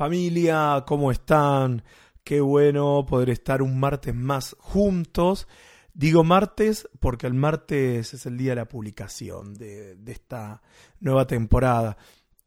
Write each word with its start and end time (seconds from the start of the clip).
Familia, 0.00 0.84
¿cómo 0.86 1.12
están? 1.12 1.84
Qué 2.24 2.40
bueno 2.40 3.04
poder 3.06 3.28
estar 3.28 3.60
un 3.60 3.78
martes 3.78 4.14
más 4.14 4.56
juntos. 4.58 5.46
Digo 5.92 6.24
martes 6.24 6.88
porque 7.00 7.26
el 7.26 7.34
martes 7.34 8.14
es 8.14 8.24
el 8.24 8.38
día 8.38 8.52
de 8.52 8.56
la 8.56 8.64
publicación 8.64 9.52
de, 9.52 9.98
esta 10.06 10.62
nueva 11.00 11.26
temporada. 11.26 11.98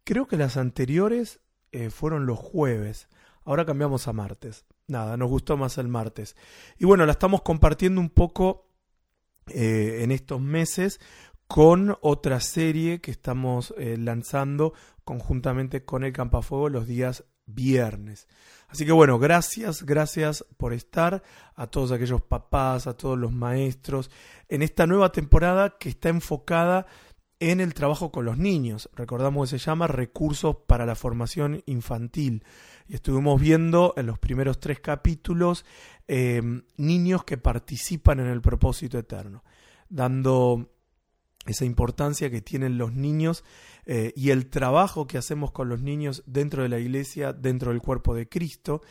Creo 0.04 0.26
que 0.26 0.36
las 0.36 0.58
anteriores 0.58 1.42
eh, 1.72 1.92
fueron 1.92 2.26
los 2.26 2.40
jueves. 2.40 3.08
Ahora 3.46 3.68
cambiamos 3.68 4.08
a 4.08 4.14
martes. 4.14 4.66
Nada, 4.88 5.16
nos 5.16 5.30
gustó 5.30 5.56
más 5.56 5.78
el 5.78 5.88
martes. 5.88 6.36
Y 6.80 6.86
bueno, 6.86 7.06
la 7.06 7.12
estamos 7.12 7.44
compartiendo 7.44 8.02
un 8.02 8.10
poco 8.10 8.72
eh, 9.46 10.00
en 10.02 10.10
estos 10.10 10.42
meses 10.42 11.00
con 11.46 11.96
otra 12.02 12.40
serie 12.40 13.00
que 13.00 13.12
estamos 13.12 13.76
eh, 13.78 13.96
lanzando 14.00 14.74
conjuntamente 15.04 15.86
con 15.86 16.04
el 16.04 16.14
Campafuego 16.14 16.68
los 16.70 16.88
días 16.88 17.26
viernes. 17.46 18.28
Así 18.68 18.86
que 18.86 18.92
bueno, 18.92 19.20
gracias, 19.20 19.84
gracias 19.84 20.46
por 20.58 20.74
estar 20.74 21.22
a 21.56 21.68
todos 21.68 21.92
aquellos 21.92 22.22
papás, 22.22 22.88
a 22.88 22.98
todos 22.98 23.18
los 23.18 23.32
maestros, 23.32 24.10
en 24.50 24.62
esta 24.62 24.88
nueva 24.88 25.12
temporada 25.12 25.78
que 25.78 25.90
está 25.90 26.10
enfocada 26.10 26.88
en 27.40 27.60
el 27.60 27.74
trabajo 27.74 28.12
con 28.12 28.26
los 28.26 28.38
niños. 28.38 28.90
Recordamos 28.94 29.52
que 29.52 29.60
se 29.60 29.66
llama 29.66 29.88
Recursos 29.88 30.56
para 30.66 30.86
la 30.86 30.96
Formación 30.96 31.62
Infantil. 31.66 32.44
Y 32.88 32.96
estuvimos 32.96 33.40
viendo 33.40 33.94
en 33.98 34.08
los 34.08 34.18
primeros 34.18 34.60
tres 34.60 34.80
capítulos 34.80 35.66
eh, 36.08 36.42
niños 36.78 37.24
que 37.26 37.38
participan 37.38 38.20
en 38.22 38.28
el 38.28 38.42
propósito 38.42 38.98
eterno, 38.98 39.44
dando 39.90 40.73
esa 41.46 41.66
importancia 41.66 42.30
que 42.30 42.42
tienen 42.42 42.78
los 42.78 42.94
niños 42.94 43.44
eh, 43.86 44.14
y 44.16 44.30
el 44.30 44.50
trabajo 44.50 45.08
que 45.08 45.18
hacemos 45.18 45.52
con 45.52 45.70
los 45.70 45.82
niños 45.82 46.24
dentro 46.26 46.64
de 46.64 46.70
la 46.70 46.80
iglesia, 46.80 47.34
dentro 47.34 47.72
del 47.72 47.82
cuerpo 47.82 48.16
de 48.16 48.30
Cristo. 48.30 48.82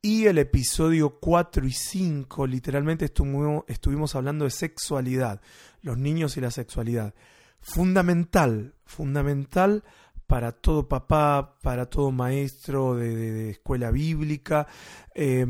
Y 0.00 0.26
el 0.26 0.38
episodio 0.38 1.20
4 1.20 1.64
y 1.64 1.72
5, 1.72 2.46
literalmente 2.48 3.04
estuvimos, 3.04 3.64
estuvimos 3.68 4.16
hablando 4.16 4.44
de 4.44 4.50
sexualidad, 4.50 5.40
los 5.80 5.96
niños 5.96 6.36
y 6.36 6.40
la 6.40 6.50
sexualidad. 6.50 7.14
Fundamental, 7.60 8.74
fundamental 8.84 9.84
para 10.26 10.50
todo 10.50 10.88
papá, 10.88 11.56
para 11.62 11.86
todo 11.86 12.10
maestro 12.10 12.96
de, 12.96 13.50
escuela 13.50 13.92
bíblica. 13.92 14.66
Eh, 15.14 15.46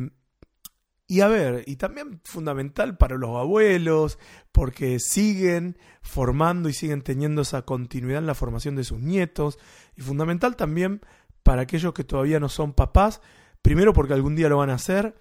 y 1.13 1.21
a 1.21 1.29
ver, 1.29 1.65
y 1.67 1.77
también 1.77 2.23
fundamental 2.25 2.97
para 2.97 3.19
los 3.19 3.37
abuelos, 3.37 4.19
porque 4.51 4.99
siguen 4.99 5.77
formando 6.01 6.71
y 6.71 6.73
siguen 6.73 7.03
teniendo 7.03 7.43
esa 7.43 7.67
continuidad 7.67 8.21
en 8.21 8.27
la 8.27 8.35
formación 8.35 8.77
de 8.77 8.85
sus 8.85 8.99
nietos, 8.99 9.59
y 9.95 10.01
fundamental 10.01 10.57
también 10.57 11.03
para 11.43 11.61
aquellos 11.61 11.93
que 11.93 12.03
todavía 12.03 12.41
no 12.41 12.49
son 12.49 12.73
papás, 12.73 13.21
primero 13.61 13.93
porque 13.93 14.15
algún 14.15 14.37
día 14.37 14.49
lo 14.49 14.57
van 14.57 14.71
a 14.71 14.77
hacer, 14.77 15.15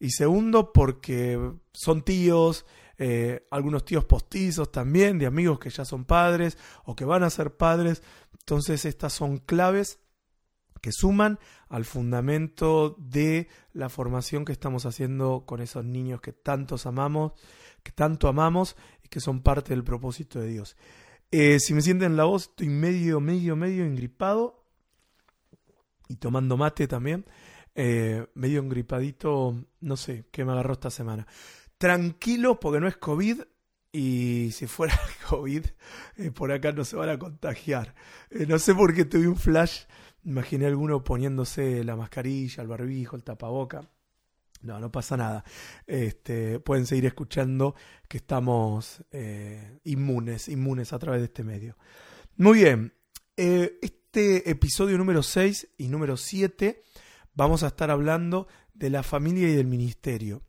y 0.00 0.12
segundo 0.12 0.72
porque 0.72 1.38
son 1.74 2.00
tíos, 2.00 2.64
eh, 2.96 3.46
algunos 3.50 3.84
tíos 3.84 4.06
postizos 4.06 4.72
también, 4.72 5.18
de 5.18 5.26
amigos 5.26 5.58
que 5.58 5.68
ya 5.68 5.84
son 5.84 6.06
padres 6.06 6.56
o 6.86 6.96
que 6.96 7.04
van 7.04 7.22
a 7.22 7.28
ser 7.28 7.54
padres, 7.54 8.02
entonces 8.32 8.86
estas 8.86 9.12
son 9.12 9.36
claves 9.36 9.98
que 10.84 10.92
suman 10.92 11.38
al 11.70 11.86
fundamento 11.86 12.94
de 12.98 13.48
la 13.72 13.88
formación 13.88 14.44
que 14.44 14.52
estamos 14.52 14.84
haciendo 14.84 15.44
con 15.46 15.62
esos 15.62 15.82
niños 15.82 16.20
que 16.20 16.34
tantos 16.34 16.84
amamos, 16.84 17.32
que 17.82 17.90
tanto 17.90 18.28
amamos 18.28 18.76
y 19.02 19.08
que 19.08 19.18
son 19.18 19.40
parte 19.40 19.70
del 19.70 19.82
propósito 19.82 20.40
de 20.40 20.48
Dios. 20.48 20.76
Eh, 21.30 21.58
si 21.58 21.72
me 21.72 21.80
sienten 21.80 22.18
la 22.18 22.24
voz, 22.24 22.50
estoy 22.50 22.68
medio, 22.68 23.18
medio, 23.18 23.56
medio 23.56 23.86
engripado 23.86 24.62
y 26.06 26.16
tomando 26.16 26.58
mate 26.58 26.86
también. 26.86 27.24
Eh, 27.74 28.26
medio 28.34 28.60
engripadito, 28.60 29.58
no 29.80 29.96
sé 29.96 30.26
qué 30.30 30.44
me 30.44 30.52
agarró 30.52 30.74
esta 30.74 30.90
semana. 30.90 31.26
Tranquilo 31.78 32.60
porque 32.60 32.80
no 32.80 32.88
es 32.88 32.98
COVID, 32.98 33.40
y 33.90 34.50
si 34.52 34.66
fuera 34.66 35.00
COVID, 35.30 35.64
eh, 36.18 36.30
por 36.30 36.52
acá 36.52 36.72
no 36.72 36.84
se 36.84 36.96
van 36.96 37.08
a 37.08 37.18
contagiar. 37.18 37.94
no 38.48 38.58
sé 38.58 38.74
por 38.74 38.92
qué 38.92 39.06
tuve 39.06 39.28
un 39.28 39.36
flash 39.36 39.84
Imaginé 40.24 40.64
a 40.64 40.68
alguno 40.68 41.04
poniéndose 41.04 41.84
la 41.84 41.96
mascarilla, 41.96 42.62
el 42.62 42.68
barbijo, 42.68 43.16
el 43.16 43.24
tapaboca. 43.24 43.88
No, 44.62 44.80
no 44.80 44.90
pasa 44.90 45.16
nada. 45.16 45.44
Este, 45.86 46.58
pueden 46.60 46.86
seguir 46.86 47.04
escuchando 47.06 47.74
que 48.08 48.16
estamos 48.16 49.04
eh, 49.12 49.78
inmunes, 49.84 50.48
inmunes 50.48 50.92
a 50.94 50.98
través 50.98 51.20
de 51.20 51.26
este 51.26 51.44
medio. 51.44 51.76
Muy 52.36 52.60
bien. 52.60 52.94
Eh, 53.36 53.78
este 53.82 54.48
episodio 54.48 54.96
número 54.96 55.22
6 55.22 55.68
y 55.76 55.88
número 55.88 56.16
7 56.16 56.82
vamos 57.34 57.62
a 57.62 57.68
estar 57.68 57.90
hablando 57.90 58.48
de 58.72 58.88
la 58.88 59.02
familia 59.02 59.48
y 59.48 59.54
del 59.54 59.66
ministerio. 59.66 60.42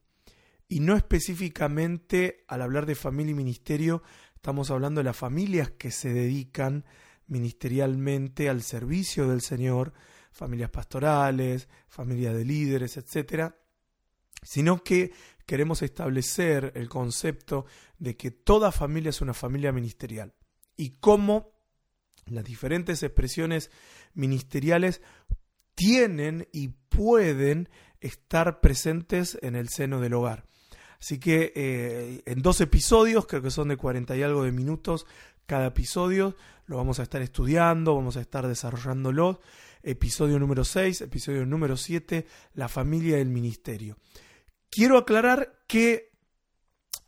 Y 0.68 0.80
no 0.80 0.96
específicamente 0.96 2.46
al 2.47 2.62
hablar 2.62 2.85
de 2.85 2.96
familia 2.96 3.31
y 3.31 3.35
ministerio, 3.35 4.02
estamos 4.35 4.72
hablando 4.72 5.00
de 5.00 5.06
las 5.06 5.18
familias 5.18 5.72
que 5.72 5.91
se 5.91 6.14
dedican 6.14 6.85
ministerialmente 7.28 8.50
al 8.50 8.62
servicio 8.62 9.28
del 9.28 9.41
Señor, 9.41 9.94
familias 10.31 10.69
pastorales, 10.69 11.68
familias 11.88 12.36
de 12.36 12.46
líderes, 12.46 12.97
etcétera, 12.97 13.58
sino 14.44 14.84
que 14.84 15.12
queremos 15.46 15.81
establecer 15.81 16.72
el 16.75 16.90
concepto 16.90 17.66
de 17.97 18.18
que 18.18 18.31
toda 18.31 18.72
familia 18.72 19.09
es 19.09 19.22
una 19.22 19.34
familia 19.34 19.72
ministerial 19.72 20.34
y 20.75 20.97
cómo 21.00 21.53
las 22.25 22.44
diferentes 22.44 23.03
expresiones 23.03 23.72
ministeriales 24.14 25.02
tienen 25.75 26.47
y 26.52 26.69
pueden 26.69 27.69
estar 28.00 28.62
presentes 28.62 29.38
en 29.41 29.56
el 29.56 29.69
seno 29.69 30.00
del 30.00 30.14
hogar. 30.14 30.46
Así 31.00 31.19
que 31.19 31.52
eh, 31.56 32.24
en 32.25 32.41
dos 32.41 32.62
episodios, 32.62 33.28
creo 33.28 33.41
que 33.41 33.52
son 33.52 33.68
de 33.68 33.78
40 33.78 34.16
y 34.16 34.24
algo 34.24 34.44
de 34.44 34.52
minutos 34.52 35.06
cada 35.45 35.67
episodio, 35.67 36.35
lo 36.66 36.78
vamos 36.78 37.00
a 37.00 37.03
estar 37.03 37.22
estudiando, 37.22 37.95
vamos 37.95 38.17
a 38.17 38.22
estar 38.22 38.47
desarrollándolo. 38.47 39.39
Episodio 39.83 40.39
número 40.39 40.66
6, 40.66 41.01
episodio 41.01 41.45
número 41.45 41.78
7, 41.78 42.25
la 42.56 42.67
familia 42.67 43.17
y 43.17 43.22
el 43.22 43.29
ministerio. 43.29 43.97
Quiero 44.69 44.97
aclarar 44.97 45.59
que 45.67 46.11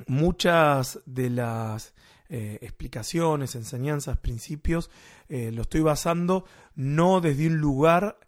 muchas 0.05 0.99
de 1.05 1.31
las 1.31 1.95
eh, 2.29 2.59
explicaciones, 2.61 3.55
enseñanzas, 3.55 4.17
principios, 4.17 4.91
eh, 5.27 5.51
lo 5.51 5.63
estoy 5.63 5.81
basando 5.81 6.45
no 6.75 7.21
desde 7.21 7.47
un 7.47 7.57
lugar 7.57 8.19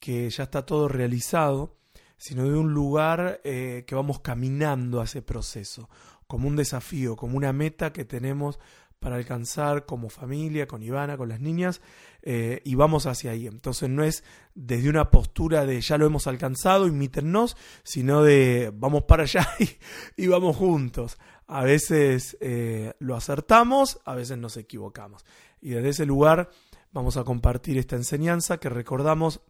que 0.00 0.28
ya 0.30 0.44
está 0.44 0.66
todo 0.66 0.88
realizado, 0.88 1.76
sino 2.16 2.44
de 2.48 2.56
un 2.56 2.72
lugar 2.72 3.40
eh, 3.44 3.84
que 3.86 3.94
vamos 3.94 4.20
caminando 4.20 5.00
a 5.00 5.04
ese 5.04 5.22
proceso, 5.22 5.88
como 6.26 6.48
un 6.48 6.56
desafío, 6.56 7.14
como 7.14 7.36
una 7.36 7.52
meta 7.52 7.92
que 7.92 8.04
tenemos 8.04 8.58
para 9.02 9.16
alcanzar 9.16 9.84
como 9.84 10.08
familia, 10.08 10.68
con 10.68 10.82
Ivana, 10.82 11.16
con 11.18 11.28
las 11.28 11.40
niñas, 11.40 11.82
eh, 12.22 12.62
y 12.64 12.76
vamos 12.76 13.06
hacia 13.06 13.32
ahí. 13.32 13.48
Entonces 13.48 13.90
no 13.90 14.04
es 14.04 14.22
desde 14.54 14.88
una 14.88 15.10
postura 15.10 15.66
de 15.66 15.80
ya 15.80 15.98
lo 15.98 16.06
hemos 16.06 16.28
alcanzado, 16.28 16.86
imítennos, 16.86 17.56
sino 17.82 18.22
de 18.22 18.72
vamos 18.72 19.02
para 19.02 19.24
allá 19.24 19.46
y, 20.16 20.26
vamos 20.28 20.56
juntos. 20.56 21.18
A 21.48 21.64
veces 21.64 22.38
eh, 22.40 22.94
lo 23.00 23.16
acertamos, 23.16 24.00
a 24.04 24.14
veces 24.14 24.38
nos 24.38 24.56
equivocamos. 24.56 25.26
Y 25.60 25.70
desde 25.70 25.88
ese 25.90 26.06
lugar 26.06 26.48
vamos 26.92 27.16
a 27.16 27.24
compartir 27.24 27.78
esta 27.78 27.96
enseñanza 27.96 28.58
que 28.58 28.68
recordamos 28.68 29.40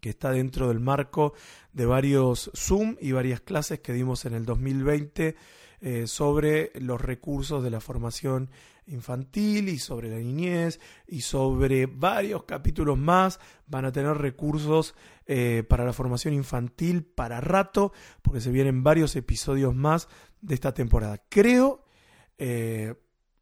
que 0.00 0.10
está 0.10 0.30
dentro 0.30 0.68
del 0.68 0.78
marco 0.80 1.34
de 1.72 1.86
varios 1.86 2.50
Zoom 2.56 2.96
y 3.00 3.12
varias 3.12 3.40
clases 3.40 3.80
que 3.80 3.92
dimos 3.92 4.24
en 4.24 4.34
el 4.34 4.46
2020 4.46 5.36
eh, 5.80 6.06
sobre 6.06 6.72
los 6.74 7.00
recursos 7.00 7.62
de 7.62 7.70
la 7.70 7.80
formación 7.80 8.50
infantil 8.86 9.68
y 9.68 9.78
sobre 9.78 10.10
la 10.10 10.18
niñez 10.18 10.80
y 11.06 11.22
sobre 11.22 11.86
varios 11.86 12.44
capítulos 12.44 12.98
más. 12.98 13.40
Van 13.66 13.84
a 13.84 13.92
tener 13.92 14.16
recursos 14.18 14.94
eh, 15.26 15.64
para 15.68 15.84
la 15.84 15.92
formación 15.92 16.34
infantil 16.34 17.04
para 17.04 17.40
rato, 17.40 17.92
porque 18.22 18.40
se 18.40 18.50
vienen 18.50 18.82
varios 18.82 19.16
episodios 19.16 19.74
más 19.74 20.08
de 20.40 20.54
esta 20.54 20.74
temporada. 20.74 21.22
Creo, 21.28 21.84
eh, 22.36 22.94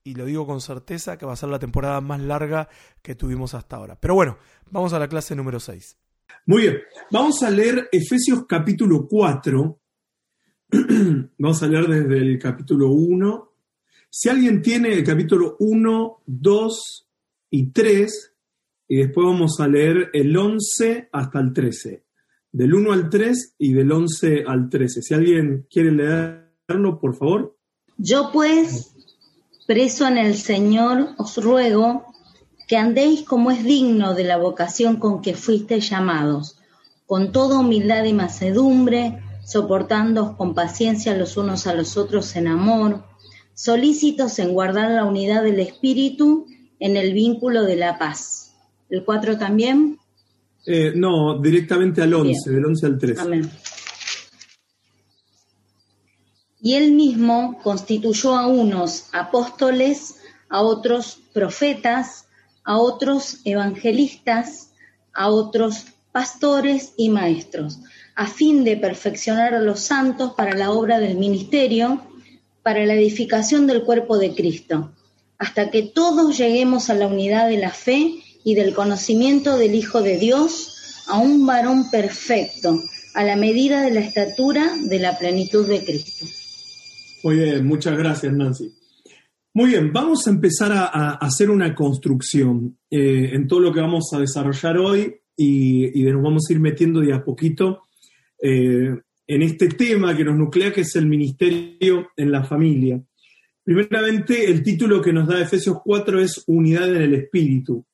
y 0.04 0.14
lo 0.14 0.24
digo 0.24 0.46
con 0.46 0.60
certeza, 0.60 1.18
que 1.18 1.26
va 1.26 1.32
a 1.32 1.36
ser 1.36 1.48
la 1.48 1.58
temporada 1.58 2.00
más 2.00 2.20
larga 2.20 2.68
que 3.02 3.14
tuvimos 3.14 3.54
hasta 3.54 3.76
ahora. 3.76 3.98
Pero 4.00 4.14
bueno, 4.14 4.38
vamos 4.70 4.92
a 4.92 4.98
la 4.98 5.08
clase 5.08 5.34
número 5.34 5.60
6. 5.60 5.96
Muy 6.46 6.62
bien, 6.62 6.78
vamos 7.10 7.42
a 7.42 7.50
leer 7.50 7.88
Efesios 7.90 8.44
capítulo 8.46 9.06
4, 9.08 9.80
Vamos 11.38 11.62
a 11.62 11.66
leer 11.66 11.86
desde 11.86 12.18
el 12.18 12.38
capítulo 12.38 12.90
1. 12.90 13.52
Si 14.10 14.28
alguien 14.28 14.60
tiene 14.62 14.92
el 14.92 15.04
capítulo 15.04 15.56
1, 15.60 16.22
2 16.26 17.08
y 17.50 17.66
3, 17.70 18.32
y 18.88 18.96
después 18.96 19.26
vamos 19.26 19.60
a 19.60 19.68
leer 19.68 20.10
el 20.14 20.34
11 20.34 21.10
hasta 21.12 21.40
el 21.40 21.52
13. 21.52 22.04
Del 22.52 22.74
1 22.74 22.92
al 22.92 23.10
3 23.10 23.54
y 23.58 23.72
del 23.74 23.92
11 23.92 24.44
al 24.46 24.70
13. 24.70 25.02
Si 25.02 25.14
alguien 25.14 25.66
quiere 25.70 25.92
leerlo, 25.92 26.98
por 26.98 27.14
favor. 27.16 27.56
Yo 27.98 28.30
pues, 28.32 28.94
preso 29.66 30.06
en 30.06 30.16
el 30.16 30.36
Señor, 30.36 31.10
os 31.18 31.36
ruego 31.36 32.06
que 32.66 32.78
andéis 32.78 33.24
como 33.24 33.50
es 33.50 33.62
digno 33.64 34.14
de 34.14 34.24
la 34.24 34.38
vocación 34.38 34.96
con 34.96 35.20
que 35.20 35.34
fuisteis 35.34 35.90
llamados 35.90 36.58
con 37.06 37.32
toda 37.32 37.60
humildad 37.60 38.04
y 38.04 38.12
macedumbre, 38.12 39.22
soportando 39.48 40.36
con 40.36 40.54
paciencia 40.54 41.16
los 41.16 41.38
unos 41.38 41.66
a 41.66 41.74
los 41.74 41.96
otros 41.96 42.36
en 42.36 42.48
amor, 42.48 43.02
solícitos 43.54 44.38
en 44.40 44.52
guardar 44.52 44.90
la 44.90 45.06
unidad 45.06 45.42
del 45.42 45.58
espíritu 45.60 46.46
en 46.78 46.98
el 46.98 47.14
vínculo 47.14 47.64
de 47.64 47.76
la 47.76 47.98
paz. 47.98 48.52
¿El 48.90 49.04
4 49.04 49.38
también? 49.38 49.98
Eh, 50.66 50.92
no, 50.94 51.40
directamente 51.40 52.02
al 52.02 52.12
11, 52.12 52.50
del 52.50 52.66
11 52.66 52.86
al 52.86 52.98
13. 52.98 53.20
Amén. 53.22 53.50
Y 56.60 56.74
él 56.74 56.92
mismo 56.92 57.58
constituyó 57.62 58.36
a 58.36 58.48
unos 58.48 59.06
apóstoles, 59.14 60.16
a 60.50 60.60
otros 60.60 61.20
profetas, 61.32 62.28
a 62.64 62.76
otros 62.76 63.40
evangelistas, 63.44 64.72
a 65.14 65.30
otros 65.30 65.86
pastores 66.12 66.92
y 66.98 67.08
maestros, 67.08 67.78
a 68.18 68.26
fin 68.26 68.64
de 68.64 68.76
perfeccionar 68.76 69.54
a 69.54 69.60
los 69.60 69.78
santos 69.78 70.32
para 70.36 70.56
la 70.56 70.72
obra 70.72 70.98
del 70.98 71.16
ministerio, 71.16 72.02
para 72.64 72.84
la 72.84 72.94
edificación 72.94 73.68
del 73.68 73.84
cuerpo 73.84 74.18
de 74.18 74.34
Cristo, 74.34 74.90
hasta 75.38 75.70
que 75.70 75.84
todos 75.84 76.36
lleguemos 76.36 76.90
a 76.90 76.94
la 76.94 77.06
unidad 77.06 77.48
de 77.48 77.58
la 77.58 77.70
fe 77.70 78.16
y 78.42 78.56
del 78.56 78.74
conocimiento 78.74 79.56
del 79.56 79.76
Hijo 79.76 80.02
de 80.02 80.18
Dios, 80.18 81.04
a 81.06 81.16
un 81.16 81.46
varón 81.46 81.92
perfecto, 81.92 82.82
a 83.14 83.22
la 83.22 83.36
medida 83.36 83.82
de 83.82 83.92
la 83.92 84.00
estatura 84.00 84.68
de 84.82 84.98
la 84.98 85.16
plenitud 85.16 85.68
de 85.68 85.84
Cristo. 85.84 86.26
Muy 87.22 87.36
bien, 87.36 87.64
muchas 87.68 87.96
gracias 87.96 88.32
Nancy. 88.32 88.74
Muy 89.54 89.70
bien, 89.70 89.92
vamos 89.92 90.26
a 90.26 90.30
empezar 90.30 90.72
a, 90.72 91.12
hacer 91.12 91.50
una 91.50 91.72
construcción 91.72 92.78
eh, 92.90 93.30
en 93.32 93.46
todo 93.46 93.60
lo 93.60 93.72
que 93.72 93.80
vamos 93.80 94.12
a 94.12 94.18
desarrollar 94.18 94.76
hoy 94.76 95.20
y, 95.36 96.02
nos 96.02 96.20
vamos 96.20 96.46
a 96.48 96.52
ir 96.52 96.58
metiendo 96.58 96.98
de 96.98 97.14
a 97.14 97.22
poquito 97.24 97.84
eh, 98.43 98.96
en 99.26 99.43
este 99.43 99.69
tema 99.69 100.17
que 100.17 100.25
nos 100.25 100.37
nuclea, 100.37 100.73
que 100.73 100.81
es 100.81 100.96
el 100.96 101.06
ministerio 101.06 102.11
en 102.17 102.32
la 102.32 102.44
familia. 102.44 103.00
Primeramente, 103.62 104.50
el 104.50 104.62
título 104.62 105.02
que 105.02 105.12
nos 105.12 105.29
da 105.29 105.43
Efesios 105.43 105.79
4 105.85 106.20
es 106.20 106.43
Unidad 106.46 106.94
en 106.96 107.02
el 107.02 107.14
Espíritu. 107.14 107.85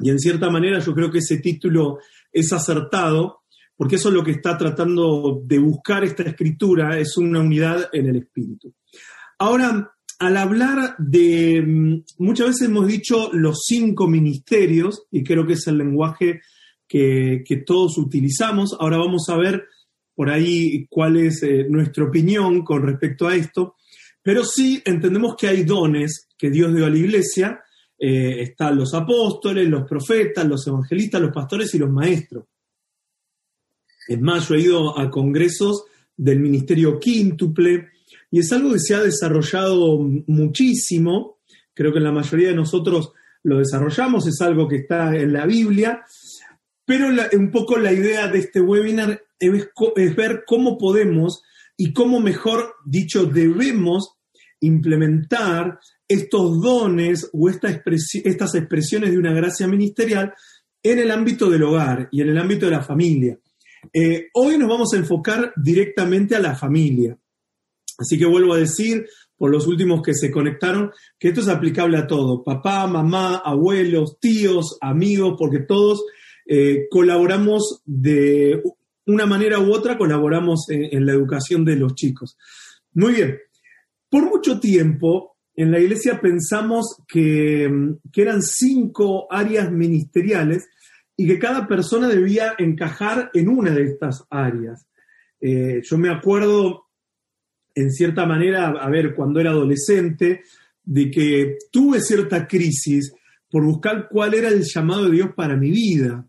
Y 0.00 0.10
en 0.10 0.18
cierta 0.18 0.50
manera 0.50 0.78
yo 0.80 0.94
creo 0.94 1.10
que 1.10 1.18
ese 1.18 1.38
título 1.38 1.98
es 2.30 2.52
acertado, 2.52 3.42
porque 3.74 3.96
eso 3.96 4.10
es 4.10 4.14
lo 4.14 4.22
que 4.22 4.32
está 4.32 4.58
tratando 4.58 5.40
de 5.44 5.58
buscar 5.58 6.04
esta 6.04 6.24
escritura, 6.24 6.98
es 6.98 7.16
una 7.16 7.40
unidad 7.40 7.88
en 7.92 8.08
el 8.08 8.16
Espíritu. 8.16 8.74
Ahora, 9.38 9.92
al 10.18 10.36
hablar 10.36 10.96
de, 10.98 11.62
mm, 11.64 12.04
muchas 12.18 12.48
veces 12.48 12.68
hemos 12.68 12.86
dicho 12.86 13.30
los 13.32 13.64
cinco 13.64 14.08
ministerios, 14.08 15.06
y 15.10 15.24
creo 15.24 15.46
que 15.46 15.54
es 15.54 15.66
el 15.68 15.78
lenguaje 15.78 16.40
que, 16.88 17.62
todos 17.66 17.98
utilizamos. 17.98 18.76
Ahora 18.78 18.96
vamos 18.98 19.28
a 19.28 19.36
ver 19.36 19.66
por 20.14 20.30
ahí 20.30 20.86
cuál 20.88 21.16
es 21.18 21.42
eh, 21.42 21.66
nuestra 21.68 22.04
opinión 22.04 22.64
con 22.64 22.82
respecto 22.82 23.28
a 23.28 23.36
esto, 23.36 23.76
pero 24.22 24.44
sí 24.44 24.82
entendemos 24.84 25.36
que 25.36 25.48
hay 25.48 25.62
dones 25.62 26.28
que 26.36 26.50
Dios 26.50 26.74
dio 26.74 26.86
a 26.86 26.90
la 26.90 26.98
iglesia. 26.98 27.60
Eh, 27.98 28.42
están 28.42 28.76
los 28.76 28.94
apóstoles, 28.94 29.68
los 29.68 29.86
profetas, 29.88 30.46
los 30.46 30.66
evangelistas, 30.66 31.20
los 31.20 31.32
pastores 31.32 31.74
y 31.74 31.78
los 31.78 31.90
maestros. 31.90 32.44
Es 34.08 34.20
más, 34.20 34.48
yo 34.48 34.54
he 34.54 34.60
ido 34.62 34.98
a 34.98 35.10
congresos 35.10 35.84
del 36.16 36.40
ministerio 36.40 36.98
quíntuple, 36.98 37.88
y 38.30 38.40
es 38.40 38.52
algo 38.52 38.72
que 38.72 38.80
se 38.80 38.94
ha 38.94 39.02
desarrollado 39.02 39.98
muchísimo, 40.26 41.38
creo 41.74 41.92
que 41.92 42.00
la 42.00 42.12
mayoría 42.12 42.48
de 42.48 42.54
nosotros 42.54 43.12
lo 43.44 43.58
desarrollamos, 43.58 44.26
es 44.26 44.40
algo 44.40 44.66
que 44.66 44.76
está 44.76 45.14
en 45.14 45.32
la 45.32 45.46
Biblia, 45.46 46.02
pero 46.88 47.08
un 47.34 47.50
poco 47.50 47.76
la 47.76 47.92
idea 47.92 48.28
de 48.28 48.38
este 48.38 48.62
webinar 48.62 49.22
es, 49.38 50.16
ver 50.16 50.44
cómo 50.46 50.78
podemos 50.78 51.42
y 51.76 51.92
cómo 51.92 52.18
mejor 52.18 52.76
dicho 52.86 53.26
debemos 53.26 54.14
implementar 54.60 55.80
estos 56.08 56.62
dones 56.62 57.28
o 57.34 57.50
estas 57.50 58.54
expresiones 58.54 59.10
de 59.10 59.18
una 59.18 59.34
gracia 59.34 59.68
ministerial 59.68 60.32
en 60.82 60.98
el 60.98 61.10
ámbito 61.10 61.50
del 61.50 61.64
hogar 61.64 62.08
y 62.10 62.22
en 62.22 62.30
el 62.30 62.38
ámbito 62.38 62.64
de 62.64 62.72
la 62.72 62.82
familia. 62.82 63.38
Eh, 63.92 64.28
hoy 64.32 64.56
nos 64.56 64.70
vamos 64.70 64.94
a 64.94 64.96
enfocar 64.96 65.52
directamente 65.56 66.36
a 66.36 66.40
la 66.40 66.56
familia. 66.56 67.18
Así 67.98 68.16
que 68.16 68.24
vuelvo 68.24 68.54
a 68.54 68.58
decir, 68.58 69.04
por 69.36 69.50
los 69.50 69.66
últimos 69.66 70.00
que 70.00 70.14
se 70.14 70.30
conectaron, 70.30 70.90
que 71.18 71.28
esto 71.28 71.42
es 71.42 71.48
aplicable 71.48 71.98
a 71.98 72.06
todo, 72.06 72.42
papá, 72.42 72.86
mamá, 72.86 73.42
abuelos, 73.44 74.18
tíos, 74.18 74.78
amigos, 74.80 75.34
porque 75.38 75.58
todos 75.58 76.02
eh, 76.50 76.86
colaboramos 76.90 77.82
de 77.84 78.62
una 79.04 79.26
manera 79.26 79.60
u 79.60 79.70
otra, 79.70 79.98
colaboramos 79.98 80.66
en, 80.70 81.04
la 81.04 81.12
educación 81.12 81.62
de 81.62 81.76
los 81.76 81.94
chicos. 81.94 82.38
Muy 82.94 83.12
bien, 83.12 83.38
por 84.08 84.24
mucho 84.24 84.58
tiempo 84.58 85.36
en 85.54 85.70
la 85.70 85.78
iglesia 85.78 86.20
pensamos 86.20 87.02
que, 87.06 87.68
eran 88.14 88.42
cinco 88.42 89.30
áreas 89.30 89.70
ministeriales 89.70 90.68
y 91.16 91.26
que 91.26 91.38
cada 91.38 91.68
persona 91.68 92.08
debía 92.08 92.54
encajar 92.58 93.30
en 93.34 93.48
una 93.48 93.72
de 93.72 93.82
estas 93.82 94.24
áreas. 94.30 94.86
Eh, 95.40 95.82
yo 95.82 95.98
me 95.98 96.10
acuerdo 96.10 96.86
en 97.74 97.92
cierta 97.92 98.24
manera, 98.24 98.68
a 98.68 98.88
ver, 98.88 99.14
cuando 99.14 99.38
era 99.38 99.50
adolescente, 99.50 100.42
de 100.82 101.10
que 101.10 101.58
tuve 101.70 102.00
cierta 102.00 102.46
crisis 102.46 103.12
por 103.50 103.64
buscar 103.64 104.08
cuál 104.10 104.34
era 104.34 104.48
el 104.48 104.62
llamado 104.62 105.04
de 105.04 105.12
Dios 105.12 105.30
para 105.36 105.56
mi 105.56 105.70
vida. 105.70 106.27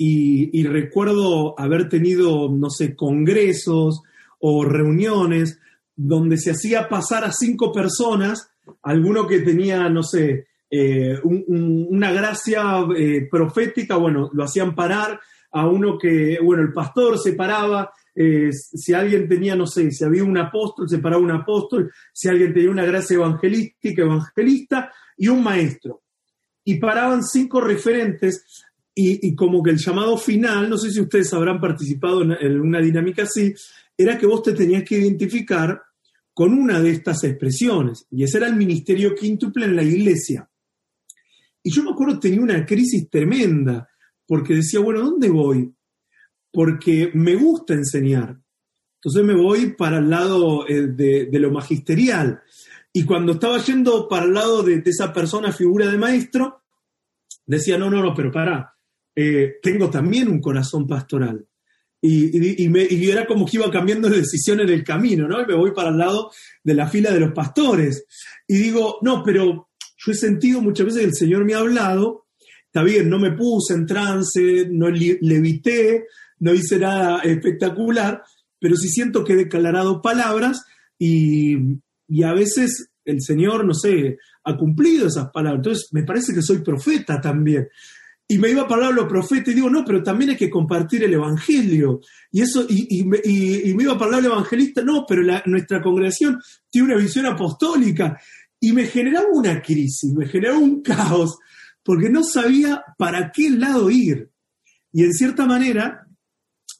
Y, 0.00 0.62
recuerdo 0.62 1.58
haber 1.58 1.88
tenido, 1.88 2.48
no 2.48 2.70
sé, 2.70 2.94
congresos 2.94 4.02
o 4.38 4.64
reuniones 4.64 5.58
donde 5.96 6.38
se 6.38 6.52
hacía 6.52 6.88
pasar 6.88 7.24
a 7.24 7.32
cinco 7.32 7.72
personas, 7.72 8.48
alguno 8.82 9.26
que 9.26 9.40
tenía, 9.40 9.88
no 9.88 10.04
sé, 10.04 10.46
eh, 10.70 11.18
una 11.24 12.12
gracia 12.12 12.86
eh, 12.96 13.26
profética, 13.28 13.96
bueno, 13.96 14.30
lo 14.32 14.44
hacían 14.44 14.76
parar, 14.76 15.18
a 15.50 15.66
uno 15.66 15.98
que, 15.98 16.38
bueno, 16.42 16.62
el 16.62 16.72
pastor 16.72 17.18
se 17.18 17.32
paraba 17.32 17.90
eh, 18.20 18.50
si 18.52 18.92
alguien 18.94 19.28
tenía, 19.28 19.54
no 19.54 19.66
sé, 19.66 19.92
si 19.92 20.04
había 20.04 20.24
un 20.24 20.36
apóstol, 20.36 20.88
se 20.88 20.98
paraba 20.98 21.22
un 21.22 21.30
apóstol, 21.30 21.92
si 22.12 22.28
alguien 22.28 22.52
tenía 22.52 22.70
una 22.70 22.84
gracia 22.84 23.14
evangelística, 23.14 24.02
evangelista, 24.02 24.92
y 25.16 25.28
un 25.28 25.42
maestro. 25.42 26.02
Y 26.64 26.80
paraban 26.80 27.22
cinco 27.22 27.60
referentes 27.60 28.66
y, 29.00 29.34
como 29.34 29.62
que 29.62 29.70
el 29.70 29.78
llamado 29.78 30.16
final, 30.16 30.68
no 30.68 30.76
sé 30.76 30.90
si 30.90 31.00
ustedes 31.00 31.32
habrán 31.32 31.60
participado 31.60 32.22
en, 32.22 32.60
una 32.60 32.80
dinámica 32.80 33.22
así, 33.22 33.54
era 33.96 34.18
que 34.18 34.26
vos 34.26 34.42
te 34.42 34.52
tenías 34.52 34.82
que 34.82 34.98
identificar 34.98 35.80
con 36.34 36.52
una 36.52 36.80
de 36.80 36.90
estas 36.90 37.22
expresiones, 37.24 38.06
y 38.10 38.24
ese 38.24 38.38
era 38.38 38.48
el 38.48 38.56
ministerio 38.56 39.14
quíntuple 39.14 39.66
en 39.66 39.76
la 39.76 39.82
iglesia. 39.82 40.48
Y 41.62 41.70
yo 41.70 41.82
me 41.82 41.90
acuerdo 41.90 42.18
tenía 42.18 42.40
una 42.40 42.64
crisis 42.64 43.08
tremenda, 43.10 43.88
porque 44.26 44.54
decía, 44.54 44.80
bueno, 44.80 45.00
¿dónde 45.00 45.28
voy? 45.28 45.72
porque 46.52 47.10
me 47.14 47.34
gusta 47.34 47.74
enseñar. 47.74 48.36
Entonces 48.96 49.24
me 49.24 49.34
voy 49.34 49.74
para 49.74 49.98
el 49.98 50.10
lado 50.10 50.68
eh, 50.68 50.88
de, 50.88 51.38
lo 51.38 51.50
magisterial. 51.50 52.42
Y 52.92 53.04
cuando 53.04 53.32
estaba 53.32 53.58
yendo 53.58 54.08
para 54.08 54.24
el 54.24 54.34
lado 54.34 54.62
de, 54.62 54.82
esa 54.84 55.12
persona, 55.12 55.52
figura 55.52 55.86
de 55.88 55.98
maestro, 55.98 56.62
decía, 57.46 57.78
no, 57.78 57.90
no, 57.90 58.02
no, 58.02 58.14
pero 58.14 58.32
para, 58.32 58.76
eh, 59.20 59.56
tengo 59.60 59.90
también 59.90 60.28
un 60.28 60.40
corazón 60.40 60.86
pastoral. 60.86 61.44
Y, 62.00 62.62
y, 62.62 63.10
era 63.10 63.26
como 63.26 63.44
que 63.44 63.56
iba 63.56 63.68
cambiando 63.68 64.08
de 64.08 64.18
decisión 64.18 64.60
en 64.60 64.68
el 64.68 64.84
camino, 64.84 65.26
¿no? 65.26 65.42
Y 65.42 65.46
me 65.46 65.56
voy 65.56 65.72
para 65.72 65.88
el 65.88 65.98
lado 65.98 66.30
de 66.62 66.74
la 66.74 66.86
fila 66.86 67.10
de 67.10 67.18
los 67.18 67.32
pastores. 67.32 68.04
Y 68.46 68.58
digo, 68.58 68.98
no, 69.02 69.24
pero 69.24 69.70
yo 69.96 70.12
he 70.12 70.14
sentido 70.14 70.60
muchas 70.60 70.86
veces 70.86 71.00
que 71.00 71.08
el 71.08 71.16
Señor 71.16 71.44
me 71.44 71.54
ha 71.54 71.58
hablado, 71.58 72.26
está 72.66 72.84
bien, 72.84 73.10
no 73.10 73.18
me 73.18 73.32
puse 73.32 73.74
en 73.74 73.86
trance, 73.86 74.68
no 74.70 74.88
levité, 74.88 76.04
no 76.38 76.54
hice 76.54 76.78
nada 76.78 77.18
espectacular, 77.22 78.22
pero 78.60 78.76
sí 78.76 78.88
siento 78.88 79.24
que 79.24 79.32
he 79.32 79.36
declarado 79.36 80.00
palabras 80.00 80.64
y, 80.96 81.56
a 82.24 82.32
veces 82.34 82.90
el 83.04 83.20
Señor, 83.20 83.64
no 83.64 83.74
sé, 83.74 84.18
ha 84.44 84.56
cumplido 84.56 85.08
esas 85.08 85.30
palabras. 85.32 85.58
Entonces 85.58 85.88
me 85.90 86.04
parece 86.04 86.32
que 86.32 86.42
soy 86.42 86.58
profeta 86.58 87.20
también. 87.20 87.66
Y 88.30 88.38
me 88.38 88.50
iba 88.50 88.62
a 88.62 88.66
hablar 88.66 88.92
los 88.92 89.06
profetas 89.06 89.48
y 89.48 89.54
digo, 89.54 89.70
no, 89.70 89.84
pero 89.86 90.02
también 90.02 90.30
hay 90.30 90.36
que 90.36 90.50
compartir 90.50 91.02
el 91.02 91.14
Evangelio. 91.14 92.00
Y 92.30 92.42
eso, 92.42 92.66
y, 92.68 93.02
me, 93.04 93.20
iba 93.24 93.94
a 93.94 93.96
hablar 93.96 94.20
el 94.20 94.26
evangelista, 94.26 94.82
no, 94.82 95.06
pero 95.08 95.22
nuestra 95.46 95.80
congregación 95.80 96.38
tiene 96.70 96.92
una 96.92 97.02
visión 97.02 97.24
apostólica. 97.24 98.20
Y 98.60 98.72
me 98.72 98.84
generaba 98.86 99.28
una 99.32 99.62
crisis, 99.62 100.12
me 100.12 100.26
generaba 100.26 100.58
un 100.58 100.82
caos, 100.82 101.38
porque 101.82 102.10
no 102.10 102.22
sabía 102.22 102.84
para 102.98 103.32
qué 103.32 103.48
lado 103.48 103.88
ir. 103.90 104.30
Y 104.92 105.04
en 105.04 105.14
cierta 105.14 105.46
manera, 105.46 106.06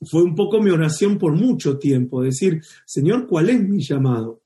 fue 0.02 0.22
un 0.22 0.34
poco 0.34 0.60
mi 0.60 0.70
oración 0.70 1.16
por 1.16 1.32
mucho 1.32 1.78
tiempo, 1.78 2.22
decir, 2.22 2.62
Señor, 2.84 3.26
¿cuál 3.26 3.48
es 3.48 3.60
mi 3.60 3.82
llamado? 3.82 4.42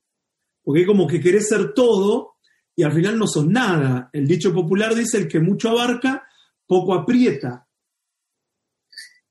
Porque 0.63 0.85
como 0.85 1.05
que 1.05 1.19
querés 1.19 1.49
ser 1.49 1.73
todo 1.73 2.35
y 2.75 2.83
al 2.83 2.93
final 2.93 3.17
no 3.17 3.27
sos 3.27 3.45
nada. 3.45 4.09
El 4.13 4.25
dicho 4.25 4.53
popular 4.53 4.95
dice, 4.95 5.17
el 5.17 5.27
que 5.27 5.39
mucho 5.39 5.69
abarca, 5.69 6.23
poco 6.67 6.93
aprieta. 6.93 7.67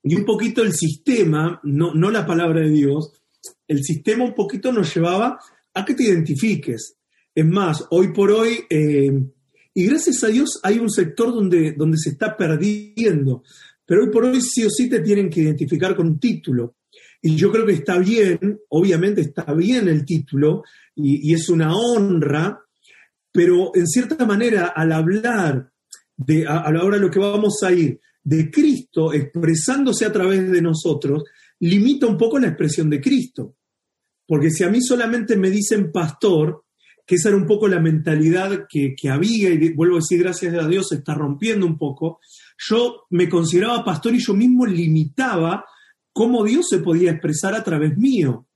Y 0.03 0.15
un 0.15 0.25
poquito 0.25 0.62
el 0.62 0.73
sistema, 0.73 1.61
no, 1.62 1.95
no 1.95 2.11
la 2.11 2.27
palabra 2.27 2.61
de 2.61 2.71
Dios, 2.71 3.12
el 3.69 3.83
sistema 3.83 4.25
un 4.25 4.35
poquito 4.35 4.73
nos 4.73 4.95
llevaba 4.95 5.39
a 5.75 5.85
que 5.85 5.95
te 5.95 6.05
identifiques. 6.05 6.97
Es 7.35 7.47
más, 7.47 7.87
hoy 7.91 8.12
por 8.12 8.31
hoy, 8.31 8.65
eh, 8.69 9.11
y 9.75 9.87
gracias 9.87 10.23
a 10.25 10.29
Dios 10.29 10.61
hay 10.62 10.79
un 10.79 10.91
sector 10.91 11.33
donde, 11.33 11.73
donde 11.73 11.97
se 11.99 12.11
está 12.11 12.37
perdiendo, 12.37 13.43
pero 13.87 14.05
hoy 14.05 14.11
por 14.11 14.25
hoy 14.25 14.41
sí 14.41 14.65
o 14.65 14.71
sí 14.71 14.89
te 14.89 15.01
tienen 15.01 15.31
que 15.31 15.41
identificar 15.41 15.97
con 15.97 16.07
un 16.09 16.19
título. 16.19 16.77
Y 17.23 17.37
yo 17.37 17.53
creo 17.53 17.65
que 17.65 17.73
está 17.73 17.99
bien, 17.99 18.61
obviamente 18.69 19.21
está 19.21 19.55
bien 19.55 19.89
el 19.89 20.05
título 20.05 20.65
y, 20.95 21.33
es 21.33 21.49
una 21.49 21.75
honra, 21.75 22.61
pero 23.31 23.71
en 23.75 23.87
cierta 23.87 24.27
manera 24.27 24.73
al 24.75 24.93
hablar 24.93 25.72
de, 26.16 26.47
a, 26.47 26.71
la 26.71 26.85
hora 26.85 26.97
de 26.97 27.02
lo 27.02 27.11
que 27.11 27.19
vamos 27.19 27.62
a 27.62 27.73
ir, 27.73 28.00
de 28.23 28.50
Cristo 28.50 29.12
expresándose 29.12 30.04
a 30.04 30.12
través 30.12 30.50
de 30.50 30.62
nosotros, 30.62 31.25
limita 31.61 32.07
un 32.07 32.16
poco 32.16 32.38
la 32.38 32.49
expresión 32.49 32.88
de 32.90 33.00
Cristo. 33.00 33.57
Porque 34.26 34.50
si 34.50 34.64
a 34.64 34.71
mí 34.71 34.81
solamente 34.81 35.37
me 35.37 35.50
dicen 35.50 35.90
pastor, 35.90 36.64
que 37.04 37.16
esa 37.16 37.28
era 37.28 37.37
un 37.37 37.47
poco 37.47 37.66
la 37.69 37.81
mentalidad 37.81 38.66
que, 38.69 38.95
había, 39.11 39.50
y 39.50 39.73
vuelvo 39.75 39.97
a 39.97 39.99
decir 39.99 40.21
gracias 40.21 40.54
a 40.54 40.69
Dios, 40.69 40.88
se 40.88 40.97
está 40.97 41.14
rompiendo 41.14 41.66
un 41.66 41.76
poco, 41.76 42.21
yo 42.57 43.04
me 43.11 43.28
consideraba 43.28 43.85
pastor 43.85 44.14
y 44.14 44.21
yo 44.21 44.35
mismo 44.35 44.66
limitaba 44.66 45.64
cómo 46.12 46.45
Dios 46.45 46.69
se 46.69 46.78
podía 46.78 47.11
expresar 47.11 47.54
a 47.54 47.64
través 47.64 47.97
mío. 47.97 48.47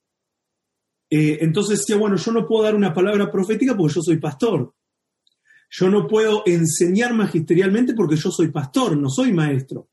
Eh, 1.11 1.39
entonces 1.41 1.81
decía, 1.81 1.97
bueno, 1.97 2.17
yo 2.17 2.33
no 2.33 2.47
puedo 2.47 2.65
dar 2.65 2.75
una 2.75 2.93
palabra 2.93 3.31
profética 3.31 3.77
porque 3.77 3.95
yo 3.95 4.03
soy 4.03 4.19
pastor. 4.19 4.75
Yo 5.71 5.89
no 5.89 6.07
puedo 6.07 6.43
enseñar 6.47 7.15
magisterialmente 7.15 7.95
porque 7.95 8.17
yo 8.17 8.31
soy 8.31 8.49
pastor, 8.49 8.97
no 8.97 9.11
soy 9.11 9.33
maestro. 9.33 9.91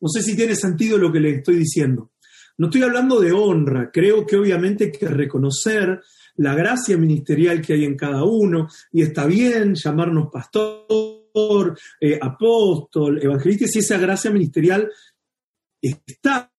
No 0.00 0.08
sé 0.08 0.22
si 0.22 0.36
tiene 0.36 0.56
sentido 0.56 0.98
lo 0.98 1.12
que 1.12 1.20
le 1.20 1.36
estoy 1.36 1.56
diciendo. 1.56 2.12
No 2.58 2.66
estoy 2.66 2.82
hablando 2.82 3.20
de 3.20 3.32
honra, 3.32 3.90
creo 3.92 4.26
que 4.26 4.36
obviamente 4.36 4.84
hay 4.84 4.92
que 4.92 5.08
reconocer 5.08 6.00
la 6.36 6.54
gracia 6.54 6.96
ministerial 6.96 7.60
que 7.60 7.74
hay 7.74 7.84
en 7.84 7.96
cada 7.96 8.24
uno 8.24 8.68
y 8.90 9.02
está 9.02 9.26
bien 9.26 9.74
llamarnos 9.74 10.28
pastor, 10.30 11.78
eh, 12.00 12.18
apóstol, 12.20 13.22
evangelista, 13.22 13.66
si 13.66 13.78
esa 13.78 13.98
gracia 13.98 14.30
ministerial 14.30 14.90
está. 15.80 16.50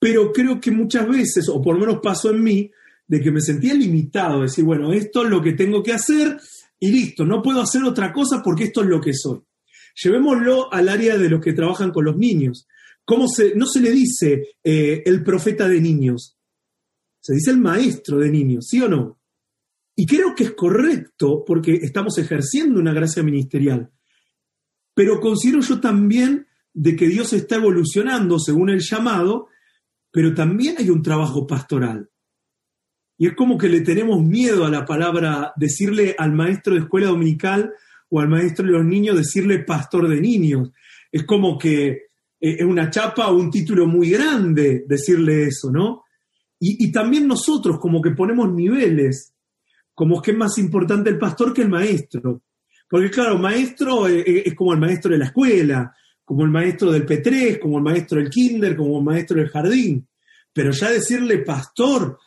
Pero 0.00 0.32
creo 0.32 0.60
que 0.60 0.70
muchas 0.70 1.08
veces, 1.08 1.48
o 1.48 1.60
por 1.60 1.74
lo 1.74 1.80
menos 1.80 2.00
pasó 2.00 2.30
en 2.30 2.42
mí, 2.42 2.70
de 3.06 3.20
que 3.20 3.32
me 3.32 3.40
sentía 3.40 3.74
limitado, 3.74 4.42
decir, 4.42 4.64
bueno, 4.64 4.92
esto 4.92 5.24
es 5.24 5.30
lo 5.30 5.42
que 5.42 5.54
tengo 5.54 5.82
que 5.82 5.92
hacer 5.92 6.38
y 6.80 6.90
listo, 6.90 7.24
no 7.24 7.42
puedo 7.42 7.60
hacer 7.60 7.82
otra 7.84 8.12
cosa 8.12 8.42
porque 8.42 8.64
esto 8.64 8.82
es 8.82 8.88
lo 8.88 9.00
que 9.00 9.12
soy. 9.14 9.40
Llevémoslo 10.02 10.72
al 10.72 10.88
área 10.88 11.18
de 11.18 11.28
los 11.28 11.40
que 11.40 11.52
trabajan 11.52 11.90
con 11.90 12.04
los 12.04 12.16
niños. 12.16 12.68
¿Cómo 13.04 13.26
se, 13.26 13.54
no 13.54 13.66
se 13.66 13.80
le 13.80 13.90
dice 13.90 14.56
eh, 14.62 15.02
el 15.04 15.24
profeta 15.24 15.68
de 15.68 15.80
niños? 15.80 16.38
Se 17.20 17.34
dice 17.34 17.50
el 17.50 17.58
maestro 17.58 18.18
de 18.18 18.30
niños, 18.30 18.66
¿sí 18.68 18.80
o 18.80 18.88
no? 18.88 19.20
Y 19.96 20.06
creo 20.06 20.34
que 20.36 20.44
es 20.44 20.52
correcto 20.52 21.44
porque 21.44 21.74
estamos 21.74 22.18
ejerciendo 22.18 22.78
una 22.78 22.92
gracia 22.92 23.22
ministerial. 23.22 23.90
Pero 24.94 25.20
considero 25.20 25.60
yo 25.60 25.80
también 25.80 26.46
de 26.72 26.94
que 26.94 27.08
Dios 27.08 27.32
está 27.32 27.56
evolucionando 27.56 28.38
según 28.38 28.70
el 28.70 28.80
llamado, 28.80 29.48
pero 30.12 30.34
también 30.34 30.76
hay 30.78 30.90
un 30.90 31.02
trabajo 31.02 31.46
pastoral. 31.46 32.08
Y 33.18 33.26
es 33.26 33.34
como 33.34 33.58
que 33.58 33.68
le 33.68 33.80
tenemos 33.80 34.22
miedo 34.22 34.64
a 34.64 34.70
la 34.70 34.84
palabra, 34.84 35.52
decirle 35.56 36.14
al 36.16 36.32
maestro 36.32 36.74
de 36.74 36.80
escuela 36.80 37.08
dominical 37.08 37.74
o 38.08 38.20
al 38.20 38.28
maestro 38.28 38.64
de 38.64 38.72
los 38.72 38.84
niños, 38.84 39.16
decirle 39.16 39.64
pastor 39.64 40.08
de 40.08 40.20
niños. 40.20 40.70
Es 41.10 41.24
como 41.24 41.58
que 41.58 41.88
eh, 41.88 41.98
es 42.40 42.64
una 42.64 42.90
chapa 42.90 43.28
o 43.28 43.36
un 43.36 43.50
título 43.50 43.86
muy 43.86 44.10
grande 44.10 44.84
decirle 44.86 45.48
eso, 45.48 45.70
¿no? 45.70 46.04
Y, 46.60 46.90
también 46.90 47.28
nosotros 47.28 47.78
como 47.78 48.02
que 48.02 48.10
ponemos 48.10 48.52
niveles, 48.52 49.32
como 49.94 50.20
que 50.20 50.32
es 50.32 50.36
más 50.36 50.58
importante 50.58 51.08
el 51.08 51.16
pastor 51.16 51.52
que 51.54 51.62
el 51.62 51.68
maestro. 51.68 52.42
Porque 52.90 53.10
claro, 53.10 53.38
maestro 53.38 54.08
eh, 54.08 54.24
eh, 54.26 54.42
es 54.46 54.54
como 54.54 54.72
el 54.72 54.80
maestro 54.80 55.12
de 55.12 55.18
la 55.18 55.26
escuela, 55.26 55.94
como 56.24 56.44
el 56.44 56.50
maestro 56.50 56.90
del 56.90 57.06
P3, 57.06 57.60
como 57.60 57.78
el 57.78 57.84
maestro 57.84 58.18
del 58.18 58.28
kinder, 58.28 58.76
como 58.76 58.98
el 58.98 59.04
maestro 59.04 59.38
del 59.38 59.50
jardín. 59.50 60.08
Pero 60.52 60.72
ya 60.72 60.90
decirle 60.90 61.38
pastor, 61.38 62.18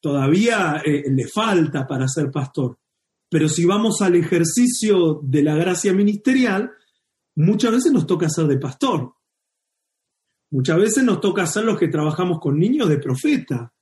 todavía 0.00 0.82
le 0.84 1.26
falta 1.26 1.86
para 1.86 2.06
ser 2.08 2.30
pastor. 2.30 2.78
Pero 3.28 3.48
si 3.48 3.64
vamos 3.64 4.02
al 4.02 4.14
ejercicio 4.14 5.20
de 5.22 5.42
la 5.42 5.56
gracia 5.56 5.92
ministerial, 5.92 6.70
muchas 7.34 7.72
veces 7.72 7.92
nos 7.92 8.06
toca 8.06 8.28
ser 8.28 8.46
de 8.46 8.58
pastor. 8.58 9.14
Muchas 10.50 10.78
veces 10.78 11.04
nos 11.04 11.20
toca 11.20 11.46
ser 11.46 11.64
los 11.64 11.78
que 11.78 11.88
trabajamos 11.88 12.38
con 12.40 12.58
niños 12.58 12.88
de 12.88 12.98
profeta 12.98 13.72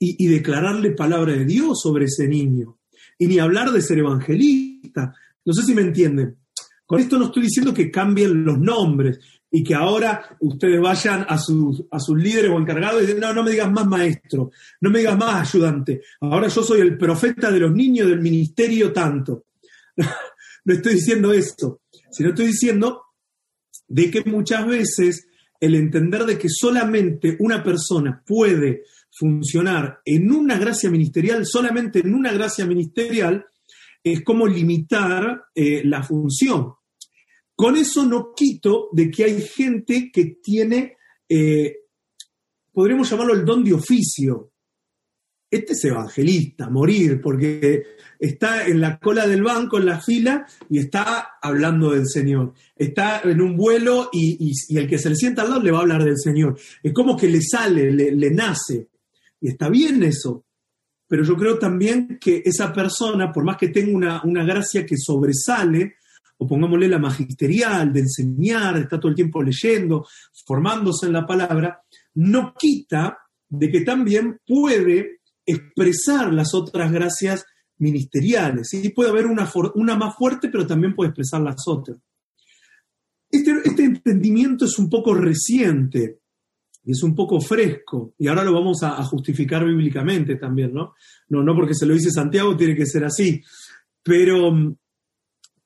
y, 0.00 0.28
declararle 0.28 0.92
palabra 0.92 1.32
de 1.32 1.44
Dios 1.44 1.80
sobre 1.82 2.04
ese 2.04 2.28
niño. 2.28 2.78
Y 3.18 3.26
ni 3.26 3.40
hablar 3.40 3.72
de 3.72 3.82
ser 3.82 3.98
evangelista. 3.98 5.12
No 5.44 5.52
sé 5.52 5.64
si 5.64 5.74
me 5.74 5.82
entienden. 5.82 6.38
Con 6.86 7.00
esto 7.00 7.18
no 7.18 7.26
estoy 7.26 7.42
diciendo 7.42 7.74
que 7.74 7.90
cambien 7.90 8.44
los 8.44 8.58
nombres 8.60 9.18
y 9.50 9.64
que 9.64 9.74
ahora 9.74 10.36
ustedes 10.40 10.80
vayan 10.80 11.24
a 11.28 11.38
sus, 11.38 11.84
a 11.90 11.98
sus 11.98 12.16
líderes 12.16 12.50
o 12.50 12.58
encargados 12.58 13.02
y 13.02 13.06
digan, 13.06 13.20
no, 13.20 13.34
no 13.34 13.42
me 13.42 13.50
digas 13.50 13.70
más 13.70 13.86
maestro, 13.86 14.50
no 14.80 14.90
me 14.90 14.98
digas 14.98 15.16
más 15.16 15.48
ayudante, 15.48 16.02
ahora 16.20 16.48
yo 16.48 16.62
soy 16.62 16.80
el 16.80 16.98
profeta 16.98 17.50
de 17.50 17.60
los 17.60 17.72
niños 17.72 18.08
del 18.08 18.20
ministerio 18.20 18.92
tanto. 18.92 19.44
no 20.64 20.74
estoy 20.74 20.94
diciendo 20.94 21.32
esto, 21.32 21.80
sino 22.10 22.30
estoy 22.30 22.48
diciendo 22.48 23.02
de 23.88 24.10
que 24.10 24.22
muchas 24.24 24.66
veces 24.66 25.28
el 25.60 25.74
entender 25.74 26.24
de 26.24 26.38
que 26.38 26.48
solamente 26.48 27.36
una 27.40 27.62
persona 27.62 28.22
puede 28.24 28.84
funcionar 29.10 30.00
en 30.04 30.30
una 30.30 30.58
gracia 30.58 30.90
ministerial, 30.90 31.44
solamente 31.46 32.00
en 32.00 32.14
una 32.14 32.32
gracia 32.32 32.64
ministerial, 32.66 33.44
es 34.04 34.22
como 34.22 34.46
limitar 34.46 35.46
eh, 35.54 35.82
la 35.84 36.02
función. 36.02 36.74
Con 37.58 37.76
eso 37.76 38.06
no 38.06 38.34
quito 38.36 38.88
de 38.92 39.10
que 39.10 39.24
hay 39.24 39.42
gente 39.42 40.12
que 40.12 40.38
tiene, 40.40 40.96
eh, 41.28 41.74
podríamos 42.72 43.10
llamarlo 43.10 43.34
el 43.34 43.44
don 43.44 43.64
de 43.64 43.72
oficio. 43.72 44.52
Este 45.50 45.72
es 45.72 45.84
evangelista, 45.84 46.70
morir, 46.70 47.20
porque 47.20 47.82
está 48.16 48.64
en 48.64 48.80
la 48.80 49.00
cola 49.00 49.26
del 49.26 49.42
banco, 49.42 49.76
en 49.76 49.86
la 49.86 50.00
fila, 50.00 50.46
y 50.70 50.78
está 50.78 51.30
hablando 51.42 51.90
del 51.90 52.06
Señor. 52.06 52.54
Está 52.76 53.22
en 53.24 53.40
un 53.40 53.56
vuelo 53.56 54.08
y, 54.12 54.52
el 54.78 54.86
que 54.86 54.98
se 54.98 55.10
le 55.10 55.16
sienta 55.16 55.42
al 55.42 55.48
lado 55.48 55.62
le 55.62 55.72
va 55.72 55.78
a 55.78 55.80
hablar 55.80 56.04
del 56.04 56.16
Señor. 56.16 56.56
Es 56.80 56.92
como 56.92 57.16
que 57.16 57.26
le 57.26 57.42
sale, 57.42 57.90
le, 57.90 58.30
nace. 58.30 58.86
Y 59.40 59.48
está 59.48 59.68
bien 59.68 60.04
eso. 60.04 60.44
Pero 61.08 61.24
yo 61.24 61.34
creo 61.34 61.58
también 61.58 62.20
que 62.20 62.40
esa 62.44 62.72
persona, 62.72 63.32
por 63.32 63.42
más 63.42 63.56
que 63.56 63.66
tenga 63.66 63.96
una, 63.96 64.22
una 64.22 64.44
gracia 64.44 64.86
que 64.86 64.96
sobresale, 64.96 65.96
o 66.38 66.46
pongámosle 66.46 66.88
la 66.88 66.98
magisterial, 66.98 67.92
de 67.92 68.00
enseñar, 68.00 68.78
está 68.78 68.98
todo 68.98 69.10
el 69.10 69.16
tiempo 69.16 69.42
leyendo, 69.42 70.06
formándose 70.46 71.06
en 71.06 71.12
la 71.12 71.26
palabra, 71.26 71.82
no 72.14 72.54
quita 72.58 73.18
de 73.48 73.70
que 73.70 73.80
también 73.80 74.40
puede 74.46 75.20
expresar 75.44 76.32
las 76.32 76.54
otras 76.54 76.92
gracias 76.92 77.44
ministeriales. 77.78 78.72
y 78.74 78.88
Puede 78.90 79.10
haber 79.10 79.26
una, 79.26 79.50
una, 79.74 79.96
más 79.96 80.14
fuerte, 80.16 80.48
pero 80.48 80.66
también 80.66 80.94
puede 80.94 81.10
expresar 81.10 81.40
las 81.40 81.66
otras. 81.66 81.98
Este, 83.30 83.52
este, 83.64 83.84
entendimiento 83.84 84.64
es 84.64 84.78
un 84.78 84.88
poco 84.88 85.14
reciente 85.14 86.20
es 86.92 87.02
un 87.02 87.14
poco 87.14 87.40
fresco, 87.40 88.14
y 88.18 88.28
ahora 88.28 88.44
lo 88.44 88.54
vamos 88.54 88.82
a, 88.82 89.02
justificar 89.04 89.64
bíblicamente 89.64 90.36
también, 90.36 90.72
¿no? 90.72 90.94
¿no? 91.28 91.42
No 91.42 91.54
porque 91.54 91.74
se 91.74 91.84
lo 91.84 91.92
dice 91.92 92.10
Santiago, 92.10 92.56
tiene 92.56 92.74
que 92.74 92.86
ser 92.86 93.04
así, 93.04 93.42
pero 94.02 94.50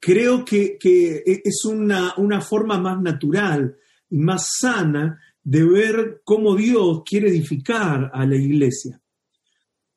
creo 0.02 0.44
que, 0.44 0.78
e, 0.82 1.42
es 1.44 1.64
una, 1.64 2.40
forma 2.40 2.76
más 2.76 3.00
natural 3.00 3.76
y 4.10 4.18
más 4.18 4.48
sana 4.58 5.20
de 5.44 5.64
ver 5.64 6.22
cómo 6.24 6.56
Dios 6.56 7.02
quiere 7.06 7.28
edificar 7.28 8.10
a 8.12 8.26
la 8.26 8.34
iglesia. 8.34 9.00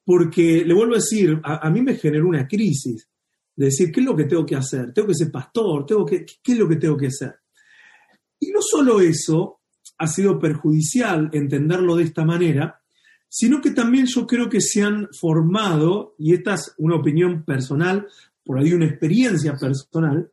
Porque, 0.05 0.63
le 0.63 0.73
vuelvo 0.75 0.93
a 0.93 0.97
decir, 0.97 1.41
a, 1.43 1.67
mí 1.71 1.81
me 1.81 1.95
generó 1.95 2.27
una 2.27 2.47
crisis 2.47 3.09
de 3.55 3.65
decir, 3.65 3.91
¿qué 3.91 4.01
es 4.01 4.05
lo 4.05 4.15
que 4.15 4.25
tengo 4.25 4.45
que 4.45 4.55
hacer? 4.55 4.93
Tengo 4.93 5.07
que 5.07 5.15
ser 5.15 5.31
pastor, 5.31 5.87
tengo 5.87 6.05
que, 6.05 6.23
¿qué 6.23 6.51
es 6.51 6.57
lo 6.59 6.69
que 6.69 6.75
tengo 6.75 6.95
que 6.95 7.07
hacer? 7.07 7.33
Y 8.39 8.51
no 8.51 8.59
solo 8.61 9.01
eso 9.01 9.61
ha 9.97 10.05
sido 10.05 10.37
perjudicial 10.37 11.31
entenderlo 11.33 11.95
de 11.95 12.03
esta 12.03 12.23
manera, 12.23 12.79
sino 13.27 13.59
que 13.59 13.71
también 13.71 14.05
yo 14.05 14.27
creo 14.27 14.49
que 14.49 14.61
se 14.61 14.83
han 14.83 15.09
formado, 15.19 16.13
y 16.19 16.35
esta 16.35 16.53
es 16.53 16.75
una 16.77 16.95
opinión 16.95 17.43
personal, 17.43 18.07
por 18.45 18.59
ahí 18.59 18.71
una 18.73 18.85
experiencia 18.85 19.57
personal, 19.57 20.31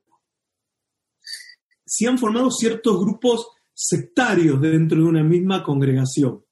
se 1.85 2.07
han 2.07 2.19
formado 2.19 2.51
ciertos 2.51 3.01
grupos 3.01 3.49
sectarios 3.75 4.61
dentro 4.61 4.99
de 4.99 5.05
una 5.05 5.25
misma 5.25 5.63
congregación. 5.63 6.45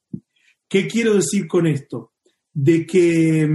¿Qué 0.69 0.89
quiero 0.89 1.15
decir 1.15 1.47
con 1.47 1.67
esto? 1.67 2.15
De 2.53 2.87
que, 2.87 3.49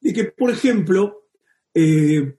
de 0.00 0.12
que 0.12 0.24
por 0.24 0.50
ejemplo, 0.50 1.28
eh, 1.74 2.38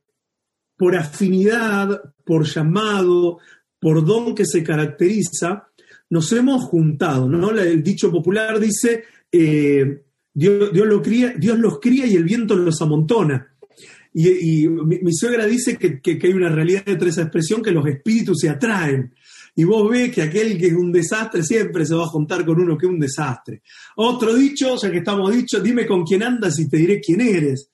por 0.75 0.95
afinidad, 0.95 2.13
por 2.25 2.45
llamado, 2.45 3.39
por 3.79 4.05
don 4.05 4.33
que 4.33 4.45
se 4.45 4.63
caracteriza, 4.63 5.69
nos 6.09 6.31
hemos 6.31 6.63
juntado, 6.65 7.27
¿no? 7.27 7.51
El 7.51 7.83
dicho 7.83 8.11
popular 8.11 8.59
dice, 8.59 9.03
eh, 9.31 10.03
Dios, 10.33 10.71
lo 10.73 11.01
cría, 11.01 11.33
Dios 11.37 11.59
los 11.59 11.79
cría 11.79 12.05
y 12.07 12.15
el 12.15 12.23
viento 12.23 12.55
los 12.55 12.81
amontona. 12.81 13.49
Y, 14.13 14.67
mi, 14.67 15.13
suegra 15.13 15.45
dice 15.45 15.77
que, 15.77 15.99
que, 15.99 16.19
hay 16.21 16.33
una 16.33 16.49
realidad 16.49 16.85
de 16.85 17.09
esa 17.09 17.23
expresión 17.23 17.61
que 17.61 17.71
los 17.71 17.85
espíritus 17.87 18.39
se 18.39 18.49
atraen. 18.49 19.13
Y 19.55 19.63
vos 19.63 19.89
ves 19.89 20.11
que 20.11 20.23
aquel 20.23 20.57
que 20.57 20.67
es 20.67 20.73
un 20.73 20.91
desastre 20.91 21.43
siempre 21.43 21.85
se 21.85 21.95
va 21.95 22.03
a 22.03 22.07
juntar 22.07 22.45
con 22.45 22.59
uno 22.59 22.77
que 22.77 22.87
es 22.87 22.91
un 22.91 22.99
desastre. 22.99 23.61
Otro 23.95 24.33
dicho, 24.33 24.75
ya 24.75 24.91
que 24.91 24.97
estamos 24.97 25.31
dicho, 25.33 25.59
dime 25.59 25.85
con 25.85 26.03
quién 26.03 26.23
andas 26.23 26.59
y 26.59 26.67
te 26.67 26.77
diré 26.77 26.99
quién 26.99 27.21
eres. 27.21 27.69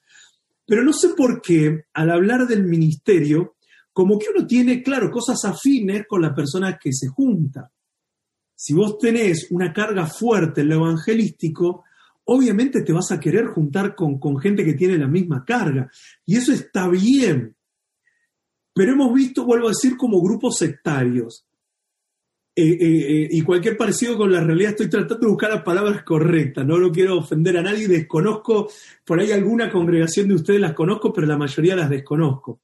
Pero 0.66 0.84
no 0.84 0.94
sé 0.94 1.10
por 1.10 1.42
qué, 1.42 1.86
al 1.94 2.12
hablar 2.12 2.48
del 2.48 2.64
ministerio, 2.64 3.56
como 3.92 4.20
que 4.20 4.28
uno 4.34 4.46
tiene, 4.46 4.84
claro, 4.84 5.10
cosas 5.10 5.44
afines 5.46 6.06
con 6.08 6.22
la 6.22 6.36
persona 6.36 6.78
que 6.82 6.94
se 6.94 7.08
junta. 7.08 7.72
Si 8.56 8.74
vos 8.74 8.98
tenés 8.98 9.48
una 9.52 9.74
carga 9.74 10.06
fuerte 10.06 10.62
en 10.62 10.70
lo 10.70 10.76
evangelístico, 10.76 11.86
obviamente 12.32 12.84
te 12.84 12.94
vas 12.94 13.12
a 13.12 13.20
querer 13.20 13.48
juntar 13.48 13.96
con, 13.96 14.20
gente 14.40 14.64
que 14.64 14.74
tiene 14.74 14.98
la 14.98 15.08
misma 15.08 15.44
carga. 15.44 15.90
Y 16.26 16.38
eso 16.38 16.54
está 16.54 16.88
bien. 16.88 17.56
Pero 18.74 18.94
hemos 18.94 19.14
visto, 19.14 19.46
vuelvo 19.46 19.68
a 19.68 19.72
decir, 19.72 19.98
como 19.98 20.22
grupos 20.22 20.58
sectarios. 20.58 21.46
Eh, 22.56 22.64
eh, 22.64 22.78
eh, 22.82 23.28
y 23.32 23.42
cualquier 23.42 23.76
parecido 23.76 24.16
con 24.18 24.32
la 24.32 24.42
realidad, 24.42 24.72
estoy 24.72 24.90
tratando 24.90 25.26
de 25.26 25.32
buscar 25.32 25.50
las 25.50 25.64
palabras 25.64 26.04
correctas, 26.04 26.66
no 26.66 26.78
lo 26.78 26.92
quiero 26.92 27.18
ofender 27.18 27.58
a 27.58 27.62
nadie, 27.62 27.88
desconozco, 27.88 28.70
por 29.06 29.20
ahí 29.20 29.32
alguna 29.32 29.72
congregación 29.72 30.28
de 30.28 30.36
ustedes 30.36 30.60
las 30.60 30.74
conozco, 30.74 31.14
pero 31.14 31.26
la 31.26 31.38
mayoría 31.38 31.76
las 31.76 31.90
desconozco. 31.90 32.62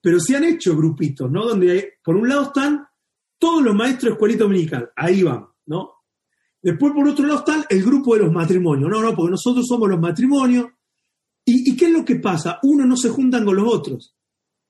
Pero 0.00 0.18
se 0.18 0.36
han 0.36 0.44
hecho 0.44 0.76
grupitos, 0.76 1.30
¿no? 1.30 1.46
Donde 1.46 1.98
por 2.02 2.16
un 2.16 2.28
lado 2.28 2.44
están 2.44 2.86
todos 3.38 3.62
los 3.62 3.74
maestros 3.74 4.10
de 4.10 4.12
escuelita 4.14 4.44
dominical, 4.44 4.90
ahí 4.96 5.22
van, 5.22 5.46
¿no? 5.66 5.99
Después, 6.62 6.92
por 6.92 7.08
otro 7.08 7.26
lado, 7.26 7.40
está 7.40 7.66
el 7.68 7.82
grupo 7.82 8.14
de 8.14 8.22
los 8.22 8.32
matrimonios. 8.32 8.90
No, 8.90 9.00
no, 9.00 9.14
porque 9.14 9.30
nosotros 9.30 9.66
somos 9.66 9.88
los 9.88 9.98
matrimonios. 9.98 10.66
¿Y, 11.44 11.74
qué 11.76 11.86
es 11.86 11.90
lo 11.90 12.04
que 12.04 12.16
pasa? 12.16 12.58
Uno 12.62 12.84
no 12.84 12.96
se 12.96 13.08
juntan 13.08 13.44
con 13.44 13.56
los 13.56 13.66
otros. 13.66 14.14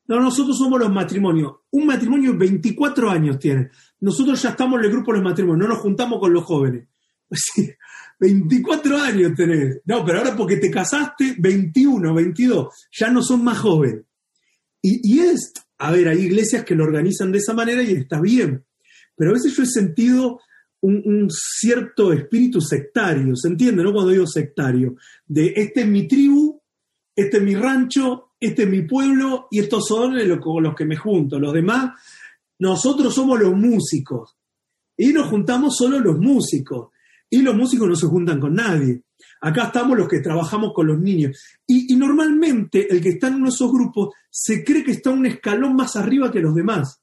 No, 0.07 0.21
nosotros 0.21 0.57
somos 0.57 0.79
los 0.79 0.91
matrimonios. 0.91 1.53
Un 1.71 1.87
matrimonio 1.87 2.37
24 2.37 3.11
años 3.11 3.39
tiene. 3.39 3.71
Nosotros 4.01 4.41
ya 4.41 4.51
estamos 4.51 4.79
en 4.79 4.87
el 4.87 4.93
grupo 4.93 5.13
de 5.13 5.19
los 5.19 5.25
matrimonios, 5.25 5.69
no 5.69 5.75
nos 5.75 5.83
juntamos 5.83 6.21
con 6.21 6.33
los 6.33 6.45
jóvenes. 6.45 6.89
24 8.21 8.97
años 8.99 9.33
tenés. 9.35 9.81
No, 9.85 10.05
pero 10.05 10.19
ahora 10.19 10.37
porque 10.37 10.57
te 10.57 10.71
casaste, 10.71 11.37
21, 11.39 12.15
22, 12.15 12.89
ya 12.93 13.11
no 13.11 13.23
son 13.23 13.45
más 13.45 13.59
jóvenes. 13.59 14.05
Y, 14.83 15.01
y 15.17 15.21
es, 15.21 15.53
a 15.79 15.91
ver, 15.91 16.09
hay 16.09 16.21
iglesias 16.21 16.65
que 16.65 16.75
lo 16.75 16.85
organizan 16.85 17.33
de 17.33 17.39
esa 17.39 17.53
manera 17.53 17.83
y 17.83 17.93
está 17.93 18.21
bien. 18.21 18.65
Pero 19.17 19.31
a 19.31 19.35
veces 19.35 19.55
yo 19.55 19.63
he 19.63 19.67
sentido 19.67 20.41
un, 20.83 21.29
cierto 21.31 22.13
espíritu 22.13 22.61
sectario, 22.61 23.37
¿se 23.37 23.49
entiende? 23.49 23.83
¿No? 23.83 23.93
Cuando 23.93 24.13
digo 24.13 24.27
sectario, 24.27 24.97
de 25.27 25.53
este 25.57 25.83
es 25.83 25.87
mi 25.87 26.09
tribu, 26.09 26.61
este 27.15 27.39
es 27.39 27.43
mi 27.43 27.55
rancho, 27.55 28.33
este 28.39 28.63
es 28.63 28.69
mi 28.69 28.83
pueblo 28.83 29.49
y 29.51 29.59
estos 29.59 29.87
son 29.87 30.17
los, 30.17 30.39
los 30.63 30.75
que 30.75 30.85
me 30.85 30.97
junto. 30.97 31.39
Los 31.39 31.53
demás, 31.53 31.93
nosotros 32.59 33.15
somos 33.15 33.39
los 33.39 33.55
músicos 33.55 34.37
y 34.97 35.13
nos 35.13 35.29
juntamos 35.29 35.77
solo 35.77 35.99
los 35.99 36.19
músicos 36.19 36.89
y 37.29 37.43
los 37.43 37.55
músicos 37.55 37.89
no 37.89 37.97
se 37.97 38.07
juntan 38.07 38.41
con 38.41 38.55
nadie. 38.55 39.03
Acá 39.43 39.67
estamos 39.67 39.97
los 39.97 40.09
que 40.09 40.21
trabajamos 40.21 40.73
con 40.75 40.87
los 40.87 40.99
niños. 40.99 41.39
Y, 41.67 41.93
y, 41.93 41.97
normalmente 41.97 42.91
el 42.91 43.01
que 43.01 43.11
está 43.11 43.29
en 43.29 43.37
uno 43.37 43.45
de 43.45 43.51
esos 43.51 43.71
grupos 43.71 44.15
se 44.31 44.65
cree 44.65 44.83
que 44.83 44.93
está 44.93 45.11
un 45.11 45.27
escalón 45.27 45.77
más 45.77 45.97
arriba 45.97 46.31
que 46.31 46.41
los 46.41 46.55
demás. 46.55 47.03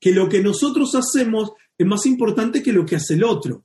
Que 0.00 0.12
lo 0.12 0.28
que 0.28 0.42
nosotros 0.42 0.94
hacemos 0.94 1.52
es 1.78 1.86
más 1.86 2.04
importante 2.06 2.62
que 2.62 2.72
lo 2.72 2.84
que 2.84 2.96
hace 2.96 3.14
el 3.14 3.22
otro. 3.22 3.64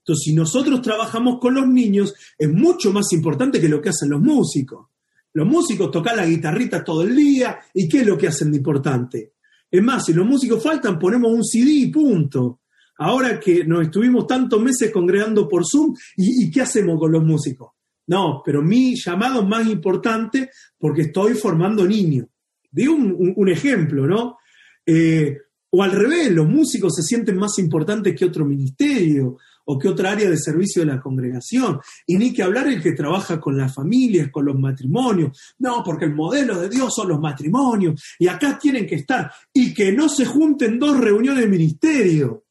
Entonces, 0.00 0.24
si 0.24 0.34
nosotros 0.34 0.82
trabajamos 0.82 1.38
con 1.40 1.54
los 1.54 1.66
niños, 1.66 2.14
es 2.38 2.50
mucho 2.50 2.92
más 2.92 3.12
importante 3.12 3.60
que 3.60 3.68
lo 3.68 3.80
que 3.80 3.88
hacen 3.88 4.10
los 4.10 4.20
músicos. 4.20 4.88
Los 5.32 5.46
músicos 5.46 5.90
tocan 5.90 6.16
la 6.16 6.26
guitarrita 6.26 6.84
todo 6.84 7.02
el 7.02 7.16
día, 7.16 7.58
¿y 7.72 7.88
qué 7.88 8.00
es 8.00 8.06
lo 8.06 8.18
que 8.18 8.28
hacen 8.28 8.50
de 8.50 8.58
importante? 8.58 9.34
Es 9.70 9.82
más, 9.82 10.04
si 10.04 10.12
los 10.12 10.26
músicos 10.26 10.62
faltan, 10.62 10.98
ponemos 10.98 11.32
un 11.32 11.44
CD 11.44 11.70
y 11.70 11.86
punto. 11.86 12.60
Ahora 12.98 13.38
que 13.38 13.64
nos 13.64 13.82
estuvimos 13.82 14.26
tantos 14.26 14.60
meses 14.60 14.90
congregando 14.90 15.48
por 15.48 15.62
Zoom, 15.64 15.94
¿y, 16.16 16.50
qué 16.50 16.62
hacemos 16.62 16.98
con 16.98 17.12
los 17.12 17.24
músicos? 17.24 17.70
No, 18.08 18.42
pero 18.44 18.62
mi 18.62 18.94
llamado 18.96 19.42
es 19.42 19.48
más 19.48 19.66
importante 19.66 20.50
porque 20.76 21.02
estoy 21.02 21.34
formando 21.34 21.86
niños. 21.86 22.26
Digo 22.70 22.94
un, 22.94 23.48
ejemplo, 23.48 24.06
¿no? 24.06 24.38
Eh, 24.84 25.36
o 25.72 25.82
al 25.82 25.92
revés, 25.92 26.32
los 26.32 26.48
músicos 26.48 26.94
se 26.96 27.02
sienten 27.02 27.36
más 27.36 27.58
importantes 27.58 28.16
que 28.16 28.24
otro 28.24 28.44
ministerio 28.44 29.38
o 29.64 29.78
que 29.78 29.86
otra 29.86 30.10
área 30.10 30.28
de 30.28 30.36
servicio 30.36 30.82
de 30.82 30.92
la 30.92 31.00
congregación. 31.00 31.78
Y 32.06 32.16
ni 32.16 32.32
que 32.32 32.42
hablar 32.42 32.66
el 32.66 32.82
que 32.82 32.92
trabaja 32.92 33.38
con 33.38 33.56
las 33.56 33.72
familias, 33.72 34.30
con 34.32 34.46
los 34.46 34.58
matrimonios. 34.58 35.54
No, 35.60 35.84
porque 35.84 36.06
el 36.06 36.14
modelo 36.14 36.58
de 36.58 36.68
Dios 36.68 36.92
son 36.92 37.10
los 37.10 37.20
matrimonios. 37.20 38.02
Y 38.18 38.26
acá 38.26 38.58
tienen 38.58 38.84
que 38.84 38.96
estar. 38.96 39.30
Y 39.52 39.72
que 39.72 39.92
no 39.92 40.08
se 40.08 40.24
junten 40.24 40.76
dos 40.76 40.98
reuniones 40.98 41.44
de 41.44 41.48
ministerio. 41.48 42.44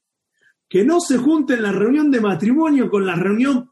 Que 0.70 0.86
no 0.86 1.02
se 1.02 1.18
junten 1.18 1.62
la 1.62 1.74
reunión 1.74 2.10
de 2.10 2.22
matrimonio 2.22 2.90
con 2.90 3.06
la 3.06 3.16
reunión, 3.16 3.70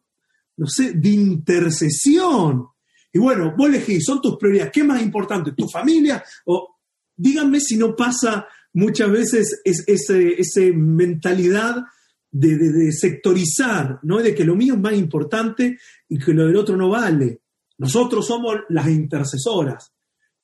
no 0.57 0.67
sé, 0.67 0.91
de 0.91 1.09
intercesión. 1.09 2.67
Y 3.13 3.19
bueno, 3.19 3.53
vos 3.57 3.69
elegís, 3.69 4.03
son 4.03 4.19
tus 4.19 4.35
prioridades. 4.35 4.73
¿Qué 4.73 4.83
más 4.83 5.01
importante? 5.01 5.53
¿Tu 5.53 5.69
familia? 5.69 6.21
O 6.47 6.79
díganme 7.15 7.61
si 7.61 7.77
no 7.77 7.95
pasa 7.95 8.45
muchas 8.73 9.11
veces 9.11 9.61
es 9.63 9.83
esa 9.87 10.61
mentalidad 10.75 11.83
de, 12.31 12.91
sectorizar, 12.91 13.99
¿no? 14.03 14.17
de 14.17 14.35
que 14.35 14.43
lo 14.43 14.55
mío 14.55 14.75
es 14.75 14.79
más 14.79 14.93
importante 14.93 15.77
y 16.07 16.19
que 16.19 16.33
lo 16.33 16.45
del 16.45 16.55
otro 16.57 16.75
no 16.77 16.89
vale. 16.89 17.41
Nosotros 17.77 18.25
somos 18.25 18.55
las 18.69 18.87
intercesoras 18.87 19.93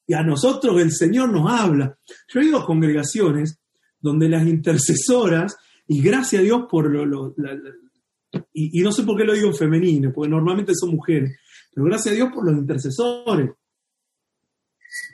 y 0.05 0.13
a 0.13 0.23
nosotros 0.23 0.81
el 0.81 0.91
Señor 0.91 1.31
nos 1.31 1.51
habla. 1.51 1.97
Yo 2.27 2.39
he 2.39 2.45
ido 2.45 2.59
a 2.59 2.65
congregaciones 2.65 3.59
donde 3.99 4.27
las 4.27 4.45
intercesoras, 4.45 5.55
y 5.87 6.01
gracias 6.01 6.41
a 6.41 6.43
Dios 6.43 6.63
por 6.69 6.89
lo... 6.89 7.33
y, 8.51 8.79
y 8.79 8.83
no 8.83 8.91
sé 8.91 9.03
por 9.03 9.17
qué 9.17 9.23
lo 9.23 9.33
digo 9.33 9.47
en 9.47 9.55
femenino, 9.55 10.11
porque 10.13 10.29
normalmente 10.29 10.73
son 10.75 10.91
mujeres, 10.91 11.37
pero 11.73 11.85
gracias 11.85 12.13
a 12.13 12.15
Dios 12.15 12.29
por 12.33 12.45
los 12.45 12.57
intercesores. 12.57 13.51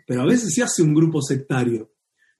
Pero 0.07 0.23
a 0.23 0.25
veces 0.25 0.53
se 0.53 0.63
hace 0.63 0.81
un 0.81 0.95
grupo 0.95 1.21
sectario 1.21 1.91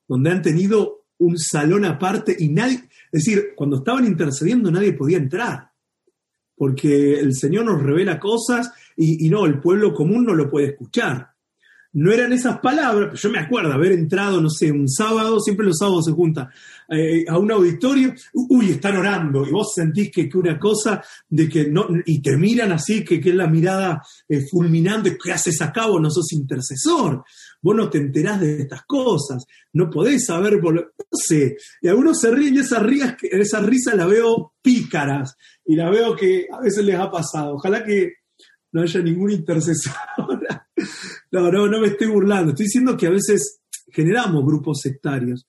donde 0.09 0.31
han 0.31 0.41
tenido 0.41 1.05
un 1.19 1.37
salón 1.37 1.85
aparte 1.85 2.35
y 2.37 2.49
nadie, 2.49 2.89
es 3.11 3.23
decir, 3.23 3.53
cuando 3.55 3.77
estaban 3.77 4.05
intercediendo 4.05 4.71
nadie 4.71 4.93
podía 4.93 5.17
entrar, 5.17 5.69
porque 6.55 7.19
el 7.19 7.35
Señor 7.35 7.65
nos 7.65 7.81
revela 7.81 8.19
cosas 8.19 8.71
y, 8.97 9.29
no, 9.29 9.45
el 9.45 9.59
pueblo 9.61 9.93
común 9.93 10.25
no 10.25 10.33
lo 10.33 10.49
puede 10.49 10.71
escuchar. 10.71 11.29
No 11.93 12.11
eran 12.11 12.31
esas 12.33 12.59
palabras, 12.59 13.09
pero 13.09 13.15
yo 13.15 13.29
me 13.31 13.39
acuerdo 13.39 13.73
haber 13.73 13.93
entrado, 13.93 14.41
no 14.41 14.49
sé, 14.49 14.71
un 14.71 14.87
sábado, 14.87 15.39
siempre 15.39 15.65
los 15.65 15.77
sábados 15.77 16.05
se 16.05 16.11
junta, 16.11 16.49
eh, 16.89 17.25
a 17.27 17.37
un 17.37 17.51
auditorio, 17.51 18.13
uy, 18.33 18.71
están 18.71 18.97
orando, 18.97 19.45
y 19.47 19.51
vos 19.51 19.73
sentís 19.73 20.11
que, 20.11 20.29
que 20.29 20.37
una 20.37 20.59
cosa 20.59 21.03
de 21.27 21.49
que 21.49 21.67
no, 21.67 21.87
y 22.05 22.21
te 22.21 22.37
miran 22.37 22.71
así, 22.71 23.03
que, 23.03 23.19
que 23.19 23.29
es 23.29 23.35
la 23.35 23.47
mirada 23.47 24.03
eh, 24.27 24.45
fulminante, 24.49 25.17
¿qué 25.17 25.31
haces 25.31 25.61
acá? 25.61 25.87
Vos 25.87 26.01
no 26.01 26.11
sos 26.11 26.31
intercesor 26.33 27.23
vos 27.61 27.75
no 27.75 27.89
te 27.89 27.97
enterás 27.97 28.39
de 28.39 28.61
estas 28.61 28.83
cosas, 28.83 29.45
no 29.73 29.89
podés 29.89 30.25
saber, 30.25 30.61
no 30.61 30.81
sé, 31.11 31.57
y 31.81 31.87
algunos 31.87 32.19
se 32.19 32.31
ríen 32.31 32.55
y 32.55 32.59
esas, 32.59 32.81
rías, 32.83 33.15
esas 33.21 33.65
risas 33.65 33.95
las 33.95 34.09
veo 34.09 34.53
pícaras 34.61 35.35
y 35.65 35.75
la 35.75 35.89
veo 35.89 36.15
que 36.15 36.47
a 36.51 36.61
veces 36.61 36.85
les 36.85 36.95
ha 36.95 37.11
pasado. 37.11 37.55
Ojalá 37.55 37.83
que 37.83 38.13
no 38.71 38.81
haya 38.81 39.01
ninguna 39.01 39.33
intercesora. 39.33 39.99
No, 41.31 41.51
no, 41.51 41.67
no 41.67 41.79
me 41.79 41.87
estoy 41.87 42.07
burlando, 42.07 42.51
estoy 42.51 42.65
diciendo 42.65 42.97
que 42.97 43.07
a 43.07 43.11
veces 43.11 43.61
generamos 43.91 44.45
grupos 44.45 44.79
sectarios. 44.81 45.47